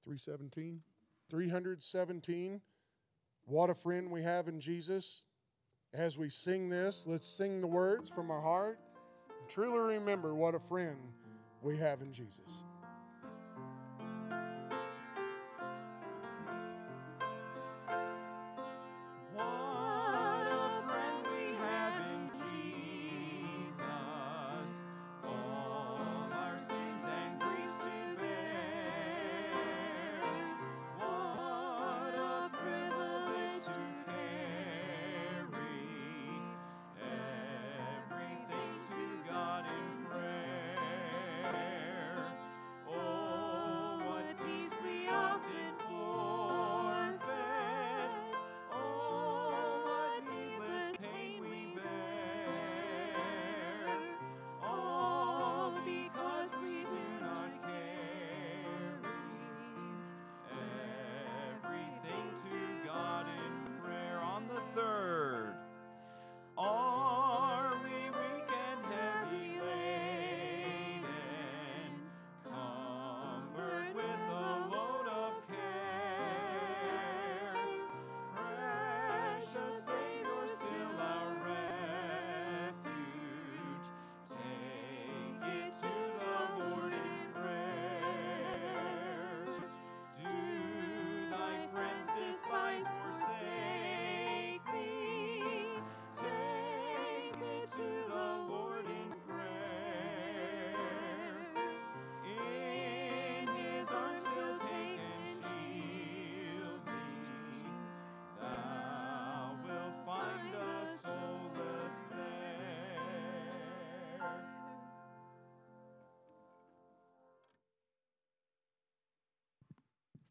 317. 0.02 0.80
317. 1.30 2.60
What 3.46 3.70
a 3.70 3.74
friend 3.74 4.10
we 4.10 4.22
have 4.22 4.48
in 4.48 4.60
Jesus. 4.60 5.24
As 5.92 6.18
we 6.18 6.28
sing 6.28 6.68
this, 6.68 7.06
let's 7.06 7.26
sing 7.26 7.60
the 7.60 7.66
words 7.66 8.10
from 8.10 8.30
our 8.30 8.40
heart 8.40 8.78
truly 9.50 9.96
remember 9.96 10.34
what 10.34 10.54
a 10.54 10.60
friend 10.60 10.96
we 11.60 11.76
have 11.76 12.02
in 12.02 12.12
Jesus. 12.12 12.62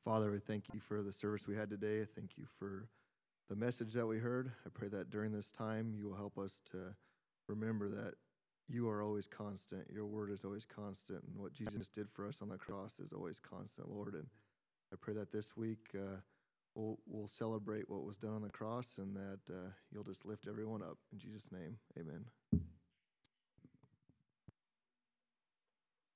Father, 0.10 0.32
we 0.32 0.40
thank 0.40 0.64
you 0.74 0.80
for 0.80 1.04
the 1.04 1.14
service 1.14 1.48
we 1.48 1.56
had 1.56 1.70
today. 1.70 2.02
I 2.02 2.06
thank 2.16 2.36
you 2.36 2.46
for 2.58 2.88
the 3.48 3.56
message 3.56 3.94
that 3.94 4.08
we 4.08 4.18
heard. 4.18 4.52
I 4.66 4.70
pray 4.74 4.88
that 4.88 5.12
during 5.12 5.32
this 5.32 5.52
time 5.52 5.94
you 5.96 6.08
will 6.08 6.16
help 6.16 6.40
us 6.40 6.62
to 6.72 6.96
remember 7.48 7.88
that 7.90 8.16
you 8.68 8.90
are 8.90 9.04
always 9.04 9.28
constant. 9.28 9.86
Your 9.94 10.08
word 10.08 10.32
is 10.32 10.44
always 10.44 10.66
constant. 10.66 11.24
And 11.28 11.40
what 11.40 11.54
Jesus 11.54 11.90
did 11.90 12.10
for 12.10 12.28
us 12.28 12.42
on 12.42 12.50
the 12.50 12.58
cross 12.58 13.00
is 13.00 13.14
always 13.14 13.40
constant, 13.40 13.88
Lord. 13.88 14.16
And 14.16 14.26
I 14.92 14.96
pray 15.00 15.14
that 15.14 15.32
this 15.32 15.56
week 15.56 15.90
uh, 15.94 16.22
we'll, 16.74 16.98
we'll 17.06 17.28
celebrate 17.28 17.88
what 17.88 18.04
was 18.04 18.18
done 18.18 18.34
on 18.34 18.42
the 18.42 18.50
cross 18.50 18.96
and 18.98 19.16
that 19.16 19.42
uh, 19.48 19.70
you'll 19.94 20.04
just 20.04 20.26
lift 20.26 20.48
everyone 20.48 20.82
up. 20.82 20.98
In 21.14 21.20
Jesus' 21.20 21.52
name, 21.52 21.78
amen. 22.00 22.26